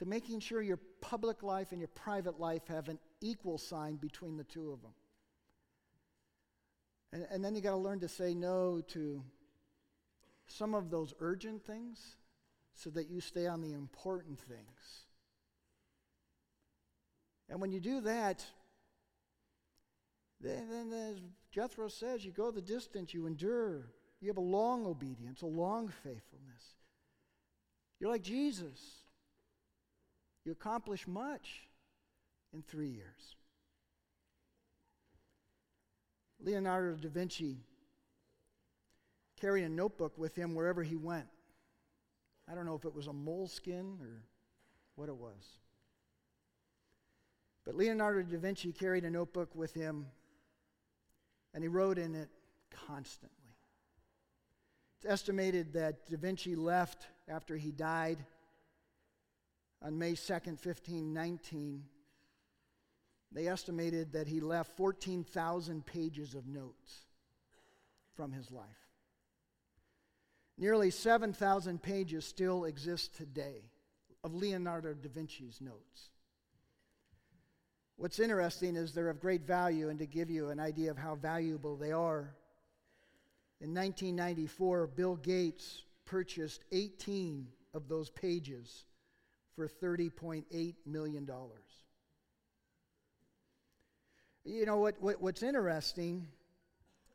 to 0.00 0.06
making 0.06 0.40
sure 0.40 0.60
your 0.60 0.80
public 1.00 1.42
life 1.42 1.72
and 1.72 1.80
your 1.80 1.88
private 1.88 2.40
life 2.40 2.66
have 2.68 2.88
an 2.88 2.98
equal 3.20 3.58
sign 3.58 3.96
between 3.96 4.36
the 4.36 4.44
two 4.44 4.72
of 4.72 4.82
them. 4.82 4.92
And, 7.12 7.26
and 7.30 7.44
then 7.44 7.54
you 7.54 7.60
got 7.60 7.72
to 7.72 7.76
learn 7.76 8.00
to 8.00 8.08
say 8.08 8.34
no 8.34 8.80
to 8.88 9.22
some 10.46 10.74
of 10.74 10.90
those 10.90 11.14
urgent 11.20 11.64
things 11.64 12.16
so 12.82 12.88
that 12.90 13.10
you 13.10 13.20
stay 13.20 13.46
on 13.46 13.60
the 13.60 13.74
important 13.74 14.38
things. 14.38 15.04
And 17.48 17.60
when 17.60 17.72
you 17.72 17.80
do 17.80 18.00
that, 18.02 18.44
then, 20.40 20.70
then 20.70 20.92
as 20.92 21.20
Jethro 21.52 21.88
says, 21.88 22.24
you 22.24 22.32
go 22.32 22.50
the 22.50 22.62
distance, 22.62 23.12
you 23.12 23.26
endure, 23.26 23.90
you 24.20 24.28
have 24.28 24.38
a 24.38 24.40
long 24.40 24.86
obedience, 24.86 25.42
a 25.42 25.46
long 25.46 25.88
faithfulness. 25.88 26.62
You're 27.98 28.10
like 28.10 28.22
Jesus. 28.22 28.80
You 30.46 30.52
accomplish 30.52 31.06
much 31.06 31.68
in 32.54 32.62
three 32.62 32.88
years. 32.88 33.36
Leonardo 36.42 36.96
da 36.96 37.08
Vinci 37.10 37.58
carried 39.38 39.64
a 39.64 39.68
notebook 39.68 40.16
with 40.16 40.34
him 40.34 40.54
wherever 40.54 40.82
he 40.82 40.96
went. 40.96 41.26
I 42.50 42.54
don't 42.54 42.66
know 42.66 42.74
if 42.74 42.84
it 42.84 42.94
was 42.94 43.06
a 43.06 43.12
moleskin 43.12 43.98
or 44.00 44.22
what 44.96 45.08
it 45.08 45.16
was. 45.16 45.58
But 47.64 47.76
Leonardo 47.76 48.22
da 48.22 48.38
Vinci 48.38 48.72
carried 48.72 49.04
a 49.04 49.10
notebook 49.10 49.54
with 49.54 49.72
him 49.72 50.06
and 51.54 51.62
he 51.62 51.68
wrote 51.68 51.98
in 51.98 52.14
it 52.14 52.28
constantly. 52.86 53.36
It's 54.96 55.10
estimated 55.10 55.72
that 55.74 56.06
Da 56.10 56.16
Vinci 56.16 56.54
left 56.54 57.06
after 57.28 57.56
he 57.56 57.70
died 57.70 58.18
on 59.82 59.98
May 59.98 60.12
2nd, 60.12 60.58
1519. 60.64 61.84
They 63.32 63.46
estimated 63.46 64.12
that 64.12 64.26
he 64.26 64.40
left 64.40 64.76
14,000 64.76 65.86
pages 65.86 66.34
of 66.34 66.46
notes 66.46 67.06
from 68.14 68.32
his 68.32 68.50
life. 68.50 68.89
Nearly 70.60 70.90
7,000 70.90 71.82
pages 71.82 72.26
still 72.26 72.66
exist 72.66 73.16
today 73.16 73.70
of 74.22 74.34
Leonardo 74.34 74.92
da 74.92 75.08
Vinci's 75.08 75.58
notes. 75.62 76.10
What's 77.96 78.18
interesting 78.18 78.76
is 78.76 78.92
they're 78.92 79.08
of 79.08 79.20
great 79.20 79.46
value, 79.46 79.88
and 79.88 79.98
to 79.98 80.06
give 80.06 80.28
you 80.30 80.50
an 80.50 80.60
idea 80.60 80.90
of 80.90 80.98
how 80.98 81.14
valuable 81.14 81.76
they 81.76 81.92
are, 81.92 82.34
in 83.62 83.74
1994, 83.74 84.88
Bill 84.88 85.16
Gates 85.16 85.82
purchased 86.04 86.62
18 86.72 87.46
of 87.72 87.88
those 87.88 88.10
pages 88.10 88.84
for 89.56 89.66
$30.8 89.66 90.74
million. 90.84 91.30
You 94.44 94.66
know, 94.66 94.76
what, 94.76 95.00
what, 95.00 95.22
what's 95.22 95.42
interesting 95.42 96.28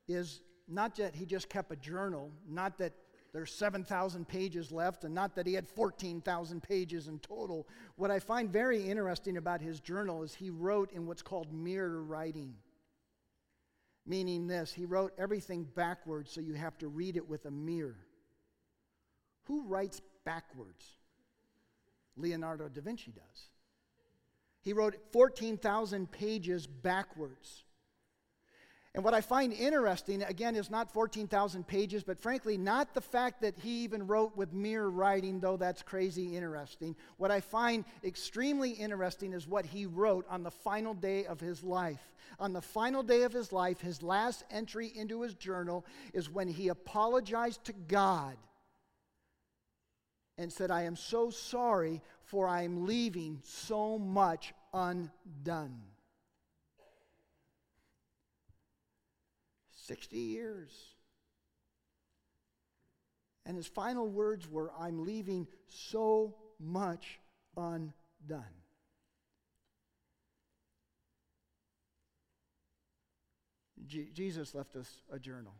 is 0.08 0.42
not 0.68 0.96
that 0.96 1.16
he 1.16 1.28
just 1.28 1.48
kept 1.48 1.72
a 1.72 1.76
journal, 1.76 2.32
not 2.48 2.80
that 2.80 2.94
there's 3.36 3.54
7,000 3.54 4.28
pages 4.28 4.72
left, 4.72 5.04
and 5.04 5.14
not 5.14 5.36
that 5.36 5.46
he 5.46 5.54
had 5.54 5.68
14,000 5.68 6.64
pages 6.64 7.10
in 7.10 7.20
total. 7.20 7.68
What 7.98 8.10
I 8.10 8.20
find 8.20 8.50
very 8.50 8.82
interesting 8.90 9.38
about 9.38 9.62
his 9.62 9.80
journal 9.80 10.24
is 10.24 10.34
he 10.34 10.50
wrote 10.50 10.92
in 10.94 11.06
what's 11.06 11.22
called 11.22 11.54
mirror 11.54 12.02
writing 12.02 12.56
meaning 14.06 14.48
this 14.48 14.72
he 14.72 14.86
wrote 14.86 15.14
everything 15.18 15.64
backwards, 15.76 16.32
so 16.32 16.42
you 16.42 16.54
have 16.54 16.78
to 16.78 16.88
read 16.88 17.18
it 17.18 17.28
with 17.28 17.46
a 17.46 17.52
mirror. 17.52 17.98
Who 19.44 19.64
writes 19.64 20.02
backwards? 20.24 20.86
Leonardo 22.18 22.70
da 22.70 22.82
Vinci 22.82 23.12
does. 23.12 23.50
He 24.62 24.74
wrote 24.74 24.96
14,000 25.12 26.10
pages 26.12 26.66
backwards. 26.66 27.64
And 28.96 29.04
what 29.04 29.14
I 29.14 29.20
find 29.20 29.52
interesting, 29.52 30.24
again, 30.24 30.56
is 30.56 30.70
not 30.72 30.90
14,000 30.90 31.68
pages, 31.68 32.02
but 32.02 32.18
frankly, 32.18 32.58
not 32.58 32.94
the 32.94 33.02
fact 33.02 33.42
that 33.42 33.60
he 33.60 33.84
even 33.84 34.08
wrote 34.08 34.38
with 34.38 34.54
mirror 34.54 34.90
writing, 34.90 35.42
though 35.42 35.58
that's 35.58 35.82
crazy 35.82 36.38
interesting. 36.38 36.96
What 37.18 37.30
I 37.30 37.42
find 37.42 37.84
extremely 38.06 38.70
interesting 38.70 39.34
is 39.34 39.50
what 39.50 39.66
he 39.66 39.86
wrote 39.86 40.26
on 40.30 40.44
the 40.44 40.52
final 40.52 40.94
day 40.94 41.26
of 41.26 41.42
his 41.42 41.62
life. 41.62 42.14
On 42.40 42.54
the 42.54 42.62
final 42.62 43.04
day 43.04 43.24
of 43.24 43.34
his 43.34 43.52
life, 43.52 43.82
his 43.82 44.02
last 44.02 44.46
entry 44.50 44.94
into 44.96 45.24
his 45.24 45.34
journal 45.34 45.86
is 46.14 46.30
when 46.30 46.48
he 46.48 46.70
apologized 46.70 47.66
to 47.66 47.74
God 47.74 48.38
and 50.38 50.52
said, 50.52 50.72
I 50.72 50.84
am 50.84 50.96
so 50.96 51.30
sorry, 51.30 52.02
for 52.24 52.48
I 52.48 52.62
am 52.62 52.86
leaving 52.86 53.42
so 53.44 54.00
much 54.00 54.54
undone. 54.74 55.82
60 59.88 60.18
years. 60.18 60.72
And 63.46 63.56
his 63.56 63.68
final 63.68 64.08
words 64.08 64.50
were, 64.50 64.72
I'm 64.80 65.06
leaving 65.06 65.48
so 65.68 66.36
much 66.60 67.20
undone. 67.56 67.94
Jesus 73.88 74.56
left 74.56 74.76
us 74.76 74.90
a 75.12 75.20
journal. 75.20 75.54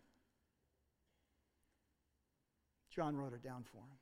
John 2.90 3.16
wrote 3.16 3.34
it 3.34 3.44
down 3.44 3.64
for 3.64 3.78
him. 3.78 3.98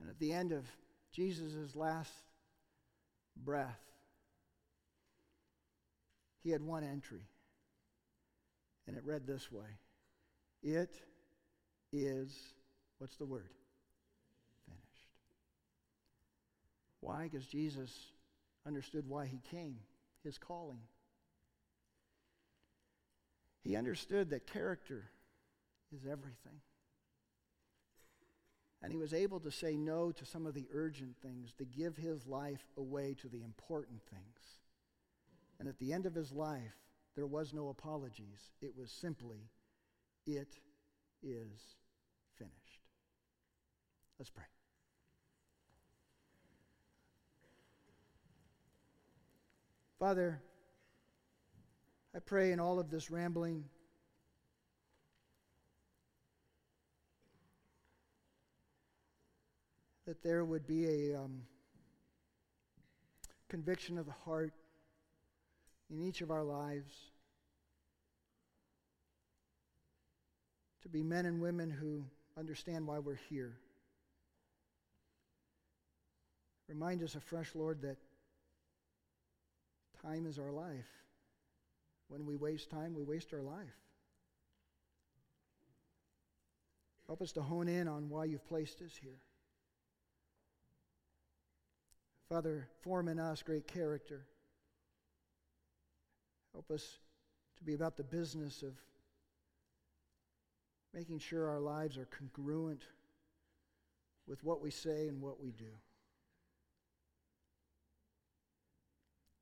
And 0.00 0.08
at 0.08 0.18
the 0.18 0.32
end 0.32 0.52
of 0.52 0.64
Jesus' 1.12 1.76
last 1.76 2.12
breath, 3.36 3.80
he 6.42 6.50
had 6.50 6.62
one 6.62 6.84
entry. 6.84 7.26
And 8.86 8.96
it 8.96 9.04
read 9.04 9.26
this 9.26 9.50
way 9.50 9.78
It 10.62 10.94
is, 11.92 12.34
what's 12.98 13.16
the 13.16 13.24
word? 13.24 13.50
Finished. 14.66 15.10
Why? 17.00 17.28
Because 17.30 17.46
Jesus 17.46 17.90
understood 18.66 19.08
why 19.08 19.26
he 19.26 19.40
came, 19.50 19.78
his 20.22 20.38
calling. 20.38 20.80
He 23.62 23.76
understood 23.76 24.30
that 24.30 24.46
character 24.46 25.10
is 25.94 26.02
everything. 26.04 26.60
And 28.82 28.92
he 28.92 28.98
was 28.98 29.14
able 29.14 29.40
to 29.40 29.50
say 29.50 29.76
no 29.76 30.12
to 30.12 30.26
some 30.26 30.44
of 30.44 30.52
the 30.52 30.66
urgent 30.70 31.16
things, 31.22 31.54
to 31.54 31.64
give 31.64 31.96
his 31.96 32.26
life 32.26 32.66
away 32.76 33.16
to 33.22 33.28
the 33.28 33.42
important 33.42 34.02
things. 34.10 34.60
And 35.58 35.68
at 35.68 35.78
the 35.78 35.94
end 35.94 36.04
of 36.04 36.14
his 36.14 36.32
life, 36.32 36.74
there 37.16 37.26
was 37.26 37.52
no 37.52 37.68
apologies. 37.68 38.52
It 38.60 38.72
was 38.76 38.90
simply, 38.90 39.48
it 40.26 40.58
is 41.22 41.76
finished. 42.36 42.80
Let's 44.18 44.30
pray. 44.30 44.44
Father, 49.98 50.40
I 52.14 52.18
pray 52.18 52.52
in 52.52 52.60
all 52.60 52.78
of 52.78 52.90
this 52.90 53.10
rambling. 53.10 53.64
That 60.06 60.22
there 60.22 60.44
would 60.44 60.66
be 60.66 60.86
a 60.86 61.18
um, 61.18 61.42
conviction 63.48 63.96
of 63.96 64.04
the 64.04 64.12
heart 64.12 64.52
in 65.90 66.00
each 66.00 66.20
of 66.20 66.30
our 66.30 66.44
lives 66.44 66.92
to 70.82 70.88
be 70.88 71.02
men 71.02 71.26
and 71.26 71.40
women 71.40 71.70
who 71.70 72.04
understand 72.38 72.86
why 72.86 72.98
we're 72.98 73.18
here. 73.28 73.56
Remind 76.68 77.02
us 77.02 77.14
afresh, 77.14 77.54
Lord, 77.54 77.82
that 77.82 77.96
time 80.02 80.26
is 80.26 80.38
our 80.38 80.52
life. 80.52 80.88
When 82.08 82.26
we 82.26 82.36
waste 82.36 82.70
time, 82.70 82.94
we 82.94 83.02
waste 83.02 83.32
our 83.32 83.42
life. 83.42 83.76
Help 87.06 87.22
us 87.22 87.32
to 87.32 87.42
hone 87.42 87.68
in 87.68 87.88
on 87.88 88.08
why 88.08 88.24
you've 88.24 88.46
placed 88.46 88.80
us 88.80 88.92
here. 89.00 89.20
Father, 92.28 92.66
form 92.82 93.08
in 93.08 93.18
us 93.18 93.42
great 93.42 93.66
character. 93.66 94.26
Help 96.54 96.70
us 96.70 96.98
to 97.58 97.64
be 97.64 97.74
about 97.74 97.96
the 97.96 98.04
business 98.04 98.62
of 98.62 98.72
making 100.94 101.18
sure 101.18 101.48
our 101.48 101.60
lives 101.60 101.98
are 101.98 102.06
congruent 102.06 102.84
with 104.26 104.42
what 104.44 104.62
we 104.62 104.70
say 104.70 105.08
and 105.08 105.20
what 105.20 105.40
we 105.40 105.50
do. 105.50 105.72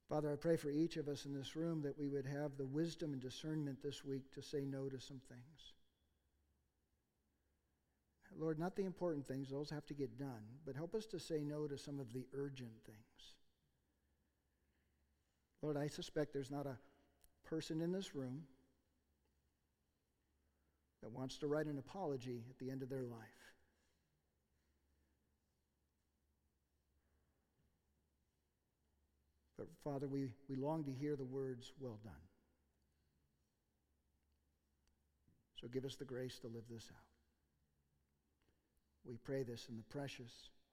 Father, 0.09 0.33
I 0.33 0.37
pray 0.37 0.57
for 0.57 0.71
each 0.71 0.97
of 0.97 1.09
us 1.09 1.25
in 1.25 1.35
this 1.35 1.55
room 1.55 1.83
that 1.83 1.99
we 1.99 2.09
would 2.09 2.27
have 2.27 2.57
the 2.57 2.67
wisdom 2.67 3.13
and 3.13 3.21
discernment 3.23 3.83
this 3.83 4.05
week 4.05 4.31
to 4.35 4.43
say 4.43 4.65
no 4.65 4.89
to 4.89 5.01
some 5.01 5.21
things. 5.29 5.73
Lord, 8.39 8.59
not 8.59 8.77
the 8.77 8.85
important 8.85 9.27
things, 9.27 9.51
those 9.51 9.71
have 9.71 9.87
to 9.87 9.95
get 9.95 10.19
done, 10.19 10.43
but 10.65 10.75
help 10.75 10.95
us 10.95 11.07
to 11.07 11.21
say 11.21 11.43
no 11.45 11.67
to 11.67 11.77
some 11.77 12.01
of 12.01 12.13
the 12.13 12.27
urgent 12.35 12.73
things. 12.87 12.99
Lord, 15.61 15.77
I 15.77 15.87
suspect 15.87 16.33
there's 16.33 16.51
not 16.51 16.67
a 16.67 16.77
person 17.53 17.83
in 17.83 17.93
this 17.93 18.15
room 18.15 18.45
that 21.03 21.13
wants 21.13 21.37
to 21.37 21.47
write 21.47 21.67
an 21.67 21.77
apology 21.77 22.41
at 22.49 22.59
the 22.59 22.71
end 22.71 22.83
of 22.83 22.89
their 22.89 23.03
life. 23.03 23.21
But 29.59 29.67
Father, 29.85 30.09
we, 30.09 30.29
we 30.49 30.57
long 30.57 30.83
to 30.85 30.91
hear 30.91 31.15
the 31.15 31.27
words, 31.27 31.71
well 31.79 31.99
done. 32.03 32.15
So 35.61 35.69
give 35.69 35.85
us 35.85 35.97
the 35.97 36.07
grace 36.07 36.39
to 36.39 36.47
live 36.47 36.65
this 36.71 36.89
out. 36.91 37.05
We 39.05 39.19
pray 39.23 39.43
this 39.43 39.67
in 39.69 39.77
the 39.77 39.83
precious, 39.83 40.33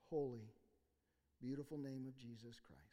holy, 0.09 0.47
beautiful 1.41 1.77
name 1.77 2.05
of 2.07 2.17
Jesus 2.17 2.55
Christ. 2.65 2.88